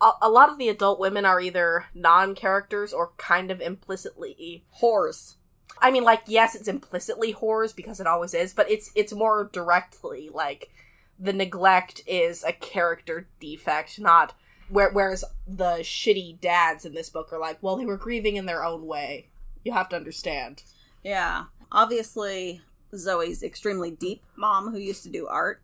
A, 0.00 0.10
a 0.22 0.28
lot 0.28 0.50
of 0.50 0.58
the 0.58 0.68
adult 0.68 0.98
women 1.00 1.24
are 1.24 1.40
either 1.40 1.86
non-characters 1.94 2.92
or 2.92 3.12
kind 3.16 3.50
of 3.50 3.60
implicitly 3.60 4.64
Whores. 4.80 5.36
I 5.80 5.90
mean, 5.90 6.04
like, 6.04 6.22
yes, 6.26 6.54
it's 6.54 6.68
implicitly 6.68 7.34
whores 7.34 7.74
because 7.74 8.00
it 8.00 8.06
always 8.06 8.34
is, 8.34 8.52
but 8.52 8.70
it's 8.70 8.90
it's 8.94 9.12
more 9.12 9.48
directly 9.52 10.30
like 10.32 10.70
the 11.18 11.32
neglect 11.32 12.02
is 12.06 12.44
a 12.44 12.52
character 12.52 13.28
defect, 13.40 13.98
not 14.00 14.34
where. 14.68 14.90
Whereas 14.90 15.24
the 15.46 15.78
shitty 15.80 16.40
dads 16.40 16.84
in 16.84 16.94
this 16.94 17.10
book 17.10 17.32
are 17.32 17.40
like, 17.40 17.58
well, 17.62 17.76
they 17.76 17.86
were 17.86 17.96
grieving 17.96 18.36
in 18.36 18.46
their 18.46 18.64
own 18.64 18.86
way. 18.86 19.28
You 19.64 19.72
have 19.72 19.88
to 19.90 19.96
understand. 19.96 20.62
Yeah. 21.02 21.44
Obviously, 21.70 22.62
Zoe's 22.96 23.42
extremely 23.42 23.90
deep 23.90 24.22
mom, 24.36 24.70
who 24.70 24.78
used 24.78 25.02
to 25.04 25.10
do 25.10 25.26
art, 25.26 25.62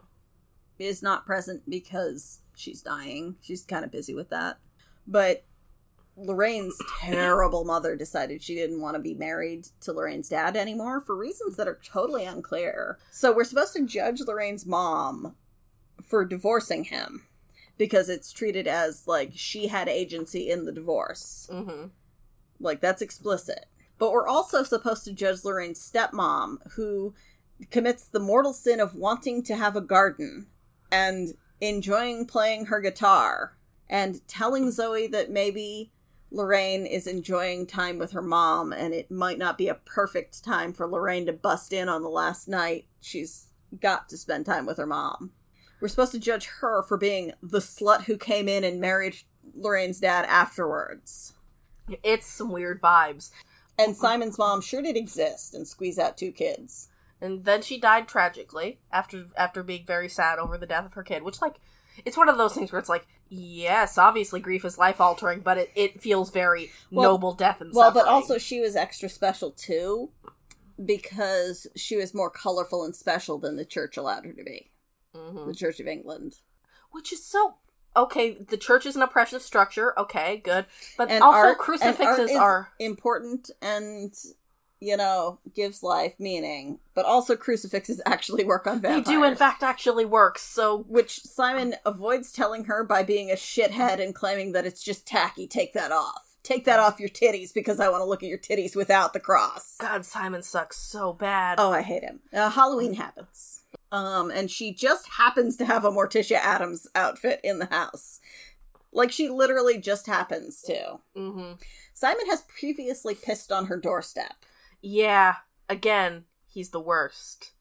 is 0.78 1.02
not 1.02 1.26
present 1.26 1.62
because 1.68 2.40
she's 2.54 2.82
dying. 2.82 3.36
She's 3.40 3.62
kind 3.62 3.84
of 3.84 3.92
busy 3.92 4.14
with 4.14 4.30
that. 4.30 4.58
But 5.06 5.44
Lorraine's 6.16 6.80
terrible 7.00 7.64
mother 7.64 7.96
decided 7.96 8.42
she 8.42 8.54
didn't 8.54 8.80
want 8.80 8.94
to 8.94 9.00
be 9.00 9.14
married 9.14 9.68
to 9.80 9.92
Lorraine's 9.92 10.28
dad 10.28 10.56
anymore 10.56 11.00
for 11.00 11.16
reasons 11.16 11.56
that 11.56 11.68
are 11.68 11.80
totally 11.84 12.24
unclear. 12.24 12.98
So 13.10 13.32
we're 13.32 13.44
supposed 13.44 13.74
to 13.74 13.84
judge 13.84 14.20
Lorraine's 14.20 14.64
mom 14.64 15.34
for 16.02 16.24
divorcing 16.24 16.84
him 16.84 17.26
because 17.76 18.08
it's 18.08 18.32
treated 18.32 18.66
as 18.66 19.08
like 19.08 19.32
she 19.34 19.68
had 19.68 19.88
agency 19.88 20.50
in 20.50 20.64
the 20.64 20.72
divorce. 20.72 21.48
Mm-hmm. 21.52 21.86
Like 22.60 22.80
that's 22.80 23.02
explicit. 23.02 23.66
But 23.98 24.12
we're 24.12 24.28
also 24.28 24.62
supposed 24.62 25.04
to 25.04 25.12
judge 25.12 25.44
Lorraine's 25.44 25.80
stepmom, 25.80 26.58
who 26.72 27.14
commits 27.70 28.04
the 28.04 28.20
mortal 28.20 28.52
sin 28.52 28.80
of 28.80 28.94
wanting 28.94 29.42
to 29.44 29.56
have 29.56 29.76
a 29.76 29.80
garden 29.80 30.46
and 30.90 31.34
enjoying 31.60 32.26
playing 32.26 32.66
her 32.66 32.80
guitar 32.80 33.56
and 33.88 34.26
telling 34.26 34.70
Zoe 34.70 35.06
that 35.08 35.30
maybe 35.30 35.92
Lorraine 36.34 36.84
is 36.84 37.06
enjoying 37.06 37.64
time 37.64 37.96
with 37.96 38.10
her 38.10 38.22
mom 38.22 38.72
and 38.72 38.92
it 38.92 39.08
might 39.08 39.38
not 39.38 39.56
be 39.56 39.68
a 39.68 39.74
perfect 39.74 40.42
time 40.42 40.72
for 40.72 40.86
Lorraine 40.86 41.26
to 41.26 41.32
bust 41.32 41.72
in 41.72 41.88
on 41.88 42.02
the 42.02 42.08
last 42.08 42.48
night 42.48 42.86
she's 43.00 43.46
got 43.80 44.08
to 44.08 44.16
spend 44.16 44.44
time 44.44 44.66
with 44.66 44.76
her 44.76 44.86
mom. 44.86 45.30
We're 45.80 45.88
supposed 45.88 46.12
to 46.12 46.18
judge 46.18 46.46
her 46.60 46.82
for 46.82 46.96
being 46.96 47.32
the 47.40 47.60
slut 47.60 48.04
who 48.04 48.16
came 48.16 48.48
in 48.48 48.64
and 48.64 48.80
married 48.80 49.16
Lorraine's 49.54 50.00
dad 50.00 50.24
afterwards. 50.24 51.34
It's 52.02 52.26
some 52.26 52.50
weird 52.50 52.82
vibes. 52.82 53.30
And 53.78 53.96
Simon's 53.96 54.38
mom 54.38 54.60
sure 54.60 54.82
did 54.82 54.96
exist 54.96 55.54
and 55.54 55.68
squeeze 55.68 55.98
out 55.98 56.16
two 56.16 56.32
kids. 56.32 56.88
And 57.20 57.44
then 57.44 57.62
she 57.62 57.78
died 57.78 58.08
tragically 58.08 58.80
after 58.92 59.26
after 59.36 59.62
being 59.62 59.84
very 59.86 60.08
sad 60.08 60.38
over 60.38 60.58
the 60.58 60.66
death 60.66 60.86
of 60.86 60.94
her 60.94 61.02
kid, 61.02 61.22
which 61.22 61.40
like 61.40 61.56
it's 62.04 62.16
one 62.16 62.28
of 62.28 62.38
those 62.38 62.54
things 62.54 62.72
where 62.72 62.78
it's 62.78 62.88
like, 62.88 63.06
yes, 63.28 63.98
obviously 63.98 64.40
grief 64.40 64.64
is 64.64 64.78
life 64.78 65.00
altering, 65.00 65.40
but 65.40 65.58
it, 65.58 65.70
it 65.74 66.00
feels 66.00 66.30
very 66.30 66.70
Well- 66.90 67.12
noble 67.12 67.32
death 67.34 67.60
and 67.60 67.72
Well, 67.74 67.90
but 67.92 68.06
also 68.06 68.38
she 68.38 68.60
was 68.60 68.76
extra 68.76 69.08
special 69.08 69.50
too 69.50 70.10
because 70.84 71.66
she 71.76 71.96
was 71.96 72.14
more 72.14 72.30
colorful 72.30 72.84
and 72.84 72.94
special 72.94 73.38
than 73.38 73.56
the 73.56 73.64
church 73.64 73.96
allowed 73.96 74.24
her 74.24 74.32
to 74.32 74.42
be. 74.44 74.70
Mhm. 75.14 75.46
The 75.46 75.54
Church 75.54 75.80
of 75.80 75.86
England. 75.86 76.40
which 76.90 77.12
is 77.12 77.24
so 77.24 77.56
okay. 77.96 78.34
The 78.34 78.56
church 78.56 78.86
is 78.86 78.94
an 78.94 79.02
oppressive 79.02 79.42
structure. 79.42 79.98
Okay, 79.98 80.36
good, 80.38 80.66
but 80.96 81.10
And 81.10 81.24
also 81.24 81.38
art, 81.38 81.58
crucifixes 81.58 82.30
art 82.30 82.40
are 82.40 82.72
important 82.78 83.50
and 83.60 84.14
you 84.80 84.96
know, 84.96 85.38
gives 85.54 85.82
life 85.82 86.14
meaning. 86.18 86.78
But 86.94 87.06
also 87.06 87.36
crucifixes 87.36 88.00
actually 88.06 88.44
work 88.44 88.66
on 88.66 88.80
vampires. 88.80 89.06
they 89.06 89.12
do 89.12 89.24
in 89.24 89.36
fact 89.36 89.62
actually 89.62 90.04
work. 90.04 90.38
So 90.38 90.84
which 90.88 91.20
Simon 91.22 91.76
avoids 91.86 92.32
telling 92.32 92.64
her 92.64 92.84
by 92.84 93.02
being 93.02 93.30
a 93.30 93.34
shithead 93.34 94.00
and 94.00 94.14
claiming 94.14 94.52
that 94.52 94.66
it's 94.66 94.82
just 94.82 95.06
tacky. 95.06 95.46
Take 95.46 95.72
that 95.74 95.92
off. 95.92 96.36
Take 96.42 96.66
that 96.66 96.78
off 96.78 97.00
your 97.00 97.08
titties 97.08 97.54
because 97.54 97.80
I 97.80 97.88
want 97.88 98.02
to 98.02 98.06
look 98.06 98.22
at 98.22 98.28
your 98.28 98.36
titties 98.38 98.76
without 98.76 99.14
the 99.14 99.20
cross. 99.20 99.76
God, 99.80 100.04
Simon 100.04 100.42
sucks 100.42 100.76
so 100.76 101.14
bad. 101.14 101.58
Oh, 101.58 101.70
I 101.72 101.80
hate 101.80 102.02
him. 102.02 102.20
Uh, 102.32 102.50
Halloween 102.50 102.94
happens. 102.94 103.62
Um, 103.90 104.30
and 104.30 104.50
she 104.50 104.74
just 104.74 105.08
happens 105.08 105.56
to 105.56 105.64
have 105.64 105.84
a 105.86 105.90
Morticia 105.90 106.36
Addams 106.36 106.86
outfit 106.94 107.40
in 107.42 107.60
the 107.60 107.66
house. 107.66 108.20
Like 108.92 109.10
she 109.10 109.28
literally 109.30 109.78
just 109.78 110.06
happens 110.06 110.60
to. 110.62 110.98
hmm 111.16 111.52
Simon 111.94 112.26
has 112.26 112.42
previously 112.42 113.14
pissed 113.14 113.50
on 113.50 113.66
her 113.66 113.78
doorstep. 113.78 114.34
Yeah, 114.86 115.36
again, 115.68 116.24
he's 116.46 116.68
the 116.70 116.80
worst. 116.80 117.52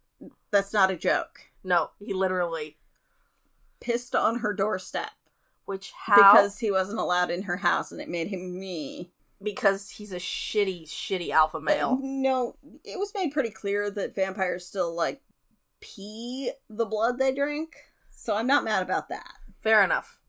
That's 0.52 0.74
not 0.74 0.92
a 0.92 0.98
joke. 0.98 1.40
No, 1.64 1.92
he 2.00 2.14
literally. 2.14 2.78
Pissed 3.80 4.14
on 4.14 4.40
her 4.40 4.54
doorstep 4.54 5.12
Which 5.66 5.94
how 6.06 6.16
because 6.34 6.60
he 6.60 6.70
wasn't 6.70 7.00
allowed 7.00 7.32
in 7.32 7.44
her 7.44 7.58
house 7.58 7.92
and 7.92 8.00
it 8.02 8.10
made 8.10 8.28
him 8.28 8.60
me. 8.60 9.12
because 9.42 9.92
he's 9.92 10.12
a 10.12 10.18
shitty, 10.18 10.84
shitty 10.86 11.30
alpha 11.32 11.60
male. 11.62 11.98
No, 12.02 12.56
it 12.84 13.00
was 13.00 13.14
made 13.16 13.32
pretty 13.32 13.50
clear 13.52 13.90
that 13.90 14.16
vampires 14.16 14.66
still 14.66 14.94
like 14.94 15.22
pee 15.82 16.52
the 16.70 16.86
blood 16.86 17.20
they 17.20 17.34
drink. 17.34 17.76
So 18.10 18.36
I'm 18.36 18.48
not 18.48 18.64
mad 18.64 18.84
about 18.84 19.10
that. 19.10 19.34
Fair 19.62 19.84
enough. 19.84 20.20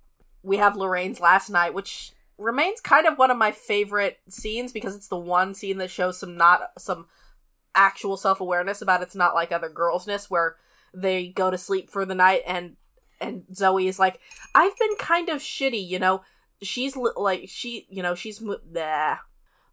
We 0.42 0.56
have 0.58 0.76
Lorraine's 0.76 1.20
last 1.20 1.48
night, 1.50 1.74
which 1.74 2.12
remains 2.38 2.80
kind 2.80 3.06
of 3.06 3.18
one 3.18 3.30
of 3.30 3.36
my 3.36 3.52
favorite 3.52 4.18
scenes 4.28 4.72
because 4.72 4.94
it's 4.94 5.08
the 5.08 5.16
one 5.16 5.54
scene 5.54 5.78
that 5.78 5.90
shows 5.90 6.18
some 6.18 6.36
not 6.36 6.70
some 6.78 7.06
actual 7.74 8.16
self 8.16 8.40
awareness 8.40 8.82
about 8.82 9.02
it's 9.02 9.14
not 9.14 9.34
like 9.34 9.52
other 9.52 9.70
girlsness 9.70 10.30
where 10.30 10.56
they 10.92 11.28
go 11.28 11.50
to 11.50 11.58
sleep 11.58 11.90
for 11.90 12.04
the 12.04 12.14
night 12.14 12.42
and 12.46 12.76
and 13.20 13.44
Zoe 13.54 13.86
is 13.86 13.98
like, 13.98 14.20
"I've 14.54 14.76
been 14.76 14.96
kind 14.98 15.28
of 15.28 15.40
shitty, 15.40 15.86
you 15.86 15.98
know. 15.98 16.22
She's 16.62 16.96
li- 16.96 17.12
like 17.16 17.44
she, 17.48 17.86
you 17.88 18.02
know, 18.02 18.14
she's 18.14 18.40
mo-. 18.40 18.58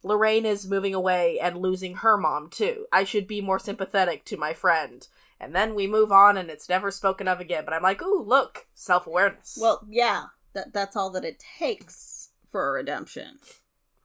Lorraine 0.04 0.46
is 0.46 0.68
moving 0.68 0.94
away 0.94 1.40
and 1.40 1.58
losing 1.58 1.96
her 1.96 2.18
mom 2.18 2.50
too. 2.50 2.86
I 2.92 3.04
should 3.04 3.28
be 3.28 3.42
more 3.42 3.60
sympathetic 3.60 4.26
to 4.26 4.38
my 4.38 4.54
friend." 4.54 5.08
And 5.40 5.56
then 5.56 5.74
we 5.74 5.88
move 5.88 6.12
on 6.12 6.38
and 6.38 6.52
it's 6.52 6.70
never 6.70 6.92
spoken 6.92 7.28
of 7.28 7.40
again. 7.40 7.66
But 7.66 7.74
I'm 7.74 7.82
like, 7.82 8.02
"Ooh, 8.04 8.24
look, 8.24 8.68
self-awareness." 8.76 9.58
Well, 9.60 9.86
yeah, 9.90 10.26
that 10.54 10.72
that's 10.72 10.96
all 10.96 11.10
that 11.12 11.26
it 11.26 11.44
takes 11.58 12.21
for 12.52 12.68
a 12.68 12.72
redemption. 12.72 13.40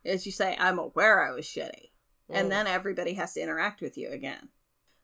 Is 0.05 0.25
you 0.25 0.33
say, 0.33 0.57
"I'm 0.59 0.79
aware 0.79 1.21
I 1.21 1.33
was 1.33 1.45
shitty," 1.47 1.91
and 2.29 2.47
Mm. 2.47 2.51
then 2.51 2.67
everybody 2.67 3.15
has 3.15 3.35
to 3.35 3.41
interact 3.41 3.81
with 3.81 3.99
you 3.99 4.11
again. 4.11 4.51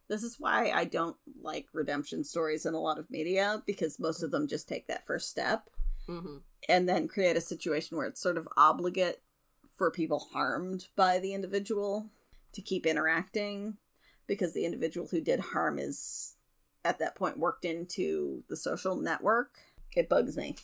This 0.09 0.23
is 0.23 0.39
why 0.39 0.71
I 0.71 0.85
don't 0.85 1.17
like 1.41 1.67
redemption 1.73 2.23
stories 2.25 2.65
in 2.67 2.75
a 2.75 2.81
lot 2.81 2.99
of 2.99 3.11
media 3.11 3.63
because 3.67 3.99
most 3.99 4.23
of 4.23 4.31
them 4.31 4.47
just 4.47 4.69
take 4.69 4.87
that 4.87 5.07
first 5.07 5.29
step 5.31 5.71
Mhm. 6.09 6.43
and 6.69 6.89
then 6.89 7.09
create 7.09 7.37
a 7.37 7.41
situation 7.41 7.97
where 7.97 8.07
it's 8.07 8.21
sort 8.21 8.37
of 8.37 8.49
obligate 8.57 9.23
for 9.71 9.91
people 9.91 10.19
harmed 10.33 10.89
by 10.97 11.19
the 11.19 11.33
individual 11.33 12.11
to 12.53 12.61
keep 12.61 12.85
interacting 12.87 13.79
because 14.27 14.53
the 14.53 14.65
individual 14.65 15.09
who 15.09 15.21
did 15.21 15.41
harm 15.41 15.79
is 15.79 16.37
at 16.85 16.99
that 16.99 17.15
point 17.15 17.39
worked 17.39 17.65
into 17.65 18.45
the 18.49 18.57
social 18.57 18.97
network. 18.97 19.59
It 19.97 20.09
bugs 20.09 20.37
me. 20.37 20.57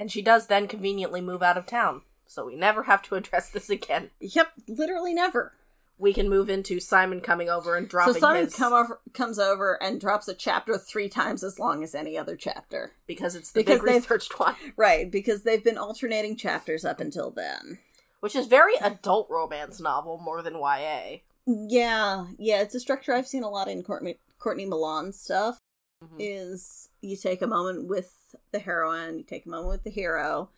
And 0.00 0.10
she 0.10 0.22
does 0.22 0.46
then 0.48 0.66
conveniently 0.66 1.20
move 1.20 1.42
out 1.42 1.56
of 1.58 1.66
town. 1.66 2.02
So 2.26 2.46
we 2.46 2.56
never 2.56 2.84
have 2.84 3.02
to 3.02 3.14
address 3.16 3.50
this 3.50 3.68
again. 3.70 4.10
Yep, 4.18 4.52
literally 4.66 5.12
never. 5.14 5.52
We 5.98 6.14
can 6.14 6.30
move 6.30 6.48
into 6.48 6.80
Simon 6.80 7.20
coming 7.20 7.50
over 7.50 7.76
and 7.76 7.86
dropping 7.86 8.14
so 8.14 8.20
Simon 8.20 8.44
his 8.46 8.54
come 8.54 8.72
over, 8.72 9.00
comes 9.12 9.38
over 9.38 9.74
and 9.82 10.00
drops 10.00 10.26
a 10.28 10.34
chapter 10.34 10.78
three 10.78 11.10
times 11.10 11.44
as 11.44 11.58
long 11.58 11.84
as 11.84 11.94
any 11.94 12.16
other 12.16 12.36
chapter. 12.36 12.92
because 13.06 13.34
it's 13.36 13.52
the 13.52 13.60
because 13.60 13.80
big 13.80 13.96
researched 13.96 14.38
one, 14.40 14.56
Right, 14.76 15.10
because 15.10 15.42
they've 15.42 15.62
been 15.62 15.76
alternating 15.76 16.36
chapters 16.36 16.86
up 16.86 17.00
until 17.00 17.30
then. 17.30 17.78
which 18.20 18.34
is 18.34 18.46
very 18.46 18.72
adult 18.80 19.28
romance 19.28 19.78
novel 19.78 20.16
more 20.16 20.40
than 20.40 20.54
YA. 20.54 21.18
Yeah, 21.46 22.26
yeah, 22.38 22.62
it's 22.62 22.74
a 22.74 22.80
structure 22.80 23.12
I've 23.12 23.28
seen 23.28 23.42
a 23.42 23.50
lot 23.50 23.68
in 23.68 23.82
Courtney, 23.82 24.18
Courtney 24.38 24.64
Milan 24.64 25.12
stuff. 25.12 25.58
Mhm. 26.02 26.16
Is 26.18 26.88
you 27.00 27.16
take 27.16 27.42
a 27.42 27.46
moment 27.46 27.86
with 27.86 28.34
the 28.52 28.58
heroine, 28.58 29.18
you 29.18 29.24
take 29.24 29.46
a 29.46 29.48
moment 29.48 29.68
with 29.68 29.84
the 29.84 29.90
hero. 29.90 30.50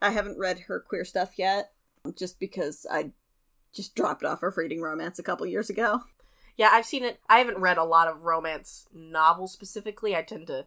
I 0.00 0.10
haven't 0.10 0.38
read 0.38 0.60
her 0.60 0.80
queer 0.80 1.04
stuff 1.04 1.38
yet, 1.38 1.72
just 2.14 2.38
because 2.38 2.86
I 2.90 3.12
just 3.72 3.94
dropped 3.94 4.24
off 4.24 4.42
of 4.42 4.56
reading 4.56 4.80
romance 4.80 5.18
a 5.18 5.22
couple 5.22 5.46
years 5.46 5.68
ago. 5.68 6.02
Yeah, 6.56 6.70
I've 6.72 6.86
seen 6.86 7.04
it. 7.04 7.20
I 7.28 7.38
haven't 7.38 7.58
read 7.58 7.76
a 7.76 7.84
lot 7.84 8.08
of 8.08 8.24
romance 8.24 8.88
novels 8.92 9.52
specifically. 9.52 10.16
I 10.16 10.22
tend 10.22 10.46
to 10.46 10.66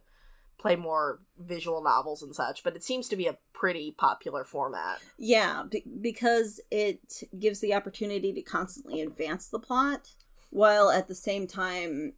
play 0.58 0.76
more 0.76 1.20
visual 1.38 1.82
novels 1.82 2.22
and 2.22 2.34
such, 2.34 2.62
but 2.62 2.76
it 2.76 2.84
seems 2.84 3.08
to 3.08 3.16
be 3.16 3.26
a 3.26 3.38
pretty 3.52 3.90
popular 3.90 4.44
format. 4.44 5.00
Yeah, 5.18 5.64
be- 5.68 5.84
because 6.00 6.60
it 6.70 7.24
gives 7.36 7.60
the 7.60 7.74
opportunity 7.74 8.32
to 8.34 8.42
constantly 8.42 9.00
advance 9.00 9.48
the 9.48 9.58
plot 9.58 10.10
while 10.50 10.90
at 10.90 11.08
the 11.08 11.14
same 11.14 11.46
time 11.46 12.12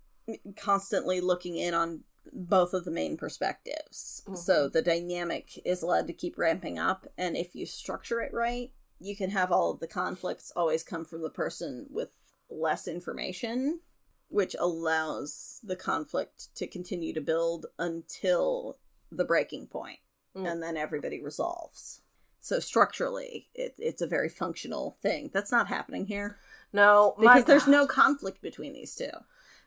constantly 0.56 1.20
looking 1.20 1.56
in 1.56 1.74
on 1.74 2.04
both 2.32 2.72
of 2.72 2.84
the 2.84 2.90
main 2.90 3.16
perspectives. 3.16 4.22
Mhm. 4.26 4.38
So 4.38 4.68
the 4.68 4.82
dynamic 4.82 5.58
is 5.66 5.82
allowed 5.82 6.06
to 6.06 6.12
keep 6.12 6.38
ramping 6.38 6.78
up, 6.78 7.06
and 7.18 7.36
if 7.36 7.54
you 7.54 7.66
structure 7.66 8.20
it 8.20 8.32
right, 8.32 8.72
you 9.00 9.16
can 9.16 9.30
have 9.30 9.50
all 9.50 9.72
of 9.72 9.80
the 9.80 9.88
conflicts 9.88 10.52
always 10.54 10.84
come 10.84 11.04
from 11.04 11.22
the 11.22 11.30
person 11.30 11.88
with 11.90 12.10
less 12.48 12.86
information, 12.86 13.80
which 14.28 14.54
allows 14.58 15.60
the 15.64 15.74
conflict 15.76 16.54
to 16.54 16.66
continue 16.66 17.12
to 17.12 17.20
build 17.20 17.66
until 17.78 18.78
the 19.10 19.24
breaking 19.24 19.66
point 19.66 19.98
Mm. 20.34 20.50
and 20.50 20.62
then 20.62 20.76
everybody 20.76 21.20
resolves. 21.20 22.00
So 22.40 22.58
structurally, 22.58 23.50
it, 23.54 23.74
it's 23.78 24.00
a 24.00 24.06
very 24.06 24.28
functional 24.30 24.96
thing. 25.02 25.30
That's 25.34 25.52
not 25.52 25.68
happening 25.68 26.06
here 26.06 26.38
No, 26.72 27.14
because 27.18 27.44
there's 27.44 27.68
no 27.68 27.86
conflict 27.86 28.40
between 28.40 28.72
these 28.72 28.94
two. 28.94 29.10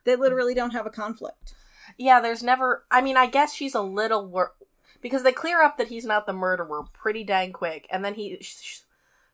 They 0.05 0.15
literally 0.15 0.53
don't 0.53 0.71
have 0.71 0.85
a 0.85 0.91
conflict. 0.91 1.53
Yeah, 1.97 2.19
there's 2.19 2.41
never. 2.43 2.85
I 2.89 3.01
mean, 3.01 3.17
I 3.17 3.27
guess 3.27 3.53
she's 3.53 3.75
a 3.75 3.81
little 3.81 4.25
wor- 4.25 4.55
because 5.01 5.23
they 5.23 5.31
clear 5.31 5.61
up 5.61 5.77
that 5.77 5.89
he's 5.89 6.05
not 6.05 6.25
the 6.25 6.33
murderer 6.33 6.83
pretty 6.93 7.23
dang 7.23 7.51
quick, 7.53 7.87
and 7.91 8.03
then 8.03 8.15
he, 8.15 8.37
sh- 8.41 8.81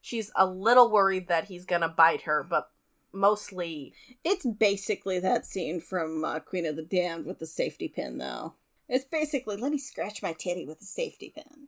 she's 0.02 0.32
a 0.36 0.46
little 0.46 0.92
worried 0.92 1.28
that 1.28 1.46
he's 1.46 1.66
gonna 1.66 1.88
bite 1.90 2.24
her, 2.24 2.44
but 2.44 2.72
mostly, 3.14 3.94
It's 4.24 4.46
basically 4.46 5.20
that 5.20 5.46
scene 5.46 5.80
from 5.82 6.24
uh, 6.26 6.40
Queen 6.40 6.66
of 6.66 6.76
the 6.76 6.82
Damned 6.82 7.26
with 7.26 7.40
the 7.40 7.46
safety 7.46 7.88
pin, 7.88 8.18
though. 8.18 8.54
It's 8.90 9.06
basically 9.06 9.56
let 9.58 9.72
me 9.72 9.78
scratch 9.78 10.22
my 10.22 10.34
titty 10.34 10.66
with 10.66 10.82
a 10.82 10.86
safety 10.86 11.32
pin, 11.34 11.68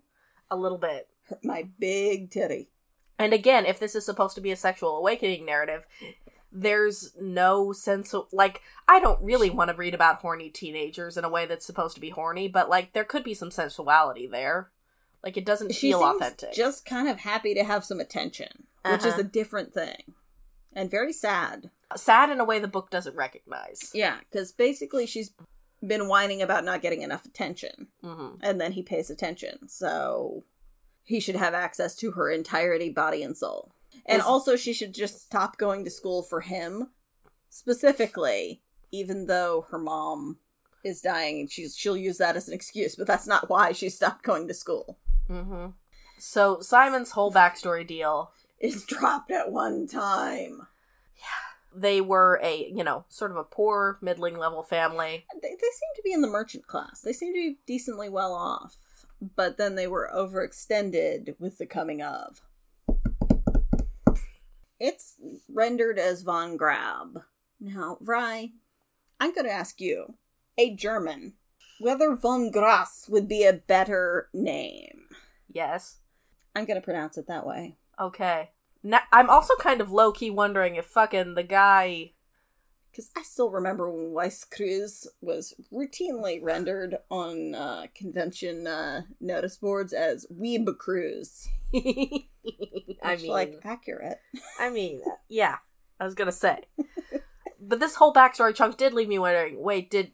a 0.51 0.58
little 0.58 0.78
bit. 0.78 1.08
Hurt 1.30 1.43
my 1.43 1.68
big 1.80 2.30
titty. 2.32 2.70
And 3.18 3.32
again, 3.34 3.66
if 3.66 3.80
this 3.80 3.95
is 3.95 4.06
supposed 4.06 4.36
to 4.36 4.41
be 4.41 4.51
a 4.51 4.58
sexual 4.58 4.97
awakening 4.97 5.45
narrative, 5.45 5.86
there's 6.56 7.14
no 7.20 7.74
sense 7.74 8.14
of 8.14 8.28
like 8.32 8.62
I 8.88 8.99
don't 8.99 9.22
really 9.24 9.49
want 9.49 9.72
to 9.72 9.76
read 9.76 9.93
about 9.95 10.18
horny 10.20 10.49
teenagers 10.49 11.18
in 11.18 11.26
a 11.26 11.30
way 11.30 11.45
that's 11.47 11.66
supposed 11.66 11.95
to 11.95 12.01
be 12.01 12.12
horny, 12.12 12.47
but 12.47 12.70
like 12.70 12.93
there 12.93 13.04
could 13.04 13.24
be 13.24 13.34
some 13.34 13.49
sensuality 13.49 14.28
there. 14.30 14.70
Like 15.24 15.36
it 15.38 15.45
doesn't 15.45 15.74
She 15.74 15.89
feel 15.89 16.04
authentic. 16.04 16.54
just 16.54 16.86
kind 16.86 17.08
of 17.08 17.20
happy 17.20 17.54
to 17.56 17.64
have 17.64 17.84
some 17.86 17.99
attention, 17.99 18.68
which 18.86 18.99
is 19.01 19.14
Uh-huh. 19.14 19.22
a 19.22 19.24
different 19.24 19.74
thing, 19.74 20.14
and 20.74 20.91
very 20.91 21.14
sad. 21.14 21.72
Sad 21.95 22.30
in 22.30 22.39
a 22.39 22.45
way 22.45 22.60
the 22.60 22.68
book 22.68 22.89
doesn't 22.89 23.16
recognize. 23.16 23.89
Yeah, 23.93 24.18
because 24.30 24.51
basically 24.51 25.06
she's 25.06 25.32
been 25.86 26.08
whining 26.08 26.41
about 26.41 26.64
not 26.66 26.82
getting 26.82 27.01
enough 27.01 27.26
attention, 27.26 27.88
hmm 28.04 28.36
and 28.41 28.60
then 28.62 28.74
he 28.74 28.84
pays 28.84 29.10
attention. 29.10 29.68
So 29.70 30.43
he 31.04 31.20
should 31.20 31.36
have 31.36 31.54
access 31.54 31.95
to 31.97 32.12
her 32.12 32.30
entirety, 32.30 32.89
body 32.89 33.24
and 33.24 33.36
soul. 33.38 33.72
And 34.06 34.20
Is- 34.20 34.26
also, 34.26 34.56
she 34.56 34.74
should 34.74 34.93
just 34.93 35.22
stop 35.22 35.58
going 35.58 35.84
to 35.86 35.89
school 35.91 36.24
for 36.24 36.41
him, 36.41 36.89
specifically, 37.49 38.62
even 38.91 39.28
though 39.28 39.66
her 39.72 39.80
mom 39.80 40.38
is 40.84 40.99
dying 41.01 41.39
and 41.39 41.49
she's 41.49 41.78
she'll 41.78 41.95
use 41.95 42.18
that 42.18 42.36
as 42.36 42.47
an 42.49 42.54
excuse, 42.54 42.95
but 42.95 43.08
that's 43.08 43.26
not 43.28 43.49
why 43.49 43.72
she 43.72 43.89
stopped 43.89 44.24
going 44.24 44.47
to 44.49 44.54
school. 44.54 44.97
hmm 45.28 45.68
So 46.20 46.60
Simon's 46.60 47.12
whole 47.12 47.32
backstory 47.32 47.88
deal, 47.88 48.32
Is 48.60 48.84
dropped 48.86 49.32
at 49.32 49.51
one 49.51 49.88
time. 49.88 50.68
Yeah. 51.16 51.80
They 51.80 52.01
were 52.01 52.39
a 52.43 52.70
you 52.76 52.84
know 52.84 53.06
sort 53.08 53.32
of 53.32 53.38
a 53.38 53.43
poor 53.45 53.97
middling 54.01 54.38
level 54.38 54.62
family. 54.62 55.26
They, 55.41 55.47
they 55.49 55.56
seem 55.56 55.95
to 55.95 56.01
be 56.04 56.12
in 56.12 56.22
the 56.22 56.28
merchant 56.28 56.68
class. 56.68 56.99
They 57.01 57.14
seem 57.14 57.34
to 57.34 57.39
be 57.39 57.58
decently 57.66 58.10
well 58.10 58.34
off, 58.34 58.76
but 59.38 59.58
then 59.58 59.76
they 59.76 59.88
were 59.88 60.12
overextended 60.14 61.36
with 61.39 61.58
the 61.58 61.66
coming 61.66 62.01
of. 62.01 62.41
It's 64.86 65.15
rendered 65.47 65.97
as 65.97 66.23
Von 66.23 66.57
Grab. 66.57 67.21
Now, 67.57 67.97
Rye, 68.01 68.51
I'm 69.17 69.34
going 69.34 69.45
to 69.45 69.51
ask 69.53 69.79
you, 69.79 70.15
a 70.57 70.75
German, 70.75 71.36
whether 71.79 72.17
Von 72.17 72.51
Grass 72.51 73.05
would 73.07 73.29
be 73.29 73.45
a 73.45 73.53
better 73.53 74.27
name. 74.34 75.05
Yes. 75.47 75.99
I'm 76.53 76.65
going 76.65 76.75
to 76.81 76.84
pronounce 76.84 77.17
it 77.17 77.27
that 77.27 77.47
way. 77.47 77.77
Okay. 77.97 78.49
Now, 78.84 79.03
I'm 79.13 79.29
also 79.29 79.55
kind 79.55 79.79
of 79.79 79.89
low 79.89 80.11
key 80.11 80.29
wondering 80.29 80.75
if 80.75 80.86
fucking 80.86 81.36
the 81.36 81.43
guy 81.43 82.11
Because 82.93 83.09
I 83.17 83.23
still 83.23 83.49
remember 83.49 83.89
when 83.89 84.11
Weiss 84.11 84.45
Kreuz 84.45 85.07
was 85.19 85.55
routinely 85.73 86.39
rendered 86.43 86.97
on 87.09 87.55
uh, 87.55 87.87
convention 87.95 88.67
uh, 88.67 89.01
notice 89.19 89.57
boards 89.57 89.93
as 89.93 90.27
Weeb 90.31 90.77
Cruz. 90.77 91.49
I 91.73 93.15
mean, 93.15 93.27
like, 93.31 93.59
accurate. 93.63 94.19
I 94.59 94.69
mean, 94.69 95.01
yeah, 95.27 95.57
I 95.99 96.03
was 96.03 96.13
gonna 96.13 96.31
say, 96.31 96.65
but 97.59 97.79
this 97.79 97.95
whole 97.95 98.13
backstory 98.13 98.53
chunk 98.53 98.77
did 98.77 98.93
leave 98.93 99.09
me 99.09 99.17
wondering. 99.17 99.63
Wait, 99.63 99.89
did 99.89 100.11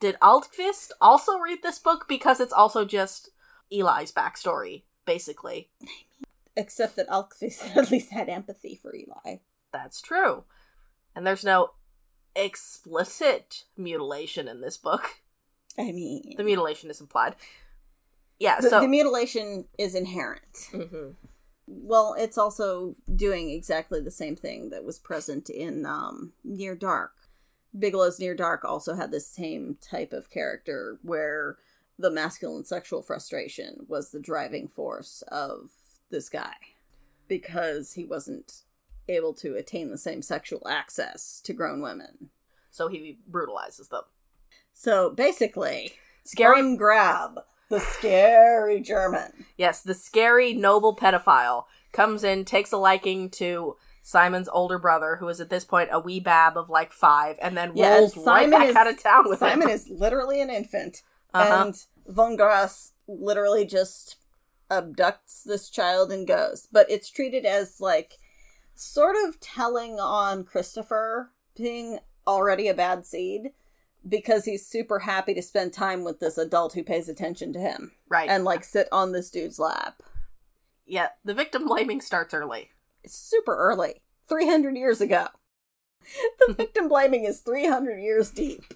did 0.00 0.16
Lindqvist 0.20 0.90
also 1.00 1.38
read 1.38 1.62
this 1.62 1.78
book 1.78 2.06
because 2.08 2.40
it's 2.40 2.52
also 2.52 2.84
just 2.84 3.30
Eli's 3.70 4.10
backstory, 4.10 4.82
basically? 5.06 5.70
Except 6.56 6.96
that 6.96 7.08
Lindqvist 7.08 7.76
at 7.76 7.92
least 7.92 8.10
had 8.10 8.28
empathy 8.28 8.74
for 8.74 8.92
Eli. 8.92 9.36
That's 9.72 10.02
true, 10.02 10.42
and 11.14 11.24
there's 11.24 11.44
no 11.44 11.74
explicit 12.34 13.64
mutilation 13.76 14.48
in 14.48 14.60
this 14.60 14.76
book. 14.76 15.20
I 15.78 15.92
mean, 15.92 16.34
The 16.36 16.44
mutilation 16.44 16.90
is 16.90 17.00
implied. 17.00 17.34
Yeah, 18.38 18.60
the, 18.60 18.68
so 18.70 18.80
the 18.80 18.88
mutilation 18.88 19.66
is 19.78 19.94
inherent. 19.94 20.52
Mhm. 20.72 21.14
Well, 21.66 22.14
it's 22.18 22.36
also 22.36 22.96
doing 23.14 23.50
exactly 23.50 24.00
the 24.00 24.10
same 24.10 24.36
thing 24.36 24.70
that 24.70 24.84
was 24.84 24.98
present 24.98 25.48
in 25.48 25.86
um, 25.86 26.32
Near 26.44 26.74
Dark. 26.74 27.12
Bigelow's 27.72 28.18
Near 28.18 28.34
Dark 28.34 28.64
also 28.64 28.94
had 28.94 29.10
the 29.10 29.20
same 29.20 29.78
type 29.80 30.12
of 30.12 30.28
character 30.28 30.98
where 31.02 31.56
the 31.98 32.10
masculine 32.10 32.64
sexual 32.64 33.00
frustration 33.00 33.86
was 33.88 34.10
the 34.10 34.20
driving 34.20 34.68
force 34.68 35.22
of 35.28 35.70
this 36.10 36.28
guy 36.28 36.54
because 37.28 37.92
he 37.94 38.04
wasn't 38.04 38.62
able 39.08 39.34
to 39.34 39.56
attain 39.56 39.90
the 39.90 39.98
same 39.98 40.22
sexual 40.22 40.66
access 40.68 41.40
to 41.44 41.52
grown 41.52 41.80
women. 41.82 42.30
so 42.70 42.88
he 42.88 43.18
brutalizes 43.28 43.88
them. 43.88 44.02
So 44.72 45.10
basically, 45.10 45.92
Scary. 46.24 46.76
Grab, 46.76 47.40
the 47.68 47.80
scary 47.80 48.80
German. 48.80 49.44
Yes, 49.58 49.82
the 49.82 49.92
scary 49.94 50.54
noble 50.54 50.94
pedophile 50.96 51.64
comes 51.92 52.24
in, 52.24 52.44
takes 52.44 52.72
a 52.72 52.76
liking 52.78 53.28
to 53.30 53.76
Simon's 54.02 54.48
older 54.48 54.78
brother, 54.78 55.16
who 55.16 55.28
is 55.28 55.40
at 55.40 55.50
this 55.50 55.64
point 55.64 55.90
a 55.92 56.00
wee 56.00 56.20
bab 56.20 56.56
of 56.56 56.70
like 56.70 56.92
five, 56.92 57.36
and 57.42 57.56
then 57.56 57.72
Yeah, 57.74 57.98
rolls 57.98 58.16
and 58.16 58.24
right 58.26 58.42
Simon 58.44 58.50
back 58.60 58.68
is- 58.68 58.76
out 58.76 58.86
of 58.88 59.02
town 59.02 59.28
with 59.28 59.38
Simon 59.40 59.68
him. 59.68 59.74
is 59.74 59.88
literally 59.90 60.40
an 60.40 60.48
infant, 60.50 61.02
Uh-huh. 61.34 61.64
and 61.66 61.84
Von 62.06 62.36
Grass 62.36 62.92
literally 63.06 63.64
just 63.66 64.16
abducts 64.70 65.42
this 65.44 65.68
child 65.68 66.10
and 66.10 66.26
goes. 66.26 66.66
But 66.72 66.90
it's 66.90 67.10
treated 67.10 67.44
as 67.44 67.80
like 67.80 68.18
sort 68.74 69.16
of 69.26 69.40
telling 69.40 69.98
on 70.00 70.44
Christopher 70.44 71.30
being 71.56 71.98
already 72.26 72.68
a 72.68 72.74
bad 72.74 73.04
seed 73.06 73.50
because 74.08 74.44
he's 74.44 74.66
super 74.66 75.00
happy 75.00 75.34
to 75.34 75.42
spend 75.42 75.72
time 75.72 76.02
with 76.04 76.18
this 76.20 76.36
adult 76.38 76.72
who 76.72 76.82
pays 76.82 77.08
attention 77.08 77.52
to 77.52 77.60
him 77.60 77.92
right. 78.08 78.28
and 78.28 78.44
like 78.44 78.64
sit 78.64 78.88
on 78.90 79.12
this 79.12 79.30
dude's 79.30 79.58
lap. 79.58 80.02
yeah, 80.86 81.08
the 81.24 81.34
victim 81.34 81.66
blaming 81.66 82.00
starts 82.00 82.34
early. 82.34 82.70
It's 83.04 83.16
super 83.16 83.56
early. 83.56 84.02
300 84.28 84.76
years 84.76 85.00
ago. 85.00 85.26
The 86.48 86.54
victim 86.58 86.88
blaming 86.88 87.24
is 87.24 87.40
300 87.42 87.98
years 88.00 88.30
deep. 88.30 88.74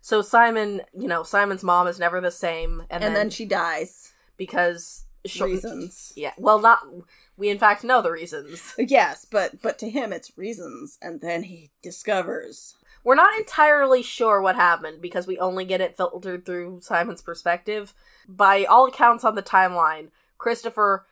So 0.00 0.22
Simon, 0.22 0.82
you 0.96 1.08
know, 1.08 1.24
Simon's 1.24 1.64
mom 1.64 1.88
is 1.88 1.98
never 1.98 2.20
the 2.20 2.30
same, 2.30 2.82
and, 2.82 3.02
And, 3.02 3.02
then, 3.02 3.12
then, 3.14 3.30
she 3.30 3.44
dies. 3.44 4.12
because 4.36 5.05
short- 5.28 5.50
Reasons. 5.50 6.12
Yeah, 6.16 6.32
well, 6.38 6.60
not 6.60 6.80
we 7.36 7.48
in 7.48 7.58
fact 7.58 7.84
know 7.84 8.00
the 8.02 8.10
reasons. 8.12 8.74
Yes, 8.78 9.24
but 9.30 9.60
but 9.62 9.78
to 9.80 9.90
him 9.90 10.12
it's 10.12 10.36
reasons, 10.38 10.98
and 11.02 11.20
then 11.20 11.44
he 11.44 11.70
discovers. 11.82 12.74
We're 13.04 13.14
not 13.14 13.36
entirely 13.38 14.02
sure 14.02 14.40
what 14.42 14.56
happened 14.56 15.00
because 15.00 15.26
we 15.28 15.38
only 15.38 15.64
get 15.64 15.80
it 15.80 15.96
filtered 15.96 16.44
through 16.44 16.80
Simon's 16.82 17.22
perspective. 17.22 17.94
By 18.28 18.64
all 18.64 18.86
accounts 18.88 19.22
on 19.24 19.36
the 19.36 19.42
timeline, 19.44 20.08
Christopher 20.38 21.06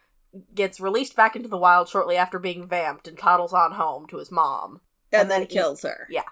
gets 0.54 0.80
released 0.80 1.14
back 1.14 1.36
into 1.36 1.48
the 1.48 1.56
wild 1.56 1.88
shortly 1.88 2.16
after 2.16 2.40
being 2.40 2.66
vamped 2.66 3.06
and 3.06 3.16
toddles 3.16 3.52
on 3.52 3.72
home 3.72 4.06
to 4.08 4.18
his 4.18 4.32
mom. 4.32 4.80
And, 5.12 5.22
And 5.22 5.30
then 5.30 5.40
then 5.42 5.48
he- 5.48 5.54
kills 5.54 5.82
her. 5.82 6.08
yeah. 6.10 6.22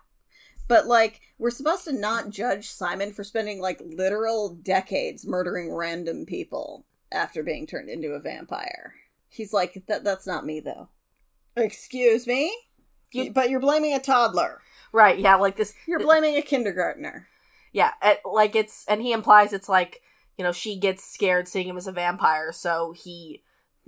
But 0.66 0.87
like 0.87 1.20
we're 1.39 1.51
supposed 1.51 1.85
to 1.85 1.93
not 1.93 2.30
judge 2.30 2.68
Simon 2.68 3.12
for 3.12 3.22
spending 3.22 3.61
like 3.61 3.80
literal 3.85 4.49
decades 4.55 5.24
murdering 5.26 5.72
random 5.72 6.24
people 6.26 6.87
after 7.12 7.42
being 7.42 7.66
turned 7.66 7.88
into 7.88 8.08
a 8.10 8.20
vampire. 8.20 8.94
He's 9.28 9.52
like 9.52 9.82
that 9.88 10.04
that's 10.04 10.26
not 10.26 10.46
me 10.46 10.60
though. 10.60 10.88
Excuse 11.56 12.26
me? 12.26 12.54
You- 13.12 13.32
but 13.32 13.50
you're 13.50 13.60
blaming 13.60 13.94
a 13.94 14.00
toddler. 14.00 14.60
Right, 14.92 15.18
yeah, 15.18 15.36
like 15.36 15.56
this 15.56 15.74
You're 15.86 16.00
blaming 16.00 16.36
a 16.36 16.42
kindergartner. 16.42 17.28
Yeah, 17.72 17.92
like 18.24 18.54
it's 18.54 18.84
and 18.86 19.00
he 19.00 19.12
implies 19.12 19.52
it's 19.52 19.68
like, 19.68 20.02
you 20.36 20.44
know, 20.44 20.52
she 20.52 20.78
gets 20.78 21.04
scared 21.04 21.48
seeing 21.48 21.68
him 21.68 21.76
as 21.78 21.86
a 21.86 21.92
vampire, 21.92 22.52
so 22.52 22.92
he 22.92 23.42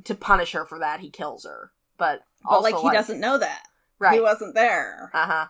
to 0.05 0.15
punish 0.15 0.53
her 0.53 0.65
for 0.65 0.79
that, 0.79 1.01
he 1.01 1.11
kills 1.11 1.45
her. 1.45 1.73
But 1.99 2.25
But 2.43 2.51
also 2.51 2.63
like 2.71 2.77
he 2.83 2.97
doesn't 2.97 3.21
know 3.21 3.39
that. 3.39 3.65
Right. 3.99 4.15
He 4.15 4.21
wasn't 4.21 4.55
there. 4.55 5.11
uh-huh. 5.15 5.49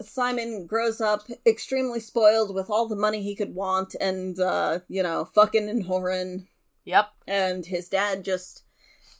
Simon 0.00 0.66
grows 0.66 1.00
up 1.00 1.26
extremely 1.44 1.98
spoiled 2.00 2.54
with 2.54 2.70
all 2.70 2.86
the 2.86 2.94
money 2.96 3.22
he 3.22 3.34
could 3.34 3.54
want 3.54 3.94
and 4.00 4.38
uh, 4.38 4.80
you 4.88 5.02
know, 5.02 5.24
fucking 5.24 5.68
and 5.68 5.84
whoring. 5.86 6.46
Yep. 6.88 7.10
And 7.26 7.66
his 7.66 7.90
dad 7.90 8.24
just 8.24 8.64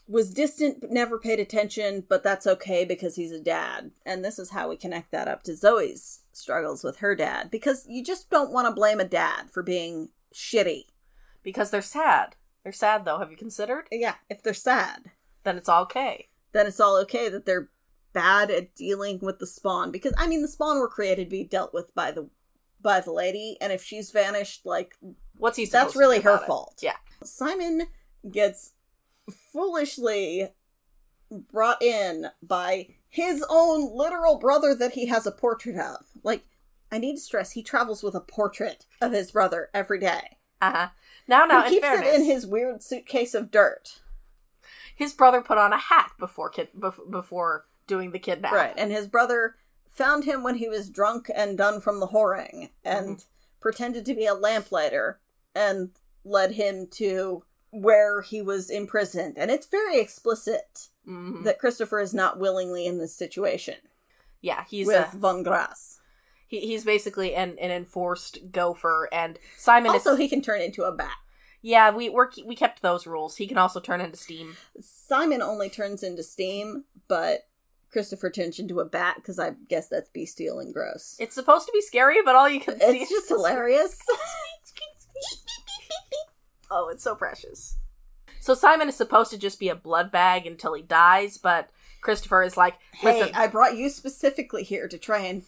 was 0.07 0.33
distant 0.33 0.81
but 0.81 0.89
never 0.89 1.19
paid 1.19 1.39
attention, 1.39 2.03
but 2.09 2.23
that's 2.23 2.47
okay 2.47 2.83
because 2.83 3.15
he's 3.15 3.31
a 3.31 3.39
dad. 3.39 3.91
And 4.03 4.25
this 4.25 4.39
is 4.39 4.49
how 4.49 4.67
we 4.69 4.75
connect 4.75 5.11
that 5.11 5.27
up 5.27 5.43
to 5.43 5.55
Zoe's 5.55 6.21
struggles 6.33 6.83
with 6.83 6.97
her 6.97 7.15
dad. 7.15 7.51
Because 7.51 7.85
you 7.87 8.03
just 8.03 8.31
don't 8.31 8.51
want 8.51 8.67
to 8.67 8.73
blame 8.73 8.99
a 8.99 9.05
dad 9.05 9.51
for 9.51 9.61
being 9.61 10.09
shitty. 10.33 10.85
Because 11.43 11.69
they're 11.69 11.83
sad. 11.83 12.35
They're 12.63 12.73
sad 12.73 13.05
though, 13.05 13.19
have 13.19 13.29
you 13.29 13.37
considered? 13.37 13.85
Yeah, 13.91 14.15
if 14.31 14.41
they're 14.41 14.53
sad, 14.55 15.11
Then 15.43 15.55
it's 15.55 15.69
all 15.69 15.83
okay. 15.83 16.29
then 16.53 16.65
it's 16.65 16.79
all 16.79 16.97
okay 17.01 17.29
that 17.29 17.45
they're 17.45 17.69
bad 18.13 18.49
at 18.49 18.73
dealing 18.73 19.19
with 19.21 19.37
the 19.37 19.45
spawn. 19.45 19.91
Because 19.91 20.13
I 20.17 20.25
mean 20.25 20.41
the 20.41 20.47
spawn 20.47 20.79
were 20.79 20.89
created 20.89 21.25
to 21.25 21.29
be 21.29 21.43
dealt 21.43 21.71
with 21.71 21.93
by 21.93 22.09
the 22.11 22.31
by 22.81 23.01
the 23.01 23.11
lady, 23.11 23.57
and 23.61 23.73
if 23.73 23.83
she's 23.83 24.11
vanished, 24.11 24.65
like 24.65 24.95
What's 25.39 25.57
he 25.57 25.65
supposed 25.65 25.87
that's 25.87 25.95
really 25.95 26.21
her 26.21 26.35
it? 26.35 26.45
fault. 26.45 26.79
Yeah. 26.83 26.97
Simon 27.23 27.87
gets 28.29 28.73
foolishly 29.51 30.49
brought 31.31 31.81
in 31.81 32.27
by 32.43 32.89
his 33.07 33.43
own 33.49 33.95
literal 33.95 34.37
brother 34.37 34.75
that 34.75 34.93
he 34.93 35.07
has 35.07 35.25
a 35.25 35.31
portrait 35.31 35.77
of. 35.77 36.05
Like, 36.23 36.43
I 36.91 36.97
need 36.97 37.15
to 37.15 37.21
stress, 37.21 37.51
he 37.51 37.63
travels 37.63 38.03
with 38.03 38.15
a 38.15 38.21
portrait 38.21 38.85
of 39.01 39.11
his 39.11 39.31
brother 39.31 39.69
every 39.73 39.99
day. 39.99 40.37
Uh-huh. 40.61 40.89
Now 41.27 41.45
now 41.45 41.61
he 41.61 41.67
in 41.67 41.71
keeps 41.73 41.87
fairness, 41.87 42.07
it 42.07 42.15
in 42.15 42.25
his 42.25 42.45
weird 42.47 42.83
suitcase 42.83 43.33
of 43.33 43.49
dirt. 43.51 44.01
his 44.95 45.13
brother 45.13 45.41
put 45.41 45.57
on 45.57 45.71
a 45.71 45.77
hat 45.77 46.11
before 46.19 46.49
kid 46.49 46.69
before 47.09 47.65
doing 47.87 48.11
the 48.11 48.19
kidnap. 48.19 48.51
Right. 48.51 48.73
And 48.75 48.91
his 48.91 49.07
brother 49.07 49.55
found 49.87 50.25
him 50.25 50.43
when 50.43 50.55
he 50.55 50.67
was 50.67 50.89
drunk 50.89 51.29
and 51.33 51.57
done 51.57 51.79
from 51.79 51.99
the 51.99 52.07
whoring 52.07 52.69
and 52.83 53.23
pretended 53.61 54.05
to 54.05 54.13
be 54.15 54.25
a 54.25 54.33
lamplighter 54.33 55.19
and 55.55 55.91
led 56.23 56.51
him 56.53 56.87
to 56.91 57.43
where 57.71 58.21
he 58.21 58.41
was 58.41 58.69
imprisoned. 58.69 59.37
And 59.37 59.51
it's 59.51 59.67
very 59.67 59.99
explicit 59.99 60.89
Mhm. 61.07 61.43
that 61.43 61.59
Christopher 61.59 61.99
is 61.99 62.13
not 62.13 62.39
willingly 62.39 62.85
in 62.85 62.97
this 62.97 63.15
situation 63.15 63.75
Yeah, 64.41 64.65
he's 64.69 64.87
with 64.87 65.13
a, 65.13 65.17
Von 65.17 65.43
Grass. 65.43 65.99
he, 66.47 66.59
he's 66.61 66.83
basically 66.83 67.33
an, 67.35 67.57
an 67.59 67.71
enforced 67.71 68.51
gopher 68.51 69.07
and 69.11 69.37
Simon 69.57 69.91
Also, 69.91 70.13
is 70.13 70.19
he 70.19 70.27
can 70.29 70.41
turn 70.41 70.61
into 70.61 70.83
a 70.83 70.91
bat. 70.91 71.17
Yeah, 71.61 71.91
we 71.91 72.09
we're, 72.09 72.29
we 72.45 72.55
kept 72.55 72.81
those 72.81 73.05
rules. 73.05 73.35
He 73.37 73.45
can 73.47 73.57
also 73.57 73.79
turn 73.79 74.01
into 74.01 74.17
steam. 74.17 74.55
Simon 74.79 75.41
only 75.41 75.69
turns 75.69 76.03
into 76.03 76.23
steam, 76.23 76.85
but 77.07 77.47
Christopher 77.91 78.29
turns 78.29 78.59
into 78.59 78.79
a 78.79 78.85
bat 78.85 79.15
because 79.17 79.39
I 79.39 79.51
guess 79.67 79.87
that's 79.89 80.09
bestial 80.09 80.59
and 80.59 80.73
gross. 80.73 81.15
It's 81.19 81.35
supposed 81.35 81.65
to 81.65 81.71
be 81.73 81.81
scary, 81.81 82.17
but 82.23 82.35
all 82.35 82.47
you 82.47 82.59
can 82.61 82.79
see 82.79 82.85
It's 82.85 83.11
is 83.11 83.17
just 83.17 83.29
hilarious. 83.29 83.97
Oh, 86.71 86.89
it's 86.89 87.03
so 87.03 87.15
precious. 87.15 87.77
So 88.39 88.53
Simon 88.53 88.89
is 88.89 88.95
supposed 88.95 89.31
to 89.31 89.37
just 89.37 89.59
be 89.59 89.69
a 89.69 89.75
blood 89.75 90.11
bag 90.11 90.45
until 90.45 90.73
he 90.73 90.81
dies, 90.83 91.37
but 91.37 91.69
Christopher 92.01 92.43
is 92.43 92.55
like, 92.55 92.75
hey, 92.93 93.31
I 93.33 93.47
brought 93.47 93.75
you 93.75 93.89
specifically 93.89 94.63
here 94.63 94.87
to 94.87 94.97
try 94.97 95.19
and 95.19 95.43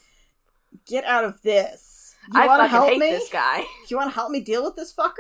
get 0.87 1.05
out 1.05 1.23
of 1.23 1.41
this. 1.41 2.15
You 2.33 2.41
I 2.41 2.47
want 2.47 2.63
to 2.63 2.67
help 2.67 2.91
me? 2.91 2.99
this 3.11 3.29
guy. 3.29 3.63
You 3.89 3.97
want 3.97 4.09
to 4.09 4.15
help 4.15 4.31
me 4.31 4.41
deal 4.41 4.63
with 4.63 4.75
this 4.75 4.93
fucker? 4.93 5.13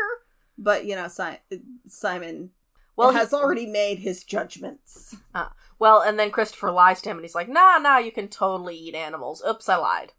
But 0.57 0.85
you 0.85 0.95
know, 0.95 1.07
si- 1.07 1.59
Simon 1.87 2.51
Well, 2.95 3.11
has 3.11 3.33
already 3.33 3.65
made 3.65 3.99
his 3.99 4.23
judgments. 4.23 5.15
Uh, 5.33 5.47
well, 5.79 6.01
and 6.01 6.19
then 6.19 6.31
Christopher 6.31 6.71
lies 6.71 7.01
to 7.01 7.09
him, 7.09 7.17
and 7.17 7.25
he's 7.25 7.35
like, 7.35 7.49
"Nah, 7.49 7.77
nah, 7.79 7.97
you 7.97 8.11
can 8.11 8.27
totally 8.27 8.75
eat 8.75 8.95
animals." 8.95 9.43
Oops, 9.47 9.67
I 9.67 9.75
lied. 9.77 10.13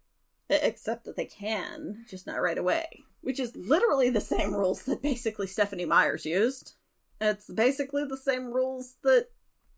Except 0.49 1.05
that 1.05 1.15
they 1.15 1.25
can, 1.25 2.05
just 2.09 2.27
not 2.27 2.41
right 2.41 2.57
away. 2.57 3.05
Which 3.23 3.39
is 3.39 3.55
literally 3.55 4.09
the 4.09 4.21
same 4.21 4.53
rules 4.53 4.83
that 4.83 5.01
basically 5.01 5.47
Stephenie 5.47 5.85
Meyers 5.85 6.25
used. 6.25 6.75
It's 7.19 7.49
basically 7.49 8.03
the 8.05 8.17
same 8.17 8.53
rules 8.53 8.97
that 9.03 9.29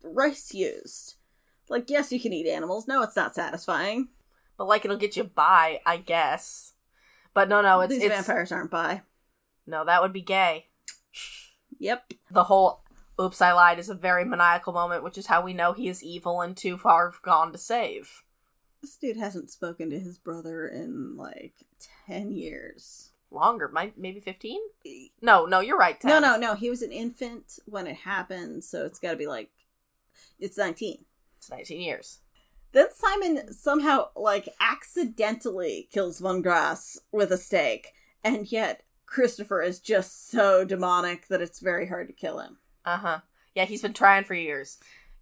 Rice 0.02 0.52
used. 0.52 1.14
Like, 1.68 1.88
yes, 1.88 2.12
you 2.12 2.20
can 2.20 2.32
eat 2.32 2.48
animals. 2.48 2.86
No, 2.86 3.02
it's 3.02 3.16
not 3.16 3.34
satisfying. 3.34 4.08
But 4.58 4.66
like, 4.68 4.84
it'll 4.84 4.96
get 4.96 5.16
you 5.16 5.24
by, 5.24 5.80
I 5.86 5.96
guess. 5.96 6.74
But 7.34 7.48
no, 7.48 7.60
no, 7.62 7.80
it's 7.80 7.92
These 7.94 8.02
it's 8.04 8.14
vampires 8.14 8.50
aren't 8.52 8.70
bi. 8.70 9.02
no, 9.66 9.84
that 9.84 10.02
would 10.02 10.12
be 10.12 10.22
gay. 10.22 10.66
Yep. 11.78 12.14
The 12.30 12.44
whole 12.44 12.82
"oops, 13.20 13.40
I 13.42 13.52
lied" 13.52 13.78
is 13.78 13.88
a 13.90 13.94
very 13.94 14.24
maniacal 14.24 14.72
moment, 14.72 15.04
which 15.04 15.18
is 15.18 15.26
how 15.26 15.42
we 15.42 15.52
know 15.52 15.72
he 15.72 15.88
is 15.88 16.02
evil 16.02 16.40
and 16.40 16.56
too 16.56 16.78
far 16.78 17.12
gone 17.22 17.52
to 17.52 17.58
save. 17.58 18.22
This 18.80 18.96
dude 18.96 19.16
hasn't 19.18 19.50
spoken 19.50 19.90
to 19.90 19.98
his 19.98 20.18
brother 20.18 20.66
in 20.66 21.16
like 21.16 21.54
10 22.06 22.32
years. 22.32 23.10
Longer, 23.30 23.68
might 23.68 23.98
maybe 23.98 24.20
fifteen. 24.20 24.60
No, 25.20 25.46
no, 25.46 25.60
you're 25.60 25.78
right. 25.78 26.00
10. 26.00 26.08
No, 26.08 26.20
no, 26.20 26.36
no. 26.38 26.54
He 26.54 26.70
was 26.70 26.82
an 26.82 26.92
infant 26.92 27.58
when 27.66 27.86
it 27.86 27.96
happened, 27.96 28.62
so 28.64 28.84
it's 28.86 28.98
got 28.98 29.10
to 29.10 29.16
be 29.16 29.26
like. 29.26 29.50
It's 30.38 30.56
19. 30.56 31.04
it's 31.36 31.50
nineteen 31.50 31.80
years. 31.80 32.20
Then 32.72 32.86
Simon 32.94 33.52
somehow, 33.52 34.08
like, 34.14 34.48
accidentally 34.60 35.88
kills 35.90 36.20
Von 36.20 36.42
Grass 36.42 36.98
with 37.10 37.32
a 37.32 37.38
stake, 37.38 37.92
and 38.22 38.50
yet 38.50 38.82
Christopher 39.06 39.62
is 39.62 39.78
just 39.80 40.28
so 40.30 40.64
demonic 40.64 41.28
that 41.28 41.40
it's 41.40 41.60
very 41.60 41.88
hard 41.88 42.06
to 42.08 42.12
kill 42.12 42.38
him. 42.40 42.58
Uh 42.84 42.98
huh. 42.98 43.18
Yeah, 43.54 43.64
he's 43.64 43.82
been 43.82 43.94
trying 43.94 44.24
for 44.24 44.34
years. 44.34 44.78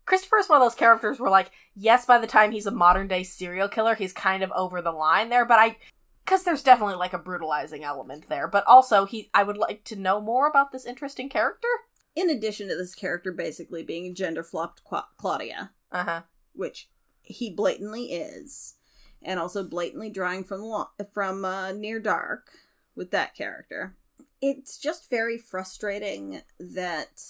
Christopher 0.07 0.38
is 0.38 0.48
one 0.48 0.61
of 0.61 0.64
those 0.64 0.74
characters 0.74 1.18
where, 1.18 1.30
like, 1.30 1.50
yes, 1.74 2.05
by 2.05 2.18
the 2.18 2.26
time 2.26 2.50
he's 2.50 2.66
a 2.66 2.70
modern 2.70 3.09
day 3.09 3.22
serial 3.22 3.68
killer, 3.68 3.94
he's 3.94 4.12
kind 4.12 4.42
of 4.42 4.52
over 4.52 4.82
the 4.82 4.92
line 4.92 5.28
there, 5.28 5.44
but 5.44 5.59
I. 5.59 5.76
Because 6.25 6.45
there's 6.45 6.62
definitely, 6.62 6.95
like, 6.97 7.12
a 7.12 7.18
brutalizing 7.18 7.85
element 7.85 8.29
there. 8.29 8.49
But 8.49 8.64
also, 8.66 9.05
he, 9.05 9.31
I 9.35 9.43
would 9.43 9.59
like 9.59 9.85
to 9.85 9.97
know 9.97 10.20
more 10.20 10.47
about 10.47 10.72
this 10.72 10.87
interesting 10.87 11.29
character. 11.29 11.68
In 12.16 12.31
addition 12.31 12.68
to 12.68 12.77
this 12.77 12.95
character 12.95 13.33
basically 13.33 13.83
being 13.83 14.14
gender 14.14 14.43
flopped 14.43 14.85
Qua- 14.85 15.09
Claudia, 15.16 15.72
Uh 15.91 16.05
huh. 16.05 16.22
which 16.55 16.89
he 17.22 17.51
blatantly 17.51 18.12
is, 18.12 18.75
and 19.20 19.41
also 19.41 19.64
blatantly 19.64 20.11
drawing 20.11 20.45
from 20.45 20.61
lo- 20.62 20.91
from 21.12 21.45
uh, 21.45 21.72
Near 21.72 21.99
Dark 21.99 22.51
with 22.95 23.11
that 23.11 23.35
character. 23.35 23.97
It's 24.41 24.79
just 24.79 25.11
very 25.11 25.39
frustrating 25.39 26.43
that 26.61 27.22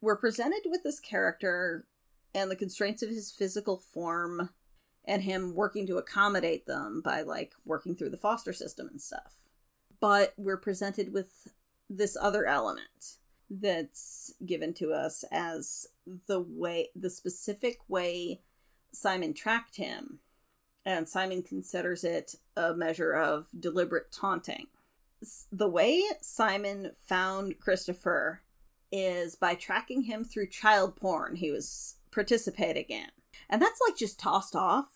we're 0.00 0.16
presented 0.16 0.62
with 0.66 0.82
this 0.82 1.00
character 1.00 1.86
and 2.34 2.50
the 2.50 2.56
constraints 2.56 3.02
of 3.02 3.08
his 3.08 3.30
physical 3.30 3.78
form 3.78 4.50
and 5.06 5.22
him 5.22 5.54
working 5.54 5.86
to 5.86 5.98
accommodate 5.98 6.66
them 6.66 7.00
by 7.04 7.22
like 7.22 7.54
working 7.64 7.94
through 7.94 8.10
the 8.10 8.16
foster 8.16 8.52
system 8.52 8.88
and 8.88 9.00
stuff. 9.00 9.34
But 10.00 10.34
we're 10.36 10.56
presented 10.56 11.12
with 11.12 11.48
this 11.88 12.16
other 12.20 12.46
element 12.46 13.16
that's 13.48 14.34
given 14.44 14.74
to 14.74 14.92
us 14.92 15.24
as 15.30 15.86
the 16.26 16.40
way 16.40 16.88
the 16.96 17.10
specific 17.10 17.78
way 17.88 18.40
Simon 18.92 19.34
tracked 19.34 19.76
him 19.76 20.18
and 20.86 21.08
Simon 21.08 21.42
considers 21.42 22.04
it 22.04 22.36
a 22.56 22.72
measure 22.72 23.12
of 23.12 23.48
deliberate 23.58 24.12
taunting. 24.12 24.68
The 25.50 25.68
way 25.68 26.04
Simon 26.20 26.92
found 27.06 27.58
Christopher 27.58 28.42
is 28.92 29.34
by 29.34 29.56
tracking 29.56 30.02
him 30.02 30.24
through 30.24 30.48
child 30.48 30.94
porn 30.94 31.36
he 31.36 31.50
was 31.50 31.96
participating 32.12 32.84
in. 32.88 33.08
And 33.50 33.60
that's 33.60 33.80
like 33.86 33.96
just 33.96 34.20
tossed 34.20 34.54
off. 34.54 34.95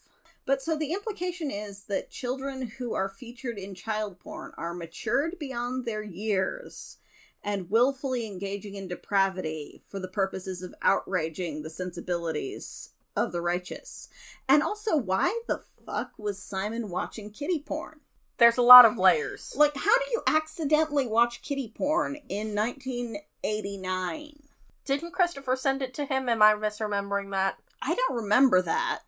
But 0.50 0.60
so 0.60 0.76
the 0.76 0.92
implication 0.92 1.48
is 1.48 1.84
that 1.84 2.10
children 2.10 2.72
who 2.78 2.92
are 2.92 3.08
featured 3.08 3.56
in 3.56 3.72
child 3.72 4.18
porn 4.18 4.50
are 4.58 4.74
matured 4.74 5.38
beyond 5.38 5.84
their 5.84 6.02
years 6.02 6.98
and 7.40 7.70
willfully 7.70 8.26
engaging 8.26 8.74
in 8.74 8.88
depravity 8.88 9.80
for 9.86 10.00
the 10.00 10.08
purposes 10.08 10.60
of 10.60 10.74
outraging 10.82 11.62
the 11.62 11.70
sensibilities 11.70 12.94
of 13.14 13.30
the 13.30 13.40
righteous. 13.40 14.08
And 14.48 14.60
also, 14.60 14.96
why 14.96 15.40
the 15.46 15.62
fuck 15.86 16.18
was 16.18 16.42
Simon 16.42 16.88
watching 16.88 17.30
kitty 17.30 17.60
porn? 17.60 18.00
There's 18.38 18.58
a 18.58 18.62
lot 18.62 18.84
of 18.84 18.98
layers. 18.98 19.54
Like, 19.56 19.76
how 19.76 19.98
do 19.98 20.04
you 20.10 20.22
accidentally 20.26 21.06
watch 21.06 21.42
kitty 21.42 21.72
porn 21.72 22.16
in 22.28 22.56
1989? 22.56 24.42
Didn't 24.84 25.12
Christopher 25.12 25.54
send 25.54 25.80
it 25.80 25.94
to 25.94 26.06
him? 26.06 26.28
Am 26.28 26.42
I 26.42 26.54
misremembering 26.54 27.30
that? 27.30 27.58
I 27.80 27.94
don't 27.94 28.16
remember 28.16 28.60
that. 28.62 29.02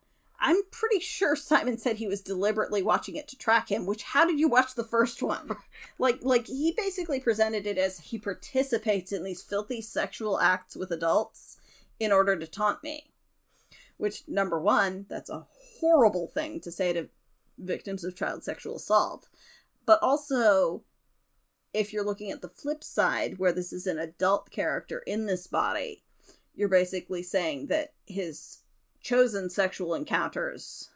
I'm 0.45 0.65
pretty 0.73 0.99
sure 0.99 1.37
Simon 1.37 1.79
said 1.79 1.97
he 1.97 2.09
was 2.09 2.21
deliberately 2.21 2.83
watching 2.83 3.15
it 3.15 3.29
to 3.29 3.39
track 3.39 3.71
him, 3.71 3.87
which 3.87 4.03
how 4.03 4.27
did 4.27 4.41
you 4.41 4.49
watch 4.49 4.75
the 4.75 4.83
first 4.83 5.23
one? 5.23 5.57
like 5.99 6.19
like 6.23 6.49
he 6.49 6.75
basically 6.77 7.21
presented 7.21 7.65
it 7.65 7.79
as 7.79 8.01
he 8.01 8.19
participates 8.19 9.13
in 9.13 9.23
these 9.23 9.41
filthy 9.41 9.81
sexual 9.81 10.41
acts 10.41 10.75
with 10.75 10.91
adults 10.91 11.59
in 12.01 12.11
order 12.11 12.37
to 12.37 12.47
taunt 12.49 12.83
me. 12.83 13.13
Which 13.99 14.25
number 14.27 14.61
1, 14.61 15.07
that's 15.09 15.31
a 15.31 15.47
horrible 15.81 16.27
thing 16.27 16.61
to 16.63 16.73
say 16.73 16.93
to 16.93 17.09
victims 17.57 18.03
of 18.03 18.17
child 18.17 18.43
sexual 18.43 18.77
assault. 18.77 19.29
But 19.87 20.01
also 20.03 20.83
if 21.73 21.93
you're 21.93 22.05
looking 22.05 22.33
at 22.33 22.43
the 22.43 22.49
flip 22.49 22.83
side 22.83 23.39
where 23.39 23.53
this 23.53 23.73
is 23.73 23.87
an 23.87 23.99
adult 23.99 24.51
character 24.51 25.03
in 25.07 25.27
this 25.27 25.47
body, 25.47 26.03
you're 26.55 26.69
basically 26.69 27.23
saying 27.23 27.69
that 27.69 27.95
his 28.07 28.62
chosen 29.03 29.51
sexual 29.51 29.95
encounters 29.95 30.91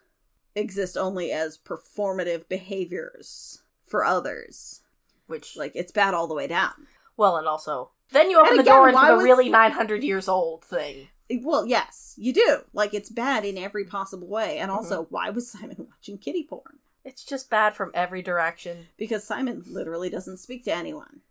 exist 0.55 0.97
only 0.97 1.31
as 1.31 1.57
performative 1.57 2.47
behaviors 2.47 3.61
for 3.85 4.03
others. 4.03 4.81
Which, 5.27 5.57
like, 5.57 5.73
it's 5.75 5.91
bad 5.91 6.13
all 6.13 6.27
the 6.27 6.33
way 6.33 6.47
down. 6.47 6.87
Well, 7.17 7.35
and 7.37 7.47
also, 7.47 7.91
then 8.11 8.29
you 8.29 8.37
open 8.37 8.51
And 8.51 8.59
the 8.59 8.61
again, 8.63 8.73
door 8.75 8.89
into 8.89 9.01
the 9.05 9.15
was- 9.15 9.23
really 9.23 9.49
900 9.49 10.03
years 10.03 10.27
old 10.29 10.63
thing. 10.63 11.09
Well, 11.41 11.65
yes, 11.65 12.13
you 12.17 12.31
do. 12.31 12.59
Like, 12.71 12.93
it's 12.93 13.09
bad 13.09 13.43
in 13.43 13.57
every 13.57 13.83
possible 13.83 14.27
way. 14.29 14.57
And 14.59 14.71
also, 14.71 15.07
why 15.09 15.29
was 15.29 15.49
Simon 15.51 15.87
watching 15.89 16.17
kitty 16.17 16.43
porn? 16.43 16.79
It's 17.03 17.25
just 17.25 17.49
bad 17.49 17.75
from 17.75 17.91
every 17.93 18.21
direction. 18.21 18.87
Because 18.97 19.25
Simon 19.25 19.63
literally 19.69 20.09
doesn't 20.09 20.37
speak 20.37 20.63
to 20.65 20.73
anyone. 20.73 21.21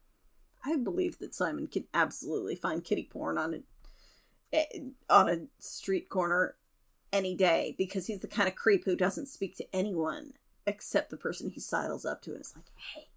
I 0.65 0.77
believe 0.77 1.19
that 1.21 1.35
Simon 1.35 1.67
can 1.69 1.85
absolutely 1.95 2.57
find 2.57 2.85
kitty 2.85 3.09
porn 3.11 3.39
on 3.39 3.55
a 3.55 4.57
eh, 4.57 4.81
on 5.09 5.29
a 5.31 5.39
street 5.59 6.09
corner 6.11 6.57
any 7.17 7.35
day 7.35 7.75
because 7.79 8.07
he's 8.07 8.21
the 8.21 8.29
kind 8.29 8.49
of 8.49 8.55
creep 8.55 8.85
who 8.85 8.95
doesn't 8.95 9.27
speak 9.27 9.57
to 9.57 9.67
anyone 9.73 10.35
except 10.67 11.11
the 11.11 11.17
person 11.17 11.51
he 11.51 11.61
sidles 11.61 12.05
up 12.05 12.21
to 12.23 12.33
and 12.33 12.41
is 12.41 12.53
like, 12.55 12.67
"Hey, 12.95 13.09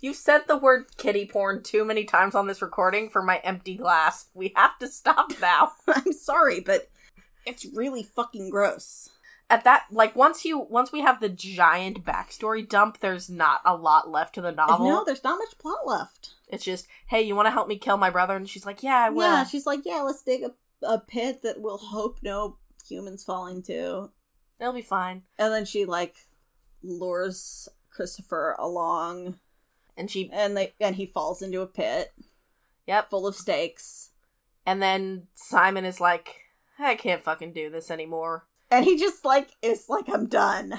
You've 0.00 0.16
said 0.16 0.42
the 0.46 0.56
word 0.56 0.96
kitty 0.96 1.26
porn 1.26 1.62
too 1.62 1.84
many 1.84 2.04
times 2.04 2.34
on 2.34 2.46
this 2.46 2.62
recording 2.62 3.08
for 3.08 3.22
my 3.22 3.38
empty 3.38 3.76
glass. 3.76 4.26
We 4.34 4.52
have 4.56 4.78
to 4.78 4.88
stop 4.88 5.32
now. 5.40 5.72
I'm 5.88 6.12
sorry, 6.12 6.60
but 6.60 6.90
it's 7.44 7.66
really 7.74 8.02
fucking 8.02 8.50
gross." 8.50 9.10
At 9.48 9.62
that, 9.62 9.84
like, 9.92 10.16
once 10.16 10.44
you, 10.44 10.58
once 10.58 10.90
we 10.90 11.02
have 11.02 11.20
the 11.20 11.28
giant 11.28 12.04
backstory 12.04 12.68
dump, 12.68 12.98
there's 12.98 13.30
not 13.30 13.60
a 13.64 13.76
lot 13.76 14.10
left 14.10 14.34
to 14.34 14.40
the 14.40 14.50
novel. 14.50 14.88
No, 14.88 15.04
there's 15.04 15.22
not 15.22 15.38
much 15.38 15.56
plot 15.56 15.86
left. 15.86 16.30
It's 16.48 16.64
just, 16.64 16.88
hey, 17.06 17.22
you 17.22 17.36
want 17.36 17.46
to 17.46 17.52
help 17.52 17.68
me 17.68 17.78
kill 17.78 17.96
my 17.96 18.10
brother? 18.10 18.34
And 18.34 18.50
she's 18.50 18.66
like, 18.66 18.82
yeah, 18.82 19.04
I 19.04 19.10
will. 19.10 19.22
Yeah, 19.22 19.44
she's 19.44 19.64
like, 19.64 19.82
"Yeah, 19.84 20.02
let's 20.02 20.22
dig 20.22 20.42
a, 20.42 20.52
a 20.84 20.98
pit 20.98 21.42
that 21.42 21.60
we'll 21.60 21.78
hope 21.78 22.18
no 22.24 22.56
humans 22.88 23.24
fall 23.24 23.46
into." 23.46 24.10
It'll 24.58 24.72
be 24.72 24.82
fine. 24.82 25.22
And 25.38 25.52
then 25.52 25.64
she 25.66 25.84
like 25.84 26.14
lures 26.82 27.68
Christopher 27.90 28.54
along 28.58 29.38
And 29.96 30.10
she, 30.10 30.30
and 30.32 30.56
they 30.56 30.74
and 30.80 30.96
he 30.96 31.06
falls 31.06 31.42
into 31.42 31.60
a 31.62 31.66
pit 31.66 32.12
yep. 32.86 33.10
full 33.10 33.26
of 33.26 33.34
stakes 33.34 34.10
And 34.64 34.80
then 34.82 35.26
Simon 35.34 35.84
is 35.84 36.00
like, 36.00 36.36
I 36.78 36.94
can't 36.94 37.22
fucking 37.22 37.52
do 37.52 37.70
this 37.70 37.90
anymore. 37.90 38.46
and 38.70 38.84
he 38.84 38.96
just 38.98 39.24
like 39.24 39.50
is 39.62 39.88
like 39.88 40.08
i'm 40.08 40.26
done 40.26 40.74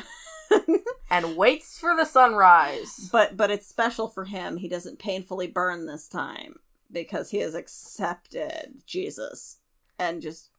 And 1.09 1.37
waits 1.37 1.79
for 1.79 1.95
the 1.95 2.03
sunrise. 2.05 3.09
but 3.11 3.37
but 3.37 3.49
it's 3.51 3.65
special 3.67 4.07
for 4.09 4.25
him 4.25 4.57
he 4.57 4.67
doesn't 4.67 4.99
painfully 4.99 5.47
burn 5.47 5.85
this 5.85 6.07
time 6.07 6.55
because 6.91 7.29
he 7.31 7.37
has 7.39 7.53
accepted 7.55 8.81
jesus 8.85 9.57
and 9.97 10.21
just 10.21 10.49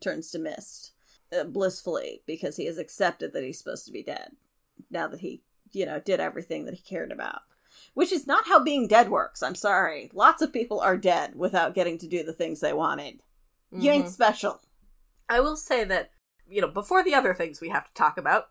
turns 0.00 0.30
to 0.30 0.38
mist 0.38 0.92
uh, 1.36 1.44
blissfully 1.44 2.22
because 2.26 2.56
he 2.56 2.66
has 2.66 2.78
accepted 2.78 3.32
that 3.32 3.42
he's 3.44 3.58
supposed 3.58 3.86
to 3.86 3.92
be 3.92 4.02
dead 4.02 4.30
now 4.90 5.08
that 5.08 5.20
he 5.20 5.42
you 5.72 5.86
know 5.86 6.00
did 6.00 6.20
everything 6.20 6.64
that 6.64 6.74
he 6.74 6.82
cared 6.82 7.12
about. 7.12 7.40
Which 7.94 8.12
is 8.12 8.26
not 8.26 8.46
how 8.46 8.62
being 8.62 8.86
dead 8.86 9.10
works 9.10 9.42
i'm 9.42 9.54
sorry. 9.54 10.10
Lots 10.14 10.42
of 10.42 10.52
people 10.52 10.80
are 10.80 10.96
dead 10.96 11.34
without 11.34 11.74
getting 11.74 11.98
to 11.98 12.06
do 12.08 12.22
the 12.22 12.32
things 12.32 12.60
they 12.60 12.72
wanted. 12.72 13.20
You 13.72 13.90
ain't 13.90 14.06
Mhm. 14.06 14.12
special. 14.12 14.60
I 15.28 15.40
will 15.40 15.56
say 15.56 15.84
that, 15.84 16.10
you 16.46 16.60
know, 16.60 16.68
before 16.68 17.02
the 17.02 17.14
other 17.14 17.34
things 17.34 17.60
we 17.60 17.70
have 17.70 17.86
to 17.86 17.94
talk 17.94 18.18
about, 18.18 18.50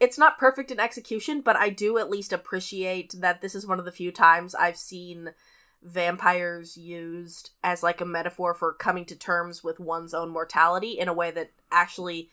it's 0.00 0.18
not 0.18 0.38
perfect 0.38 0.70
in 0.70 0.80
execution, 0.80 1.42
but 1.42 1.56
I 1.56 1.68
do 1.68 1.98
at 1.98 2.10
least 2.10 2.32
appreciate 2.32 3.14
that 3.18 3.40
this 3.40 3.54
is 3.54 3.66
one 3.66 3.78
of 3.78 3.84
the 3.84 3.92
few 3.92 4.10
times 4.10 4.54
I've 4.54 4.76
seen 4.78 5.34
vampires 5.82 6.76
used 6.76 7.50
as 7.62 7.82
like 7.82 8.00
a 8.00 8.04
metaphor 8.06 8.54
for 8.54 8.72
coming 8.72 9.04
to 9.06 9.16
terms 9.16 9.64
with 9.64 9.80
one's 9.80 10.14
own 10.14 10.30
mortality 10.30 10.92
in 10.92 11.08
a 11.08 11.14
way 11.14 11.30
that 11.30 11.50
actually 11.70 12.30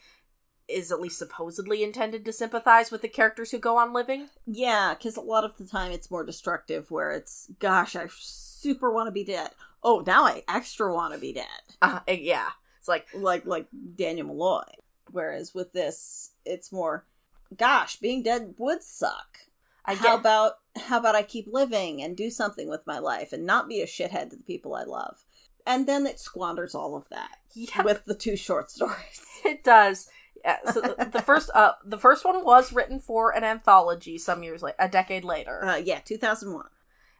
is 0.68 0.92
at 0.92 1.02
least 1.02 1.18
supposedly 1.18 1.84
intended 1.84 2.24
to 2.24 2.32
sympathize 2.32 2.92
with 2.92 3.02
the 3.02 3.08
characters 3.08 3.50
who 3.52 3.58
go 3.58 3.78
on 3.78 3.92
living. 3.92 4.30
Yeah, 4.46 4.94
because 4.94 5.18
a 5.18 5.22
lot 5.22 5.44
of 5.44 5.58
the 5.58 5.66
time 5.66 5.92
it's 5.92 6.12
more 6.12 6.24
destructive 6.24 6.92
where 6.92 7.12
it's, 7.12 7.50
gosh, 7.58 7.96
I 7.96 8.08
super 8.12 8.92
want 8.92 9.08
to 9.08 9.12
be 9.12 9.24
dead. 9.24 9.50
Oh, 9.82 10.04
now 10.06 10.26
I 10.26 10.44
extra 10.48 10.94
want 10.94 11.14
to 11.16 11.20
be 11.20 11.34
dead. 11.34 11.46
Uh, 11.82 12.02
yeah. 12.08 12.50
It's 12.78 12.88
like, 12.88 13.08
Like, 13.14 13.46
like 13.48 13.66
Daniel 13.96 14.28
Molloy. 14.28 14.62
Whereas 15.12 15.56
with 15.56 15.74
this, 15.74 16.34
it's 16.46 16.72
more, 16.72 17.08
gosh, 17.58 17.96
being 17.96 18.22
dead 18.22 18.54
would 18.60 18.84
suck. 18.84 19.40
I 19.86 19.96
how 19.96 20.04
get, 20.12 20.20
about 20.20 20.54
how 20.78 21.00
about 21.00 21.16
I 21.16 21.24
keep 21.24 21.48
living 21.48 22.02
and 22.02 22.16
do 22.16 22.30
something 22.30 22.70
with 22.70 22.86
my 22.86 23.00
life 23.00 23.34
and 23.34 23.46
not 23.46 23.68
be 23.68 23.82
a 23.82 23.86
shithead 23.88 24.30
to 24.30 24.36
the 24.38 24.44
people 24.44 24.76
I 24.76 24.84
love? 24.84 25.24
And 25.66 25.88
then 25.88 26.06
it 26.08 26.20
squanders 26.20 26.74
all 26.74 26.96
of 26.96 27.10
that 27.10 27.38
yeah, 27.54 27.84
with 27.84 28.06
the 28.06 28.16
two 28.16 28.36
short 28.36 28.72
stories. 28.72 29.22
It 29.46 29.64
does. 29.64 30.08
Yeah, 30.44 30.58
so 30.72 30.82
the, 30.82 31.10
the 31.12 31.22
first 31.22 31.50
uh 31.54 31.74
the 31.86 31.98
first 31.98 32.24
one 32.26 32.44
was 32.46 32.72
written 32.74 33.00
for 33.00 33.36
an 33.36 33.44
anthology 33.44 34.18
some 34.18 34.44
years 34.44 34.62
later, 34.62 34.76
a 34.80 34.88
decade 34.90 35.24
later, 35.26 35.64
Uh, 35.66 35.76
yeah, 35.78 36.00
2001. 36.00 36.66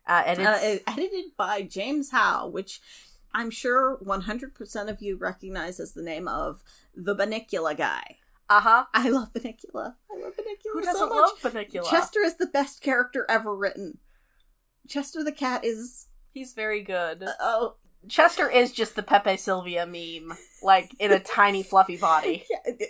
uh, 0.08 0.24
and 0.26 0.40
Uh, 0.40 0.58
it's 0.62 0.84
edited 0.88 1.36
by 1.38 1.62
James 1.62 2.12
Howe, 2.12 2.48
which 2.48 2.82
I'm 3.34 3.52
sure 3.52 3.98
100% 4.04 4.90
of 4.90 5.02
you 5.02 5.16
recognize 5.18 5.80
as 5.80 5.94
the 5.94 6.02
name 6.02 6.28
of 6.28 6.64
the 6.96 7.16
Bunnicula 7.16 7.76
guy. 7.78 8.18
Uh 8.50 8.62
huh. 8.62 8.86
I 8.94 9.10
love 9.10 9.32
Bunnicula. 9.34 9.96
I 10.12 10.22
love 10.22 10.34
Bunnicula 10.34 10.74
Who 10.74 10.82
doesn't 10.82 11.10
much. 11.10 11.16
love 11.44 11.54
Bunnicula? 11.54 11.90
Chester 11.90 12.22
is 12.22 12.36
the 12.38 12.48
best 12.48 12.82
character 12.82 13.26
ever 13.30 13.56
written. 13.56 14.00
Chester 14.88 15.24
the 15.24 15.32
cat 15.32 15.64
is 15.64 16.08
He's 16.34 16.54
very 16.54 16.82
good. 16.82 17.24
uh, 17.24 17.34
oh 17.40 17.76
Chester 18.08 18.50
is 18.50 18.72
just 18.72 18.96
the 18.96 19.04
Pepe 19.04 19.36
Sylvia 19.38 19.86
meme, 19.86 20.38
like 20.64 20.90
in 21.00 21.12
a 21.12 21.20
tiny 21.20 21.64
fluffy 21.64 21.98
body. 21.98 22.46
yeah, 22.66 22.86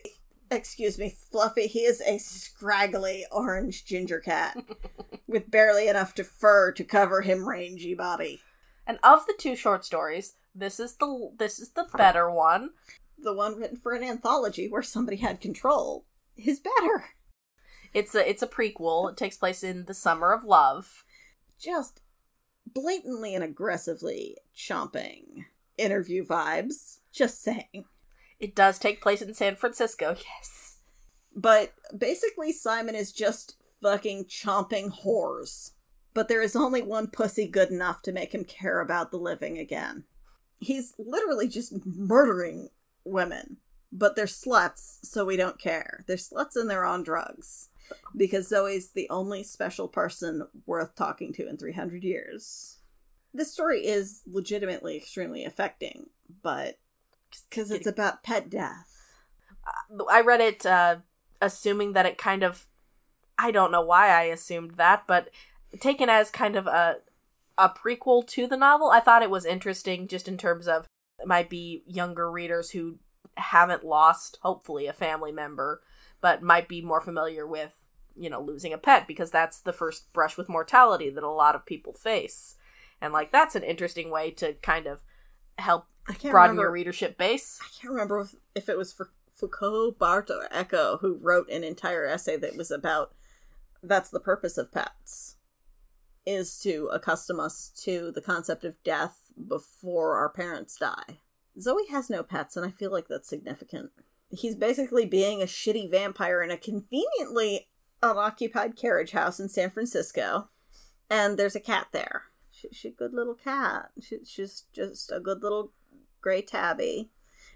excuse 0.51 0.97
me, 0.99 1.15
Fluffy. 1.31 1.67
He 1.67 1.79
is 1.79 1.99
a 2.01 2.19
scraggly 2.19 3.25
orange 3.31 3.85
ginger 3.85 4.19
cat 4.19 4.55
with 5.27 5.49
barely 5.49 5.87
enough 5.87 6.13
to 6.15 6.23
fur 6.23 6.71
to 6.73 6.83
cover 6.83 7.21
him 7.21 7.49
rangy 7.49 7.95
body. 7.95 8.39
And 8.85 8.99
of 9.03 9.25
the 9.25 9.33
two 9.37 9.55
short 9.55 9.83
stories, 9.83 10.35
this 10.53 10.79
is 10.79 10.95
the 10.97 11.31
this 11.37 11.59
is 11.59 11.69
the 11.71 11.87
better 11.97 12.29
one. 12.29 12.71
The 13.21 13.33
one 13.33 13.57
written 13.57 13.77
for 13.77 13.93
an 13.93 14.03
anthology 14.03 14.67
where 14.67 14.81
somebody 14.81 15.17
had 15.17 15.41
control 15.41 16.05
is 16.37 16.59
better. 16.59 17.05
It's 17.93 18.13
a 18.15 18.27
it's 18.27 18.43
a 18.43 18.47
prequel. 18.47 19.09
It 19.11 19.17
takes 19.17 19.37
place 19.37 19.63
in 19.63 19.85
the 19.85 19.93
summer 19.93 20.31
of 20.31 20.43
love. 20.43 21.03
Just 21.59 22.01
blatantly 22.65 23.35
and 23.35 23.43
aggressively 23.43 24.37
chomping 24.55 25.45
interview 25.77 26.25
vibes. 26.25 26.99
Just 27.11 27.41
saying. 27.41 27.85
It 28.39 28.55
does 28.55 28.79
take 28.79 29.01
place 29.01 29.21
in 29.21 29.33
San 29.33 29.55
Francisco. 29.55 30.15
Yes. 30.37 30.65
But 31.35 31.73
basically, 31.95 32.51
Simon 32.51 32.95
is 32.95 33.11
just 33.11 33.55
fucking 33.81 34.25
chomping 34.25 35.03
whores. 35.03 35.71
But 36.13 36.27
there 36.27 36.41
is 36.41 36.55
only 36.55 36.81
one 36.81 37.07
pussy 37.07 37.47
good 37.47 37.69
enough 37.69 38.01
to 38.03 38.11
make 38.11 38.33
him 38.33 38.43
care 38.43 38.81
about 38.81 39.11
the 39.11 39.17
living 39.17 39.57
again. 39.57 40.05
He's 40.59 40.95
literally 40.97 41.47
just 41.47 41.85
murdering 41.85 42.69
women. 43.03 43.57
But 43.91 44.15
they're 44.15 44.25
sluts, 44.25 44.99
so 45.03 45.25
we 45.25 45.35
don't 45.35 45.59
care. 45.59 46.03
They're 46.07 46.17
sluts 46.17 46.55
and 46.55 46.69
they're 46.69 46.85
on 46.85 47.03
drugs. 47.03 47.69
Because 48.15 48.47
Zoe's 48.47 48.91
the 48.91 49.09
only 49.09 49.41
special 49.41 49.87
person 49.87 50.47
worth 50.67 50.95
talking 50.95 51.33
to 51.33 51.47
in 51.47 51.57
300 51.57 52.03
years. 52.03 52.77
This 53.33 53.51
story 53.51 53.85
is 53.85 54.21
legitimately 54.27 54.95
extremely 54.95 55.43
affecting, 55.43 56.07
but 56.43 56.77
because 57.49 57.71
it's 57.71 57.87
about 57.87 58.23
pet 58.23 58.49
death. 58.49 58.95
I 60.09 60.21
read 60.21 60.41
it 60.41 60.65
uh, 60.65 60.97
assuming 61.41 61.93
that 61.93 62.05
it 62.05 62.17
kind 62.17 62.43
of 62.43 62.67
I 63.37 63.51
don't 63.51 63.71
know 63.71 63.81
why 63.81 64.09
I 64.09 64.23
assumed 64.23 64.71
that, 64.75 65.03
but 65.07 65.29
taken 65.79 66.09
as 66.09 66.29
kind 66.29 66.55
of 66.55 66.67
a 66.67 66.97
a 67.57 67.69
prequel 67.69 68.25
to 68.25 68.47
the 68.47 68.57
novel, 68.57 68.89
I 68.89 69.01
thought 69.01 69.21
it 69.21 69.29
was 69.29 69.45
interesting 69.45 70.07
just 70.07 70.27
in 70.27 70.37
terms 70.37 70.67
of 70.67 70.87
might 71.25 71.49
be 71.49 71.83
younger 71.85 72.31
readers 72.31 72.71
who 72.71 72.99
haven't 73.37 73.85
lost 73.85 74.37
hopefully 74.41 74.87
a 74.87 74.93
family 74.93 75.31
member 75.31 75.81
but 76.21 76.41
might 76.43 76.67
be 76.67 76.81
more 76.81 77.01
familiar 77.01 77.47
with 77.47 77.85
you 78.15 78.29
know 78.29 78.41
losing 78.41 78.73
a 78.73 78.77
pet 78.77 79.07
because 79.07 79.31
that's 79.31 79.59
the 79.59 79.73
first 79.73 80.11
brush 80.13 80.37
with 80.37 80.49
mortality 80.49 81.09
that 81.09 81.23
a 81.23 81.29
lot 81.29 81.55
of 81.55 81.65
people 81.65 81.93
face 81.93 82.55
and 83.01 83.13
like 83.13 83.31
that's 83.31 83.55
an 83.55 83.63
interesting 83.63 84.11
way 84.11 84.29
to 84.29 84.53
kind 84.55 84.85
of 84.85 85.01
help 85.57 85.85
broaden 86.05 86.31
remember. 86.31 86.61
your 86.63 86.71
readership 86.71 87.17
base 87.17 87.59
I 87.61 87.67
can't 87.79 87.93
remember 87.93 88.21
if, 88.21 88.35
if 88.55 88.69
it 88.69 88.77
was 88.77 88.91
for 88.91 89.11
Foucault, 89.33 89.91
Barthes, 89.91 90.31
or 90.31 90.49
Eco 90.51 90.97
who 90.97 91.17
wrote 91.21 91.49
an 91.49 91.63
entire 91.63 92.05
essay 92.05 92.35
that 92.37 92.57
was 92.57 92.71
about 92.71 93.13
that's 93.81 94.09
the 94.09 94.19
purpose 94.19 94.57
of 94.57 94.71
pets 94.71 95.37
is 96.29 96.59
to 96.59 96.89
accustom 96.93 97.39
us 97.39 97.71
to 97.83 98.11
the 98.11 98.21
concept 98.21 98.63
of 98.63 98.81
death 98.83 99.31
before 99.47 100.17
our 100.17 100.29
parents 100.29 100.77
die. 100.77 101.19
Zoe 101.59 101.87
has 101.89 102.09
no 102.09 102.21
pets, 102.21 102.55
and 102.55 102.65
I 102.65 102.69
feel 102.69 102.91
like 102.91 103.07
that's 103.07 103.27
significant. 103.27 103.89
He's 104.29 104.55
basically 104.55 105.05
being 105.05 105.41
a 105.41 105.45
shitty 105.45 105.89
vampire 105.89 106.43
in 106.43 106.51
a 106.51 106.57
conveniently 106.57 107.69
unoccupied 108.03 108.75
carriage 108.75 109.11
house 109.11 109.39
in 109.39 109.49
San 109.49 109.71
Francisco, 109.71 110.49
and 111.09 111.37
there's 111.37 111.55
a 111.55 111.59
cat 111.59 111.87
there. 111.91 112.25
She, 112.51 112.69
she's 112.71 112.91
a 112.91 112.95
good 112.95 113.13
little 113.13 113.33
cat. 113.33 113.89
She, 113.99 114.19
she's 114.23 114.65
just 114.71 115.11
a 115.11 115.19
good 115.19 115.41
little 115.41 115.71
gray 116.21 116.43
tabby, 116.43 117.09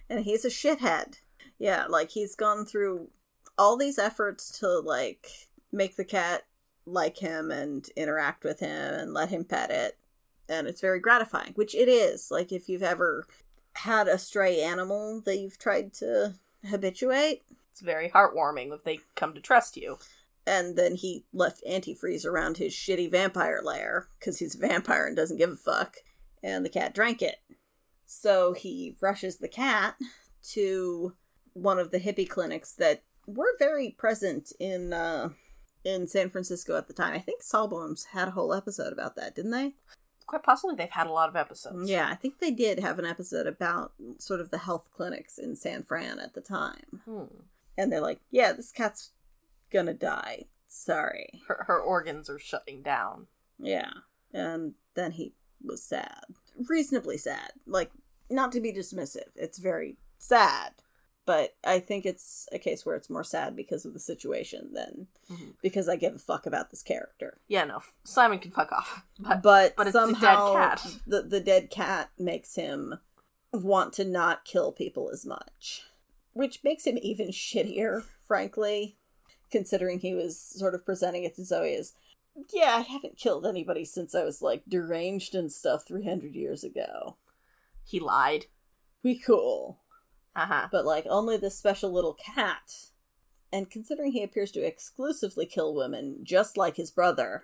and 0.09 0.21
he's 0.21 0.43
a 0.45 0.49
shithead. 0.49 1.19
Yeah, 1.59 1.85
like 1.87 2.09
he's 2.09 2.35
gone 2.35 2.65
through 2.65 3.09
all 3.57 3.77
these 3.77 3.99
efforts 3.99 4.57
to 4.59 4.79
like 4.79 5.27
make 5.71 5.95
the 5.95 6.05
cat 6.05 6.43
like 6.85 7.17
him 7.17 7.51
and 7.51 7.87
interact 7.95 8.43
with 8.43 8.59
him 8.59 8.93
and 8.93 9.13
let 9.13 9.29
him 9.29 9.43
pet 9.43 9.71
it. 9.71 9.97
And 10.49 10.67
it's 10.67 10.81
very 10.81 10.99
gratifying, 10.99 11.53
which 11.53 11.73
it 11.73 11.87
is. 11.87 12.29
Like 12.29 12.51
if 12.51 12.67
you've 12.67 12.83
ever 12.83 13.25
had 13.75 14.07
a 14.07 14.17
stray 14.17 14.61
animal 14.61 15.21
that 15.25 15.39
you've 15.39 15.57
tried 15.57 15.93
to 15.93 16.35
habituate, 16.69 17.43
it's 17.71 17.81
very 17.81 18.09
heartwarming 18.09 18.73
if 18.73 18.83
they 18.83 18.99
come 19.15 19.33
to 19.33 19.41
trust 19.41 19.77
you 19.77 19.97
and 20.45 20.75
then 20.75 20.95
he 20.95 21.25
left 21.33 21.63
antifreeze 21.69 22.25
around 22.25 22.57
his 22.57 22.73
shitty 22.73 23.09
vampire 23.09 23.61
lair 23.63 24.07
because 24.19 24.39
he's 24.39 24.55
a 24.55 24.59
vampire 24.59 25.05
and 25.05 25.15
doesn't 25.15 25.37
give 25.37 25.51
a 25.51 25.55
fuck, 25.55 25.97
and 26.43 26.65
the 26.65 26.69
cat 26.69 26.93
drank 26.93 27.21
it. 27.21 27.37
So 28.05 28.53
he 28.53 28.95
rushes 29.01 29.37
the 29.37 29.47
cat 29.47 29.95
to 30.51 31.13
one 31.53 31.79
of 31.79 31.91
the 31.91 31.99
hippie 31.99 32.27
clinics 32.27 32.73
that 32.73 33.03
were 33.25 33.55
very 33.57 33.95
present 33.97 34.51
in 34.59 34.91
uh, 34.91 35.29
in 35.83 36.07
San 36.07 36.29
Francisco 36.29 36.77
at 36.77 36.87
the 36.87 36.93
time. 36.93 37.13
I 37.13 37.19
think 37.19 37.43
Sawbones 37.43 38.05
had 38.05 38.29
a 38.29 38.31
whole 38.31 38.53
episode 38.53 38.93
about 38.93 39.15
that, 39.15 39.35
didn't 39.35 39.51
they? 39.51 39.73
quite 40.25 40.43
possibly 40.43 40.75
they've 40.75 40.89
had 40.89 41.07
a 41.07 41.11
lot 41.11 41.29
of 41.29 41.35
episodes 41.35 41.89
Yeah, 41.89 42.07
I 42.09 42.15
think 42.15 42.39
they 42.39 42.51
did 42.51 42.79
have 42.79 42.99
an 42.99 43.05
episode 43.05 43.47
about 43.47 43.93
sort 44.17 44.39
of 44.39 44.51
the 44.51 44.59
health 44.59 44.89
clinics 44.95 45.37
in 45.37 45.55
San 45.55 45.83
Fran 45.83 46.19
at 46.19 46.33
the 46.33 46.41
time. 46.41 47.01
hmm. 47.05 47.25
And 47.77 47.91
they're 47.91 48.01
like, 48.01 48.19
yeah, 48.29 48.53
this 48.53 48.71
cat's 48.71 49.11
gonna 49.71 49.93
die. 49.93 50.45
Sorry. 50.67 51.41
her, 51.47 51.65
her 51.67 51.79
organs 51.79 52.29
are 52.29 52.39
shutting 52.39 52.81
down 52.81 53.27
Yeah. 53.59 53.91
And 54.33 54.73
then 54.95 55.11
he 55.11 55.33
was 55.63 55.83
sad. 55.83 56.25
Reasonably 56.67 57.17
sad. 57.17 57.51
Like, 57.67 57.91
not 58.29 58.51
to 58.53 58.59
be 58.59 58.73
dismissive. 58.73 59.29
It's 59.35 59.59
very 59.59 59.97
sad. 60.17 60.73
But 61.25 61.55
I 61.63 61.79
think 61.79 62.05
it's 62.05 62.49
a 62.51 62.59
case 62.59 62.85
where 62.85 62.95
it's 62.97 63.09
more 63.09 63.23
sad 63.23 63.55
because 63.55 63.85
of 63.85 63.93
the 63.93 63.99
situation 63.99 64.73
than 64.73 65.07
Mhm. 65.31 65.53
because 65.61 65.87
I 65.87 65.95
give 65.95 66.13
a 66.15 66.19
fuck 66.19 66.45
about 66.45 66.69
this 66.69 66.83
character. 66.83 67.39
yeah 67.47 67.63
no 67.63 67.81
simon 68.03 68.39
can 68.39 68.51
fuck 68.51 68.71
off 68.71 69.03
but 69.19 69.41
But, 69.41 69.75
but 69.77 69.87
it's 69.87 69.95
a 69.95 69.99
dead 70.07 70.15
somehow 70.15 70.53
cat. 70.53 70.85
The, 71.07 71.21
the 71.21 71.39
dead 71.39 71.69
cat 71.69 72.11
makes 72.19 72.55
him 72.55 72.99
want 73.53 73.93
to 73.93 74.03
not 74.05 74.43
kill 74.45 74.71
people 74.71 75.09
as 75.13 75.25
much. 75.25 75.83
Which 76.33 76.63
makes 76.63 76.85
him 76.87 76.97
even 77.01 77.27
shittier, 77.29 78.03
frankly, 78.27 78.97
considering 79.51 79.99
he 79.99 80.13
was 80.15 80.37
sort 80.39 80.73
of 80.73 80.83
presenting 80.85 81.23
it 81.23 81.35
to 81.35 81.45
Zoe 81.45 81.75
as, 81.75 81.93
yeah, 82.51 82.75
I 82.77 82.81
haven't 82.81 83.17
killed 83.17 83.45
anybody 83.45 83.85
since 83.85 84.15
I 84.15 84.23
was 84.23 84.41
like 84.41 84.63
deranged 84.67 85.35
and 85.35 85.51
stuff 85.51 85.85
300 85.85 86.33
years 86.35 86.63
ago. 86.63 87.17
he 87.85 87.99
lied 87.99 88.47
We 89.03 89.17
cool. 89.19 89.79
Uh-huh 90.35 90.67
But 90.71 90.85
like, 90.85 91.05
only 91.09 91.37
this 91.37 91.57
special 91.57 91.91
little 91.91 92.13
cat. 92.15 92.89
And 93.51 93.69
considering 93.69 94.11
he 94.13 94.23
appears 94.23 94.51
to 94.53 94.65
exclusively 94.65 95.45
kill 95.45 95.75
women, 95.75 96.19
just 96.23 96.57
like 96.57 96.75
his 96.75 96.91
brother. 96.91 97.43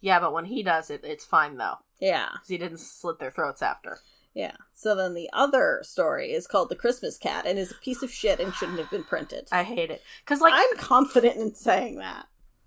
yeah 0.00 0.20
but 0.20 0.32
when 0.32 0.44
he 0.46 0.62
does 0.62 0.90
it 0.90 1.00
it's 1.04 1.24
fine 1.24 1.56
though 1.56 1.76
Yeah. 2.00 2.28
because 2.32 2.48
he 2.48 2.58
didn't 2.58 2.80
slit 2.80 3.18
their 3.18 3.30
throats 3.30 3.62
after 3.62 3.98
Yeah. 4.34 4.56
So 4.74 4.94
then 4.94 5.14
the 5.14 5.30
other 5.32 5.80
story 5.82 6.32
is 6.32 6.46
called 6.46 6.68
The 6.68 6.76
Christmas 6.76 7.16
Cat 7.16 7.46
and 7.46 7.58
is 7.58 7.70
a 7.72 7.74
piece 7.86 8.02
of 8.02 8.10
shit 8.12 8.38
and 8.38 8.52
shouldn't 8.52 8.78
have 8.78 8.90
been 8.90 9.04
printed. 9.04 9.48
i 9.50 9.62
hate 9.62 9.90
it 9.90 10.02
because 10.22 10.40
like 10.42 10.52
I'm 10.54 10.76
confident 10.76 11.36
in 11.38 11.54
saying 11.54 11.96
that. 11.98 12.26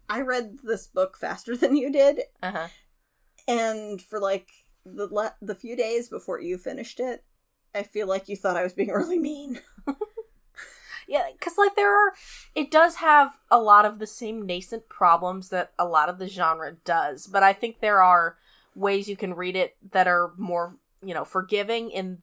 I 0.10 0.22
read 0.22 0.58
this 0.64 0.88
book 0.88 1.16
faster 1.18 1.56
than 1.62 1.76
you 1.78 1.92
did, 1.92 2.22
uh-huh 2.42 2.70
and 3.48 4.02
for 4.02 4.20
like 4.20 4.48
the 4.86 5.08
le- 5.08 5.36
the 5.42 5.56
few 5.56 5.76
days 5.76 6.10
before 6.10 6.40
you 6.42 6.58
finished 6.58 7.00
it, 7.00 7.24
I 7.74 7.84
feel 7.84 8.08
like 8.08 8.30
you 8.30 8.36
thought 8.36 8.58
I 8.58 8.64
was 8.64 8.74
being 8.74 8.90
really 8.94 9.20
mean. 9.20 9.60
Yeah, 11.10 11.26
because 11.32 11.58
like 11.58 11.76
there 11.76 11.92
are, 11.92 12.14
it 12.54 12.70
does 12.70 12.98
have 12.98 13.40
a 13.50 13.60
lot 13.60 13.84
of 13.84 13.98
the 13.98 14.06
same 14.06 14.46
nascent 14.46 14.88
problems 14.90 15.50
that 15.50 15.72
a 15.80 15.86
lot 15.86 16.08
of 16.08 16.20
the 16.20 16.28
genre 16.28 16.74
does, 16.86 17.26
but 17.26 17.42
I 17.42 17.52
think 17.52 17.80
there 17.80 18.04
are 18.04 18.38
ways 18.76 19.10
you 19.10 19.18
can 19.18 19.34
read 19.34 19.56
it 19.56 19.76
that 19.92 20.08
are 20.08 20.34
more, 20.38 20.76
you 21.04 21.16
know, 21.16 21.26
forgiving 21.26 21.90
in 21.90 22.20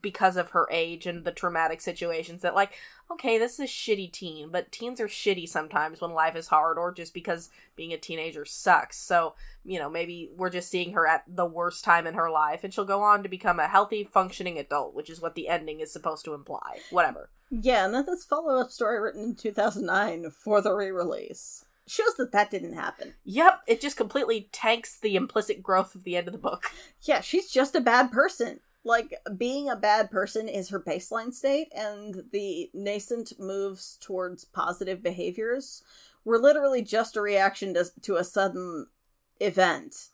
because 0.00 0.36
of 0.36 0.50
her 0.50 0.66
age 0.70 1.06
and 1.06 1.24
the 1.24 1.32
traumatic 1.32 1.80
situations 1.80 2.42
that 2.42 2.54
like 2.54 2.72
okay 3.10 3.38
this 3.38 3.54
is 3.54 3.60
a 3.60 3.64
shitty 3.64 4.10
teen 4.10 4.48
but 4.50 4.72
teens 4.72 5.00
are 5.00 5.08
shitty 5.08 5.48
sometimes 5.48 6.00
when 6.00 6.12
life 6.12 6.36
is 6.36 6.48
hard 6.48 6.78
or 6.78 6.92
just 6.92 7.12
because 7.12 7.50
being 7.76 7.92
a 7.92 7.98
teenager 7.98 8.44
sucks 8.44 8.96
so 8.98 9.34
you 9.64 9.78
know 9.78 9.90
maybe 9.90 10.30
we're 10.36 10.50
just 10.50 10.70
seeing 10.70 10.92
her 10.92 11.06
at 11.06 11.24
the 11.26 11.46
worst 11.46 11.84
time 11.84 12.06
in 12.06 12.14
her 12.14 12.30
life 12.30 12.64
and 12.64 12.72
she'll 12.72 12.84
go 12.84 13.02
on 13.02 13.22
to 13.22 13.28
become 13.28 13.58
a 13.58 13.68
healthy 13.68 14.04
functioning 14.04 14.58
adult 14.58 14.94
which 14.94 15.10
is 15.10 15.20
what 15.20 15.34
the 15.34 15.48
ending 15.48 15.80
is 15.80 15.92
supposed 15.92 16.24
to 16.24 16.34
imply 16.34 16.78
whatever 16.90 17.30
Yeah, 17.50 17.84
and 17.84 17.94
then 17.94 18.06
this 18.06 18.24
follow 18.24 18.60
up 18.60 18.70
story 18.70 18.98
written 19.00 19.22
in 19.24 19.34
2009 19.34 20.30
for 20.30 20.60
the 20.62 20.72
re 20.72 20.90
release 20.90 21.66
shows 21.86 22.14
that 22.16 22.32
that 22.32 22.50
didn't 22.50 22.74
happen. 22.74 23.14
Yep, 23.24 23.62
it 23.66 23.80
just 23.80 23.96
completely 23.96 24.48
tanks 24.52 24.96
the 24.96 25.16
implicit 25.16 25.62
growth 25.62 25.94
of 25.94 26.04
the 26.04 26.16
end 26.16 26.28
of 26.28 26.32
the 26.32 26.38
book. 26.38 26.70
Yeah, 27.02 27.20
she's 27.20 27.50
just 27.50 27.74
a 27.74 27.80
bad 27.80 28.10
person. 28.12 28.60
Like, 28.84 29.14
being 29.36 29.68
a 29.68 29.76
bad 29.76 30.10
person 30.10 30.48
is 30.48 30.70
her 30.70 30.80
baseline 30.80 31.32
state, 31.32 31.68
and 31.74 32.24
the 32.32 32.70
nascent 32.74 33.38
moves 33.38 33.96
towards 34.00 34.44
positive 34.44 35.02
behaviors 35.02 35.82
were 36.24 36.38
literally 36.38 36.82
just 36.82 37.16
a 37.16 37.20
reaction 37.20 37.74
to, 37.74 37.86
to 38.02 38.16
a 38.16 38.24
sudden 38.24 38.86
event. 39.40 40.10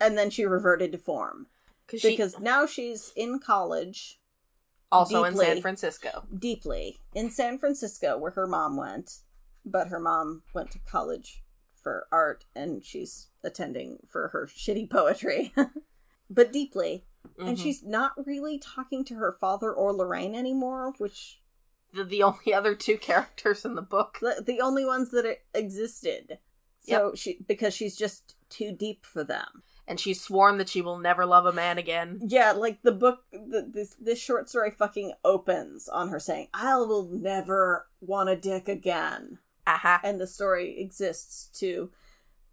And 0.00 0.16
then 0.16 0.30
she 0.30 0.44
reverted 0.44 0.92
to 0.92 0.98
form. 0.98 1.46
She 1.96 2.10
Because 2.10 2.38
now 2.38 2.64
she's 2.66 3.12
in 3.16 3.38
college, 3.38 4.20
also 4.90 5.24
in 5.24 5.36
San 5.36 5.60
Francisco. 5.60 6.24
deeply, 6.36 7.00
in 7.14 7.30
San 7.30 7.58
Francisco, 7.58 8.16
where 8.16 8.32
her 8.32 8.46
mom 8.46 8.76
went. 8.76 9.18
But 9.64 9.88
her 9.88 10.00
mom 10.00 10.42
went 10.54 10.70
to 10.72 10.78
college 10.80 11.42
for 11.82 12.06
art, 12.10 12.44
and 12.54 12.84
she's 12.84 13.28
attending 13.44 13.98
for 14.08 14.28
her 14.28 14.46
shitty 14.46 14.88
poetry. 14.90 15.52
but 16.30 16.52
deeply. 16.52 17.04
And 17.38 17.56
Mhm. 17.56 17.62
she's 17.62 17.82
not 17.82 18.12
really 18.26 18.58
talking 18.58 19.04
to 19.06 19.14
her 19.14 19.32
father 19.32 19.72
or 19.72 19.92
Lorraine 19.92 20.34
anymore, 20.34 20.94
which 20.98 21.40
the, 21.92 22.04
the 22.04 22.22
only 22.22 22.52
other 22.54 22.74
two 22.74 22.98
characters 22.98 23.64
in 23.64 23.74
the 23.74 23.82
book. 23.82 24.18
The, 24.20 24.42
the 24.44 24.60
only 24.60 24.84
ones 24.84 25.10
that 25.10 25.38
existed. 25.54 26.38
So 26.80 27.14
she 27.14 27.38
because 27.46 27.74
she's 27.74 27.96
just 27.96 28.34
too 28.48 28.72
deep 28.72 29.06
for 29.06 29.22
them. 29.22 29.62
And 29.86 29.98
she's 30.00 30.20
sworn 30.20 30.58
that 30.58 30.68
she 30.68 30.80
will 30.80 30.98
never 30.98 31.24
love 31.26 31.44
a 31.46 31.52
man 31.52 31.76
again. 31.78 32.20
Yeah, 32.24 32.52
like 32.52 32.82
the 32.82 32.92
book, 32.92 33.24
the, 33.32 33.68
this 33.72 33.94
this 34.00 34.18
short 34.20 34.48
story 34.48 34.70
fucking 34.70 35.12
opens 35.24 35.88
on 35.88 36.08
her 36.08 36.18
saying, 36.18 36.48
"I 36.54 36.76
will 36.76 37.04
never 37.08 37.88
want 38.00 38.30
a 38.30 38.36
dick 38.36 38.68
again," 38.68 39.38
Aha. 39.66 40.00
and 40.02 40.20
the 40.20 40.26
story 40.26 40.78
exists 40.78 41.48
to 41.60 41.90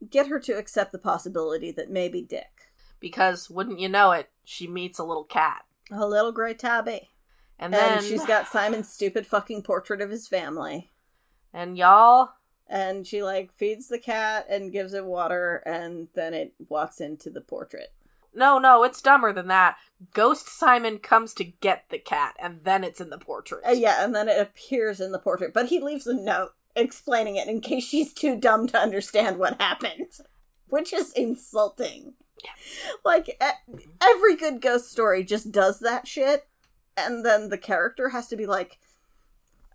get 0.10 0.28
her 0.28 0.40
to 0.40 0.54
accept 0.58 0.92
the 0.92 0.98
possibility 1.00 1.72
that 1.72 1.90
maybe 1.92 2.22
Dick, 2.22 2.69
Because, 3.00 3.50
wouldn't 3.50 3.80
you 3.80 3.90
know 3.90 4.12
it, 4.12 4.30
she 4.44 4.68
meets 4.68 5.00
a 5.00 5.04
little 5.04 5.24
cat. 5.24 5.64
a 5.92 6.06
little 6.08 6.32
gray 6.32 6.54
tabby, 6.54 7.10
And 7.58 7.74
and, 7.74 8.02
then. 8.02 8.04
she's 8.04 8.26
got 8.26 8.48
Simon's 8.48 8.90
stupid 8.90 9.26
fucking 9.28 9.64
portrait 9.64 10.02
of 10.02 10.10
his 10.10 10.28
family. 10.28 10.92
And 11.54 11.78
y'all. 11.78 12.30
and 12.68 13.08
she 13.08 13.24
like 13.24 13.52
feeds 13.54 13.88
the 13.88 13.98
cat 14.00 14.46
and 14.50 14.72
gives 14.72 14.94
it 14.94 15.06
water 15.06 15.64
and 15.66 16.08
then 16.14 16.34
it 16.36 16.54
walks 16.68 17.02
into 17.02 17.30
the 17.32 17.42
portrait 17.42 17.92
No, 18.36 18.60
no, 18.60 18.84
it's 18.84 19.02
dumber 19.02 19.34
than 19.34 19.48
that. 19.48 19.78
Ghost 20.14 20.48
Simon 20.48 21.00
comes 21.00 21.34
to 21.34 21.44
get 21.44 21.86
the 21.90 21.98
cat, 21.98 22.36
and 22.40 22.64
then 22.64 22.84
it's 22.84 23.02
in 23.02 23.10
the 23.10 23.18
portrait. 23.18 23.64
uh, 23.68 23.72
yeah 23.72 24.04
and 24.04 24.14
then 24.14 24.28
it 24.30 24.40
appears 24.40 25.00
in 25.02 25.12
the 25.12 25.18
portrait 25.20 25.54
but 25.54 25.68
he 25.70 25.80
leaves 25.80 26.06
a 26.06 26.14
note 26.14 26.52
explaining 26.76 27.36
it 27.38 27.48
in 27.48 27.60
case 27.62 27.84
she's 27.86 28.14
too 28.14 28.36
dumb 28.36 28.68
to 28.68 28.78
understand 28.78 29.40
what 29.40 29.60
happened 29.60 30.08
which 30.70 30.94
is 30.94 31.12
insulting 31.14 32.14
like 33.06 33.42
every 34.02 34.36
good 34.36 34.62
ghost 34.62 34.92
story 34.92 35.24
just 35.24 35.52
does 35.52 35.80
that 35.80 36.08
shit 36.08 36.48
and 36.98 37.26
then 37.26 37.50
the 37.50 37.58
character 37.58 38.10
has 38.10 38.28
to 38.28 38.36
be 38.36 38.46
like 38.46 38.80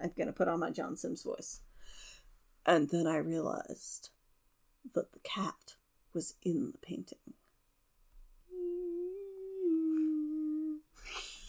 i'm 0.00 0.12
gonna 0.16 0.32
put 0.32 0.48
on 0.48 0.60
my 0.60 0.70
jon 0.70 0.96
sims 0.96 1.22
voice 1.22 1.60
and 2.66 2.90
then 2.90 3.06
i 3.06 3.16
realized 3.16 4.10
that 4.94 5.12
the 5.12 5.20
cat 5.20 5.74
was 6.12 6.34
in 6.42 6.72
the 6.72 6.78
painting 6.78 7.18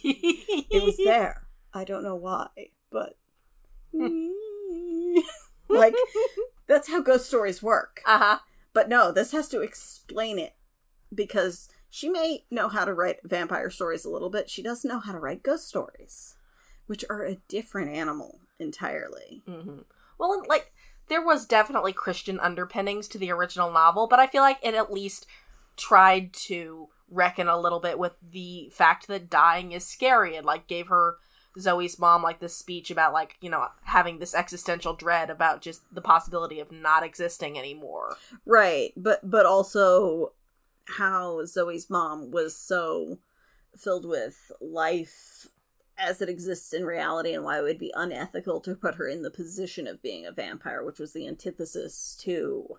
it 0.06 0.84
was 0.84 0.98
there. 1.04 1.48
I 1.74 1.84
don't 1.84 2.04
know 2.04 2.16
why, 2.16 2.48
but 2.92 3.18
like 5.68 5.96
that's 6.68 6.90
how 6.90 7.02
ghost 7.02 7.26
stories 7.26 7.62
work. 7.62 8.02
Uh 8.06 8.20
huh. 8.20 8.40
But 8.74 8.90
no, 8.90 9.12
this 9.12 9.32
has 9.32 9.50
to 9.50 9.62
explain 9.62 10.38
it 10.40 10.54
because 11.16 11.70
she 11.90 12.10
may 12.10 12.46
know 12.52 12.68
how 12.68 12.86
to 12.86 12.94
write 12.94 13.18
vampire 13.24 13.70
stories 13.70 14.06
a 14.06 14.10
little 14.10 14.30
bit. 14.30 14.50
She 14.50 14.62
doesn't 14.62 14.88
know 14.88 15.00
how 15.00 15.14
to 15.14 15.20
write 15.20 15.44
ghost 15.44 15.68
stories, 15.68 16.36
which 16.88 17.06
are 17.10 17.24
a 17.24 17.38
different 17.48 17.92
animal 17.92 18.42
entirely. 18.60 19.44
hmm 19.48 19.80
Well, 20.18 20.34
and, 20.34 20.48
like 20.48 20.74
there 21.08 21.24
was 21.24 21.46
definitely 21.46 21.94
Christian 21.94 22.40
underpinnings 22.40 23.08
to 23.10 23.18
the 23.18 23.32
original 23.32 23.72
novel, 23.72 24.08
but 24.08 24.20
I 24.20 24.28
feel 24.28 24.42
like 24.42 24.60
it 24.64 24.74
at 24.74 24.92
least 24.92 25.28
tried 25.78 26.34
to 26.34 26.90
reckon 27.10 27.48
a 27.48 27.60
little 27.60 27.80
bit 27.80 28.00
with 28.00 28.14
the 28.32 28.70
fact 28.74 29.08
that 29.08 29.30
dying 29.30 29.72
is 29.72 29.86
scary 29.86 30.36
and 30.36 30.46
like 30.46 30.68
gave 30.68 30.88
her 30.88 31.18
Zoe's 31.58 32.00
mom 32.00 32.24
like 32.24 32.40
this 32.40 32.56
speech 32.56 32.92
about 32.92 33.14
like 33.14 33.38
you 33.40 33.50
know 33.50 33.68
having 33.84 34.20
this 34.20 34.34
existential 34.34 34.94
dread 34.94 35.30
about 35.30 35.62
just 35.62 35.82
the 35.94 36.02
possibility 36.02 36.60
of 36.60 36.72
not 36.72 37.04
existing 37.04 37.58
anymore. 37.58 38.18
Right, 38.46 38.92
but 38.98 39.30
but 39.30 39.46
also 39.46 40.34
how 40.86 41.46
Zoe's 41.46 41.90
mom 41.90 42.32
was 42.32 42.56
so 42.56 43.20
filled 43.78 44.06
with 44.06 44.52
life 44.62 45.48
as 45.98 46.22
it 46.22 46.30
exists 46.30 46.74
in 46.74 46.86
reality 46.86 47.34
and 47.34 47.44
why 47.44 47.58
it 47.60 47.64
would 47.64 47.80
be 47.80 47.94
unethical 47.96 48.60
to 48.62 48.76
put 48.76 48.96
her 48.96 49.08
in 49.08 49.22
the 49.22 49.32
position 49.32 49.88
of 49.88 50.02
being 50.02 50.26
a 50.26 50.32
vampire, 50.32 50.84
which 50.84 51.00
was 51.00 51.14
the 51.14 51.28
antithesis 51.28 52.16
to 52.20 52.78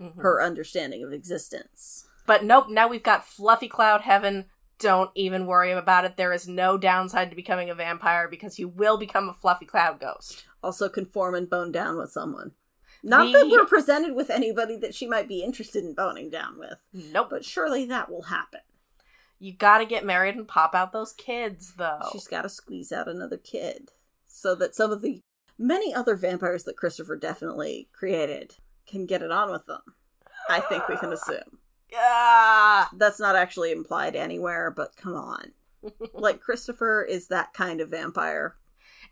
Mhm. 0.00 0.16
her 0.22 0.42
understanding 0.42 1.02
of 1.04 1.12
existence. 1.12 2.06
But 2.26 2.44
nope, 2.44 2.68
now 2.68 2.88
we've 2.88 3.02
got 3.02 3.26
fluffy 3.26 3.68
cloud 3.68 4.02
heaven. 4.02 4.46
Don't 4.78 5.10
even 5.14 5.46
worry 5.46 5.70
about 5.72 6.04
it. 6.04 6.16
There 6.16 6.32
is 6.32 6.46
no 6.46 6.76
downside 6.76 7.30
to 7.30 7.36
becoming 7.36 7.70
a 7.70 7.74
vampire 7.74 8.28
because 8.28 8.58
you 8.58 8.68
will 8.68 8.98
become 8.98 9.28
a 9.28 9.34
fluffy 9.34 9.64
cloud 9.64 10.00
ghost. 10.00 10.44
Also 10.62 10.88
conform 10.88 11.34
and 11.34 11.48
bone 11.48 11.72
down 11.72 11.96
with 11.96 12.10
someone. 12.10 12.52
Not 13.02 13.26
The- 13.26 13.32
that 13.38 13.48
we're 13.48 13.66
presented 13.66 14.14
with 14.14 14.30
anybody 14.30 14.76
that 14.78 14.94
she 14.94 15.06
might 15.06 15.28
be 15.28 15.42
interested 15.42 15.84
in 15.84 15.94
boning 15.94 16.30
down 16.30 16.58
with, 16.58 16.80
Nope. 16.92 17.28
but 17.30 17.44
surely 17.44 17.84
that 17.86 18.10
will 18.10 18.22
happen. 18.22 18.60
You 19.38 19.52
gotta 19.52 19.84
get 19.84 20.04
married 20.04 20.34
and 20.36 20.48
pop 20.48 20.74
out 20.74 20.92
those 20.92 21.12
kids, 21.12 21.74
though. 21.76 22.08
She's 22.12 22.26
got 22.26 22.42
to 22.42 22.48
squeeze 22.48 22.90
out 22.90 23.06
another 23.08 23.36
kid 23.36 23.92
so 24.26 24.54
that 24.54 24.74
some 24.74 24.90
of 24.90 25.02
the 25.02 25.20
many 25.58 25.92
other 25.94 26.16
vampires 26.16 26.64
that 26.64 26.76
Christopher 26.76 27.16
definitely 27.16 27.88
created 27.92 28.56
can 28.86 29.04
get 29.06 29.22
it 29.22 29.30
on 29.30 29.50
with 29.50 29.66
them. 29.66 29.82
I 30.48 30.60
think 30.60 30.88
we 30.88 30.96
can 30.96 31.12
assume. 31.12 31.58
Ah! 31.94 32.88
That's 32.92 33.20
not 33.20 33.36
actually 33.36 33.70
implied 33.72 34.16
anywhere, 34.16 34.70
but 34.70 34.96
come 34.96 35.14
on. 35.14 35.52
Like, 36.12 36.40
Christopher 36.40 37.02
is 37.04 37.28
that 37.28 37.52
kind 37.54 37.80
of 37.80 37.90
vampire. 37.90 38.56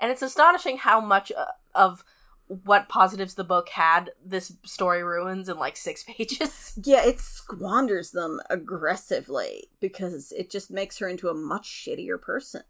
And 0.00 0.10
it's 0.10 0.22
astonishing 0.22 0.78
how 0.78 1.00
much 1.00 1.30
uh, 1.30 1.44
of 1.72 2.04
what 2.46 2.88
positives 2.88 3.34
the 3.34 3.44
book 3.44 3.70
had 3.70 4.10
this 4.24 4.52
story 4.64 5.02
ruins 5.02 5.48
in 5.48 5.58
like 5.58 5.76
six 5.76 6.02
pages. 6.06 6.78
Yeah, 6.82 7.04
it 7.04 7.20
squanders 7.20 8.10
them 8.10 8.40
aggressively 8.50 9.68
because 9.80 10.32
it 10.32 10.50
just 10.50 10.70
makes 10.70 10.98
her 10.98 11.08
into 11.08 11.28
a 11.28 11.34
much 11.34 11.66
shittier 11.66 12.20
person 12.20 12.62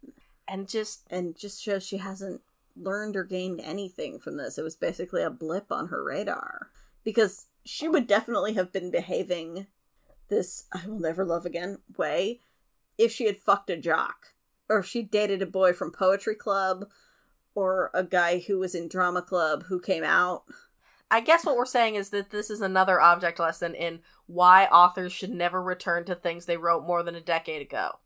And 0.47 0.67
just, 0.67 1.05
and 1.09 1.37
just 1.37 1.61
shows 1.61 1.85
she 1.85 1.97
hasn't 1.97 2.41
learned 2.75 3.15
or 3.15 3.23
gained 3.23 3.61
anything 3.61 4.19
from 4.19 4.37
this. 4.37 4.57
It 4.57 4.63
was 4.63 4.75
basically 4.75 5.23
a 5.23 5.29
blip 5.29 5.71
on 5.71 5.87
her 5.87 6.03
radar 6.03 6.69
because 7.03 7.47
she 7.63 7.87
would 7.87 8.07
definitely 8.07 8.53
have 8.53 8.71
been 8.71 8.91
behaving 8.91 9.67
this 10.29 10.65
I 10.73 10.87
will 10.87 10.99
never 10.99 11.23
love 11.23 11.45
again 11.45 11.79
way 11.97 12.39
if 12.97 13.11
she 13.11 13.25
had 13.25 13.37
fucked 13.37 13.69
a 13.69 13.77
jock 13.77 14.33
or 14.69 14.79
if 14.79 14.85
she 14.85 15.03
dated 15.03 15.41
a 15.41 15.47
boy 15.47 15.73
from 15.73 15.91
poetry 15.91 16.35
club 16.35 16.85
or 17.55 17.89
a 17.93 18.03
guy 18.03 18.39
who 18.39 18.59
was 18.59 18.75
in 18.75 18.87
drama 18.87 19.21
club 19.21 19.63
who 19.63 19.79
came 19.79 20.03
out. 20.03 20.43
I 21.09 21.21
guess 21.21 21.45
what 21.45 21.55
we're 21.55 21.65
saying 21.65 21.95
is 21.95 22.09
that 22.09 22.31
this 22.31 22.49
is 22.49 22.61
another 22.61 22.99
object 22.99 23.39
lesson 23.39 23.73
in 23.73 23.99
why 24.27 24.65
authors 24.65 25.13
should 25.13 25.31
never 25.31 25.61
return 25.61 26.03
to 26.05 26.15
things 26.15 26.45
they 26.45 26.57
wrote 26.57 26.85
more 26.85 27.01
than 27.01 27.15
a 27.15 27.21
decade 27.21 27.61
ago. 27.61 27.99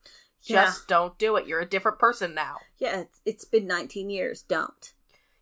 Yeah. 0.43 0.65
Just 0.65 0.87
don't 0.87 1.17
do 1.17 1.35
it. 1.35 1.47
You're 1.47 1.61
a 1.61 1.65
different 1.65 1.99
person 1.99 2.33
now. 2.33 2.57
Yeah, 2.77 3.01
it's, 3.01 3.21
it's 3.25 3.45
been 3.45 3.67
19 3.67 4.09
years. 4.09 4.41
Don't. 4.41 4.93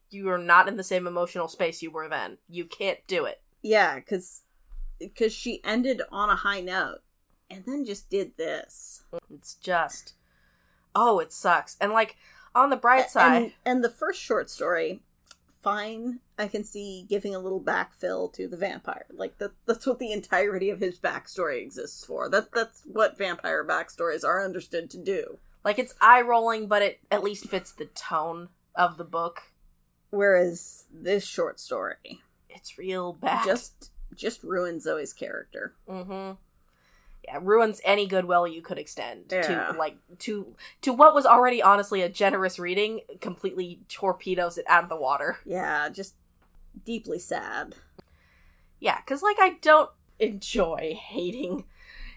You 0.10 0.30
are 0.30 0.38
not 0.38 0.68
in 0.68 0.78
the 0.78 0.84
same 0.84 1.06
emotional 1.06 1.48
space 1.48 1.82
you 1.82 1.92
were 1.92 2.08
then. 2.08 2.38
You 2.48 2.66
can't 2.66 3.00
do 3.08 3.26
it. 3.26 3.42
Yeah, 3.62 3.96
because 3.96 4.44
because 5.00 5.34
she 5.34 5.62
ended 5.64 6.02
on 6.12 6.30
a 6.30 6.36
high 6.36 6.62
note 6.62 7.00
and 7.50 7.64
then 7.66 7.86
just 7.86 8.10
did 8.10 8.38
this. 8.38 9.04
It's 9.30 9.54
just, 9.56 10.14
oh, 10.96 11.20
it 11.20 11.32
sucks. 11.32 11.78
And 11.80 11.92
like 11.92 12.16
on 12.56 12.70
the 12.70 12.76
bright 12.76 13.10
side, 13.10 13.42
And, 13.44 13.52
and 13.66 13.84
the 13.84 13.90
first 13.90 14.22
short 14.22 14.50
story, 14.50 15.02
fine. 15.62 16.20
I 16.38 16.48
can 16.48 16.64
see 16.64 17.06
giving 17.10 17.34
a 17.36 17.40
little 17.40 17.62
backfill 17.62 18.32
to 18.34 18.48
the 18.48 18.58
vampire. 18.58 19.06
Like 19.12 19.38
that 19.40 19.52
that's 19.66 19.86
what 19.88 20.00
the 20.00 20.12
entirety 20.12 20.70
of 20.70 20.80
his 20.80 21.00
backstory 21.00 21.62
exists 21.62 22.06
for. 22.06 22.30
That 22.30 22.52
that's 22.54 22.84
what 22.86 23.18
vampire 23.18 23.66
backstories 23.66 24.24
are 24.24 24.44
understood 24.44 24.90
to 24.92 24.98
do. 24.98 25.40
like 25.64 25.80
it's 25.80 25.96
eye 26.00 26.22
rolling, 26.22 26.68
but 26.68 26.82
it 26.82 27.00
at 27.12 27.24
least 27.24 27.50
fits 27.50 27.72
the 27.72 27.86
tone 27.86 28.50
of 28.76 28.98
the 28.98 29.04
book. 29.04 29.42
Whereas 30.10 30.86
this 30.94 31.26
short 31.26 31.60
story 31.60 32.22
It's 32.50 32.78
real 32.78 33.14
bad. 33.14 33.46
just 33.46 33.92
just 34.16 34.42
ruins 34.44 34.84
Zoe's 34.84 35.12
character. 35.14 35.74
mm-hmm. 35.90 36.34
Ruins 37.42 37.82
any 37.84 38.08
goodwill 38.08 38.48
you 38.48 38.62
could 38.62 38.78
extend 38.78 39.26
Yeah. 39.32 39.72
to 39.72 39.78
like 39.78 39.98
to 40.20 40.56
to 40.82 40.94
what 40.94 41.14
was 41.14 41.26
already 41.26 41.62
honestly 41.62 42.02
a 42.02 42.10
generous 42.10 42.58
reading. 42.60 43.02
Completely 43.22 43.82
torpedoes 43.90 44.58
it 44.58 44.66
out 44.68 44.84
of 44.84 44.90
the 44.90 44.96
water. 44.96 45.38
Yeah, 45.46 45.90
just 45.90 46.16
deeply 46.86 47.20
sad. 47.20 47.76
Yeah, 48.80 48.98
because 49.02 49.22
like 49.22 49.38
I 49.40 49.58
don't 49.62 49.90
enjoy 50.20 50.98
hating 51.00 51.66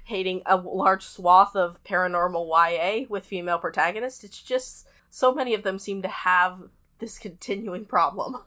hating 0.04 0.42
a 0.46 0.56
large 0.56 1.04
swath 1.04 1.54
of 1.54 1.82
paranormal 1.84 2.48
YA 2.48 3.06
with 3.08 3.24
female 3.24 3.58
protagonists. 3.58 4.24
It's 4.24 4.42
just 4.42 4.88
so 5.08 5.32
many 5.34 5.54
of 5.54 5.62
them 5.62 5.78
seem 5.78 6.02
to 6.02 6.08
have 6.08 6.62
this 6.98 7.18
continuing 7.18 7.84
problem. 7.84 8.38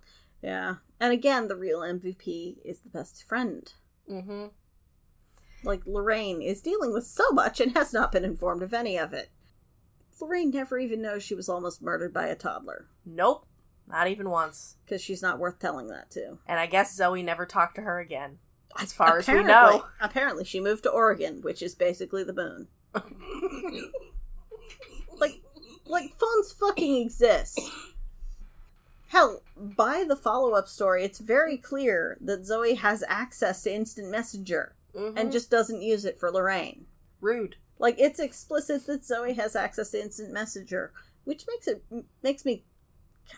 Yeah. 0.42 0.76
And 1.00 1.14
again, 1.14 1.48
the 1.48 1.56
real 1.56 1.80
MVP 1.80 2.58
is 2.66 2.80
the 2.82 2.90
best 2.90 3.24
friend. 3.28 3.72
Mm-hmm. 4.10 4.46
Like 5.64 5.82
Lorraine 5.86 6.42
is 6.42 6.62
dealing 6.62 6.94
with 6.94 7.06
so 7.06 7.32
much 7.32 7.60
and 7.60 7.74
has 7.74 7.94
not 7.94 8.12
been 8.12 8.26
informed 8.26 8.62
of 8.64 8.74
any 8.74 8.98
of 8.98 9.14
it. 9.14 9.30
Lorraine 10.22 10.52
never 10.52 10.78
even 10.80 11.02
knows 11.02 11.24
she 11.24 11.36
was 11.36 11.50
almost 11.50 11.82
murdered 11.82 12.14
by 12.14 12.28
a 12.28 12.36
toddler 12.36 12.88
Nope, 13.06 13.46
not 13.88 14.08
even 14.08 14.30
once. 14.30 14.78
because 14.86 15.02
she's 15.02 15.22
not 15.22 15.40
worth 15.40 15.60
telling 15.60 15.88
that 15.88 16.10
to. 16.12 16.38
And 16.48 16.60
I 16.60 16.66
guess 16.66 16.96
Zoe 16.96 17.24
never 17.24 17.46
talked 17.46 17.76
to 17.76 17.82
her 17.82 18.00
again, 18.00 18.38
as 18.80 18.94
far 18.94 19.20
as 19.20 19.28
we 19.28 19.44
know. 19.44 19.86
Apparently, 20.02 20.46
she 20.46 20.62
moved 20.62 20.84
to 20.84 20.90
Oregon, 20.90 21.42
which 21.42 21.62
is 21.62 21.76
basically 21.76 22.24
the 22.24 22.34
moon. 22.34 22.68
Like, 25.18 25.42
like 25.86 26.14
phones 26.18 26.52
fucking 26.54 27.02
exist. 27.02 27.60
Hell, 29.10 29.44
by 29.56 30.04
the 30.08 30.16
follow 30.16 30.54
up 30.54 30.68
story, 30.68 31.04
it's 31.04 31.20
very 31.20 31.58
clear 31.58 32.18
that 32.20 32.46
Zoe 32.46 32.76
has 32.76 33.04
access 33.08 33.64
to 33.64 33.74
instant 33.74 34.10
messenger 34.10 34.76
Mhm. 34.96 35.14
and 35.18 35.32
just 35.32 35.50
doesn't 35.50 35.82
use 35.82 36.06
it 36.06 36.20
for 36.20 36.32
Lorraine. 36.32 36.86
rude. 37.22 37.56
Like 37.80 37.96
it's 38.00 38.20
explicit 38.20 38.86
that 38.86 39.04
Zoe 39.06 39.34
has 39.34 39.56
access 39.56 39.92
to 39.92 40.02
instant 40.02 40.32
messenger, 40.34 40.94
which 41.24 41.46
makes 41.48 41.68
it 41.68 41.84
makes 42.22 42.44
me 42.46 42.66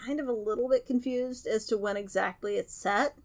kind 0.05 0.19
of 0.19 0.27
a 0.27 0.33
little 0.33 0.67
bit 0.67 0.85
confused 0.87 1.45
as 1.47 1.65
to 1.67 1.77
when 1.77 1.95
exactly 1.97 2.57
it's 2.57 2.73
set. 2.73 3.15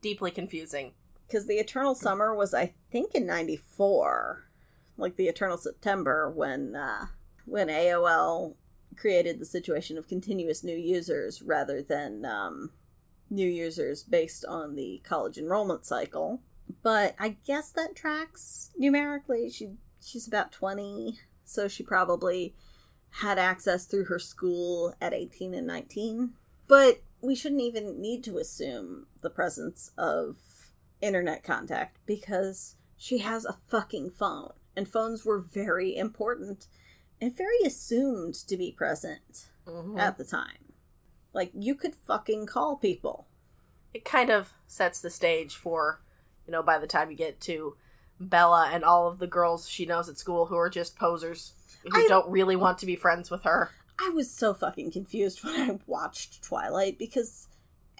Deeply 0.00 0.30
confusing. 0.30 0.94
because 1.26 1.46
the 1.46 1.58
Eternal 1.58 1.94
Summer 1.94 2.34
was, 2.34 2.54
I 2.54 2.74
think, 2.90 3.14
in 3.14 3.26
'94, 3.26 4.48
like 4.96 5.16
the 5.16 5.28
Eternal 5.28 5.58
September, 5.58 6.30
when 6.30 6.74
uh, 6.76 7.06
when 7.44 7.68
AOL 7.68 8.54
created 8.96 9.38
the 9.38 9.44
situation 9.44 9.98
of 9.98 10.08
continuous 10.08 10.62
new 10.64 10.76
users 10.76 11.42
rather 11.42 11.82
than 11.82 12.24
um, 12.24 12.72
new 13.30 13.48
users 13.48 14.02
based 14.04 14.44
on 14.46 14.74
the 14.74 15.00
college 15.04 15.36
enrollment 15.38 15.84
cycle. 15.84 16.40
But 16.82 17.14
I 17.18 17.36
guess 17.44 17.70
that 17.70 17.94
tracks 17.96 18.70
numerically. 18.76 19.50
She 19.50 19.70
she's 20.04 20.26
about 20.28 20.52
twenty, 20.52 21.18
so 21.44 21.68
she 21.68 21.82
probably 21.82 22.54
had 23.10 23.38
access 23.38 23.86
through 23.86 24.04
her 24.04 24.18
school 24.18 24.94
at 25.00 25.14
18 25.14 25.54
and 25.54 25.66
19. 25.66 26.34
But 26.66 27.00
we 27.22 27.34
shouldn't 27.34 27.62
even 27.62 28.00
need 28.00 28.22
to 28.24 28.36
assume 28.38 29.06
the 29.22 29.30
presence 29.30 29.92
of 29.96 30.36
internet 31.00 31.42
contact 31.42 31.96
because 32.04 32.76
she 32.98 33.18
has 33.18 33.44
a 33.46 33.56
fucking 33.68 34.10
phone. 34.10 34.52
And 34.76 34.86
phones 34.86 35.24
were 35.24 35.38
very 35.40 35.96
important 35.96 36.66
and 37.20 37.34
very 37.36 37.58
assumed 37.64 38.34
to 38.34 38.56
be 38.58 38.70
present 38.70 39.48
Mhm. 39.66 39.98
at 39.98 40.18
the 40.18 40.24
time. 40.24 40.72
Like, 41.32 41.50
you 41.54 41.74
could 41.74 41.94
fucking 41.94 42.46
call 42.46 42.76
people. 42.76 43.26
it 43.94 44.04
kind 44.04 44.28
of 44.28 44.52
sets 44.66 45.00
the 45.00 45.08
stage 45.10 45.56
for, 45.56 46.02
you 46.48 46.52
know, 46.52 46.62
by 46.62 46.78
the 46.78 46.86
time 46.86 47.10
you 47.10 47.16
get 47.16 47.40
to 47.42 47.76
Bella 48.18 48.70
and 48.72 48.82
all 48.82 49.06
of 49.06 49.18
the 49.18 49.26
girls 49.26 49.68
she 49.68 49.84
knows 49.84 50.08
at 50.08 50.16
school 50.18 50.46
who 50.46 50.56
are 50.56 50.70
just 50.70 50.96
posers 50.98 51.52
who 51.84 51.90
I- 51.96 52.06
don't 52.08 52.28
really 52.30 52.56
want 52.56 52.78
to 52.78 52.86
be 52.86 52.96
friends 52.96 53.30
with 53.30 53.42
her. 53.42 53.70
I 54.00 54.10
was 54.14 54.30
so 54.30 54.54
fucking 54.54 54.92
confused 54.92 55.44
when 55.44 55.54
I 55.70 55.78
watched 55.86 56.42
Twilight 56.42 56.98
because 56.98 57.48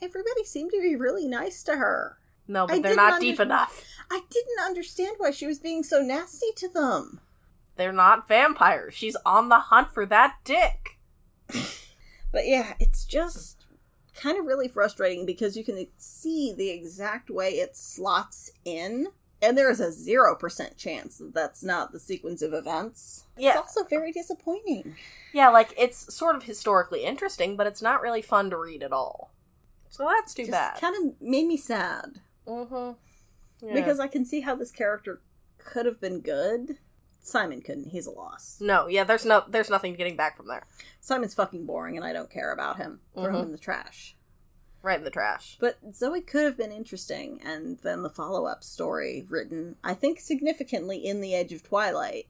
everybody 0.00 0.44
seemed 0.44 0.70
to 0.70 0.80
be 0.80 0.96
really 0.96 1.26
nice 1.28 1.62
to 1.64 1.76
her. 1.76 2.18
No, 2.46 2.66
but 2.66 2.76
I 2.76 2.80
they're 2.80 2.94
not 2.96 3.14
under- 3.14 3.20
deep 3.26 3.38
enough. 3.40 3.84
I 4.10 4.22
didn't 4.30 4.64
understand 4.64 5.16
why 5.18 5.30
she 5.32 5.46
was 5.46 5.58
being 5.58 5.82
so 5.82 6.00
nasty 6.00 6.52
to 6.56 6.68
them. 6.68 7.20
They're 7.76 7.92
not 7.92 8.26
vampires. 8.28 8.94
She's 8.94 9.16
on 9.26 9.50
the 9.50 9.58
hunt 9.58 9.92
for 9.92 10.06
that 10.06 10.36
dick. 10.44 10.98
But 12.30 12.46
yeah, 12.46 12.74
it's 12.78 13.06
just 13.06 13.57
kind 14.20 14.38
of 14.38 14.46
really 14.46 14.68
frustrating 14.68 15.24
because 15.26 15.56
you 15.56 15.64
can 15.64 15.86
see 15.96 16.52
the 16.56 16.70
exact 16.70 17.30
way 17.30 17.50
it 17.50 17.76
slots 17.76 18.50
in, 18.64 19.08
and 19.40 19.56
there 19.56 19.70
is 19.70 19.80
a 19.80 19.88
0% 19.88 20.76
chance 20.76 21.18
that 21.18 21.34
that's 21.34 21.62
not 21.62 21.92
the 21.92 22.00
sequence 22.00 22.42
of 22.42 22.52
events. 22.52 23.24
Yeah. 23.36 23.50
It's 23.50 23.58
also 23.58 23.84
very 23.84 24.12
disappointing. 24.12 24.96
Yeah, 25.32 25.48
like 25.50 25.72
it's 25.78 26.12
sort 26.14 26.34
of 26.36 26.42
historically 26.44 27.04
interesting, 27.04 27.56
but 27.56 27.66
it's 27.66 27.82
not 27.82 28.00
really 28.02 28.22
fun 28.22 28.50
to 28.50 28.56
read 28.56 28.82
at 28.82 28.92
all. 28.92 29.32
So 29.90 30.04
that's 30.08 30.34
too 30.34 30.42
Just 30.42 30.52
bad. 30.52 30.80
kind 30.80 30.94
of 30.96 31.20
made 31.20 31.46
me 31.46 31.56
sad 31.56 32.20
Mm-hmm. 32.46 33.74
because 33.74 34.00
I 34.00 34.08
can 34.08 34.24
see 34.24 34.40
how 34.40 34.54
this 34.54 34.70
character 34.70 35.20
could 35.58 35.84
have 35.86 36.00
been 36.00 36.20
good. 36.20 36.78
Simon 37.20 37.60
couldn't. 37.60 37.88
He's 37.88 38.06
a 38.06 38.10
loss. 38.10 38.58
no, 38.60 38.86
yeah, 38.86 39.04
there's 39.04 39.24
no, 39.26 39.44
there's 39.48 39.70
nothing 39.70 39.94
getting 39.94 40.16
back 40.16 40.36
from 40.36 40.46
there. 40.48 40.66
Simon's 41.00 41.34
fucking 41.34 41.66
boring, 41.66 41.96
and 41.96 42.04
I 42.06 42.12
don't 42.12 42.30
care 42.30 42.52
about 42.52 42.76
him. 42.78 43.00
Throw 43.14 43.26
him 43.26 43.34
Mhm. 43.34 43.42
in 43.42 43.52
the 43.52 43.58
trash. 43.58 44.16
Right 44.80 44.98
in 44.98 45.04
the 45.04 45.10
trash. 45.10 45.56
But 45.60 45.78
Zoe 45.94 46.20
could 46.20 46.44
have 46.44 46.56
been 46.56 46.70
interesting, 46.72 47.40
and 47.44 47.78
then 47.80 48.02
the 48.02 48.08
follow 48.10 48.46
up 48.46 48.62
story 48.62 49.26
written, 49.28 49.76
I 49.82 49.92
think, 49.94 50.20
significantly 50.20 51.04
in 51.04 51.20
The 51.20 51.34
edge 51.34 51.52
of 51.52 51.62
Twilight. 51.64 52.28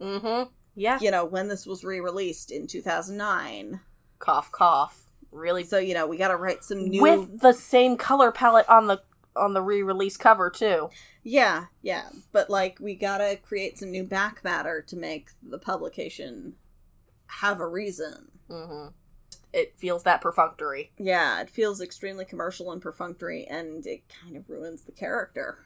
Mm-hmm. 0.00 0.50
Yeah. 0.74 0.98
You 1.00 1.10
know, 1.10 1.24
when 1.24 1.48
this 1.48 1.66
was 1.66 1.84
re 1.84 2.00
released 2.00 2.50
in 2.50 2.66
2009. 2.66 3.80
Cough, 4.18 4.50
cough. 4.50 5.10
Really. 5.30 5.64
So, 5.64 5.78
you 5.78 5.94
know, 5.94 6.06
we 6.06 6.16
gotta 6.16 6.36
write 6.36 6.64
some 6.64 6.88
new. 6.88 7.02
With 7.02 7.40
the 7.40 7.52
same 7.52 7.96
color 7.96 8.32
palette 8.32 8.68
on 8.68 8.86
the 8.86 9.02
on 9.36 9.54
the 9.54 9.62
re-release 9.62 10.16
cover 10.16 10.50
too. 10.50 10.90
Yeah, 11.22 11.66
yeah. 11.82 12.10
But, 12.32 12.50
like, 12.50 12.78
we 12.80 12.94
gotta 12.94 13.38
create 13.42 13.78
some 13.78 13.90
new 13.90 14.04
back 14.04 14.42
matter 14.44 14.82
to 14.82 14.96
make 14.96 15.30
the 15.42 15.58
publication 15.58 16.54
have 17.26 17.60
a 17.60 17.66
reason. 17.66 18.30
Mm-hmm. 18.48 18.88
It 19.52 19.74
feels 19.76 20.02
that 20.02 20.20
perfunctory. 20.20 20.92
Yeah, 20.98 21.40
it 21.40 21.48
feels 21.48 21.80
extremely 21.80 22.24
commercial 22.24 22.72
and 22.72 22.82
perfunctory, 22.82 23.46
and 23.46 23.86
it 23.86 24.02
kind 24.22 24.36
of 24.36 24.50
ruins 24.50 24.82
the 24.82 24.92
character. 24.92 25.58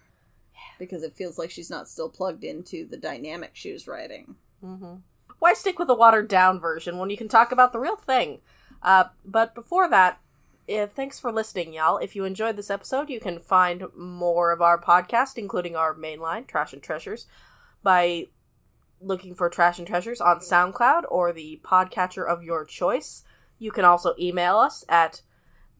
Because 0.79 1.03
it 1.03 1.14
feels 1.14 1.39
like 1.39 1.51
she's 1.51 1.71
not 1.71 1.89
still 1.89 2.09
plugged 2.09 2.45
into 2.45 2.87
the 2.87 2.97
dynamic 2.97 3.53
she 3.55 3.73
was 3.73 3.89
writing. 3.89 4.37
Mm-hmm. 4.62 4.97
Why 5.39 5.55
stick 5.55 5.79
with 5.79 5.89
a 5.89 5.95
watered 5.95 6.29
down 6.29 6.61
version 6.61 6.99
when 6.99 7.11
you 7.11 7.16
can 7.16 7.29
talk 7.29 7.53
about 7.53 7.73
the 7.73 7.79
real 7.79 7.97
thing? 7.97 8.41
Uh, 8.83 9.05
but 9.25 9.55
before 9.55 9.89
that, 9.89 10.21
uh, 10.69 10.87
thanks 10.87 11.19
for 11.19 11.33
listening, 11.33 11.73
y'all. 11.73 11.99
If 11.99 12.14
you 12.14 12.25
enjoyed 12.25 12.57
this 12.57 12.71
episode, 12.71 13.11
you 13.11 13.21
can 13.21 13.39
find 13.39 13.85
more 13.97 14.53
of 14.53 14.61
our 14.61 14.81
podcast, 14.81 15.39
including 15.39 15.77
our 15.77 15.95
mainline, 15.95 16.47
Trash 16.47 16.73
and 16.73 16.83
Treasures, 16.83 17.27
by 17.83 18.27
looking 19.01 19.35
for 19.35 19.49
Trash 19.49 19.79
and 19.79 19.87
Treasures 19.87 20.21
on 20.21 20.41
SoundCloud 20.41 21.05
or 21.09 21.33
the 21.33 21.61
podcatcher 21.64 22.27
of 22.27 22.43
your 22.43 22.64
choice. 22.64 23.23
You 23.59 23.71
can 23.71 23.85
also 23.85 24.14
email 24.19 24.59
us 24.59 24.85
at 24.89 25.23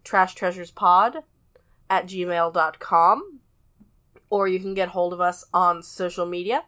trashtreasurespod 0.05 1.23
at 1.91 2.07
gmail.com 2.07 3.41
or 4.31 4.47
you 4.49 4.61
can 4.61 4.75
get 4.75 4.91
hold 4.91 5.13
of 5.13 5.21
us 5.21 5.45
on 5.53 5.83
social 5.83 6.27
media. 6.27 6.63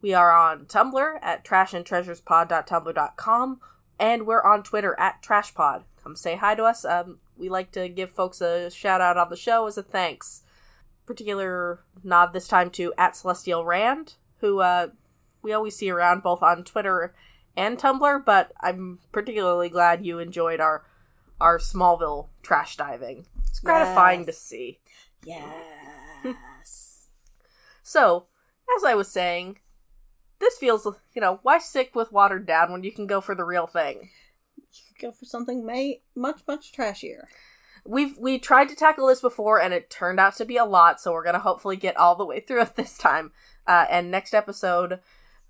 We 0.00 0.14
are 0.14 0.32
on 0.32 0.66
Tumblr 0.66 1.18
at 1.22 1.44
trashandtreasurespod.tumblr.com 1.44 3.60
and 3.98 4.26
we're 4.26 4.42
on 4.42 4.62
Twitter 4.62 4.94
at 4.98 5.22
trashpod. 5.22 5.84
Come 6.02 6.16
say 6.16 6.36
hi 6.36 6.54
to 6.54 6.64
us. 6.64 6.84
Um, 6.84 7.18
we 7.38 7.48
like 7.48 7.70
to 7.72 7.88
give 7.88 8.10
folks 8.10 8.40
a 8.40 8.70
shout 8.70 9.00
out 9.00 9.16
on 9.16 9.28
the 9.30 9.36
show 9.36 9.66
as 9.66 9.76
a 9.78 9.82
thanks. 9.82 10.42
Particular 11.06 11.80
nod 12.02 12.32
this 12.32 12.48
time 12.48 12.70
to 12.70 12.92
at 12.98 13.14
Celestial 13.16 13.64
Rand, 13.64 14.14
who 14.40 14.60
uh, 14.60 14.88
we 15.42 15.52
always 15.52 15.76
see 15.76 15.90
around 15.90 16.22
both 16.22 16.42
on 16.42 16.64
Twitter 16.64 17.14
and 17.56 17.78
Tumblr, 17.78 18.24
but 18.24 18.52
I'm 18.60 18.98
particularly 19.12 19.68
glad 19.68 20.04
you 20.04 20.18
enjoyed 20.18 20.60
our 20.60 20.84
our 21.40 21.58
Smallville 21.58 22.28
trash 22.42 22.76
diving. 22.76 23.26
It's 23.46 23.60
gratifying 23.60 24.20
Yes. 24.20 24.26
to 24.26 24.32
see. 24.32 24.80
Yes. 25.24 25.52
So, 27.82 28.26
as 28.76 28.82
I 28.82 28.96
was 28.96 29.06
saying, 29.06 29.60
this 30.40 30.58
feels, 30.58 30.86
you 31.14 31.20
know, 31.20 31.38
why 31.42 31.58
stick 31.58 31.94
with 31.94 32.10
watered 32.10 32.44
down 32.44 32.72
when 32.72 32.82
you 32.82 32.90
can 32.90 33.06
go 33.06 33.20
for 33.20 33.36
the 33.36 33.44
real 33.44 33.68
thing? 33.68 34.10
Go 35.00 35.12
for 35.12 35.24
something 35.24 35.64
may 35.64 36.00
much 36.14 36.40
much 36.46 36.72
trashier. 36.72 37.24
We've 37.84 38.16
we 38.18 38.38
tried 38.38 38.68
to 38.70 38.76
tackle 38.76 39.06
this 39.06 39.20
before 39.20 39.60
and 39.60 39.72
it 39.72 39.90
turned 39.90 40.18
out 40.18 40.36
to 40.36 40.44
be 40.44 40.56
a 40.56 40.64
lot, 40.64 41.00
so 41.00 41.12
we're 41.12 41.24
gonna 41.24 41.38
hopefully 41.38 41.76
get 41.76 41.96
all 41.96 42.14
the 42.16 42.24
way 42.26 42.40
through 42.40 42.62
it 42.62 42.74
this 42.76 42.98
time. 42.98 43.32
Uh, 43.66 43.86
and 43.90 44.10
next 44.10 44.34
episode, 44.34 45.00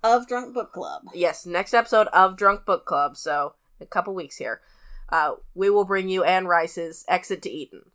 Of 0.03 0.27
Drunk 0.27 0.53
Book 0.53 0.71
Club. 0.71 1.03
yes, 1.13 1.45
next 1.45 1.73
episode 1.73 2.07
of 2.07 2.35
Drunk 2.37 2.65
Book 2.65 2.85
Club, 2.85 3.15
so 3.17 3.53
a 3.79 3.85
couple 3.85 4.13
weeks 4.13 4.37
here, 4.37 4.61
uh, 5.09 5.33
we 5.53 5.69
will 5.69 5.85
bring 5.85 6.09
you 6.09 6.23
Anne 6.23 6.47
Rice's 6.47 7.05
Exit 7.07 7.41
to 7.43 7.49
Eden. 7.49 7.91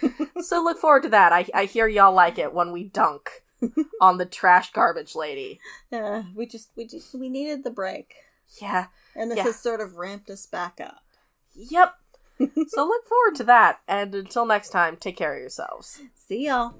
so 0.40 0.62
look 0.62 0.78
forward 0.78 1.02
to 1.02 1.08
that. 1.08 1.32
I 1.32 1.46
I 1.54 1.64
hear 1.64 1.88
y'all 1.88 2.12
like 2.12 2.38
it 2.38 2.54
when 2.54 2.70
we 2.72 2.84
dunk 2.84 3.42
on 4.00 4.18
the 4.18 4.26
trash 4.26 4.70
garbage 4.72 5.14
lady. 5.14 5.60
Uh, 5.92 6.22
we 6.34 6.46
just 6.46 6.70
we 6.76 6.86
just 6.86 7.14
we 7.14 7.28
needed 7.28 7.64
the 7.64 7.70
break, 7.70 8.14
Yeah. 8.60 8.86
and 9.14 9.30
this 9.30 9.38
Yeah. 9.38 9.44
has 9.44 9.60
sort 9.60 9.80
of 9.80 9.96
ramped 9.96 10.30
us 10.30 10.46
back 10.46 10.80
up. 10.80 11.02
Yep. 11.54 11.94
so 12.68 12.84
look 12.86 13.06
forward 13.06 13.34
to 13.36 13.44
that. 13.44 13.80
And 13.88 14.14
until 14.14 14.46
next 14.46 14.70
time, 14.70 14.96
take 14.96 15.16
care 15.16 15.34
of 15.34 15.40
yourselves. 15.40 16.00
See 16.14 16.46
y'all. 16.46 16.74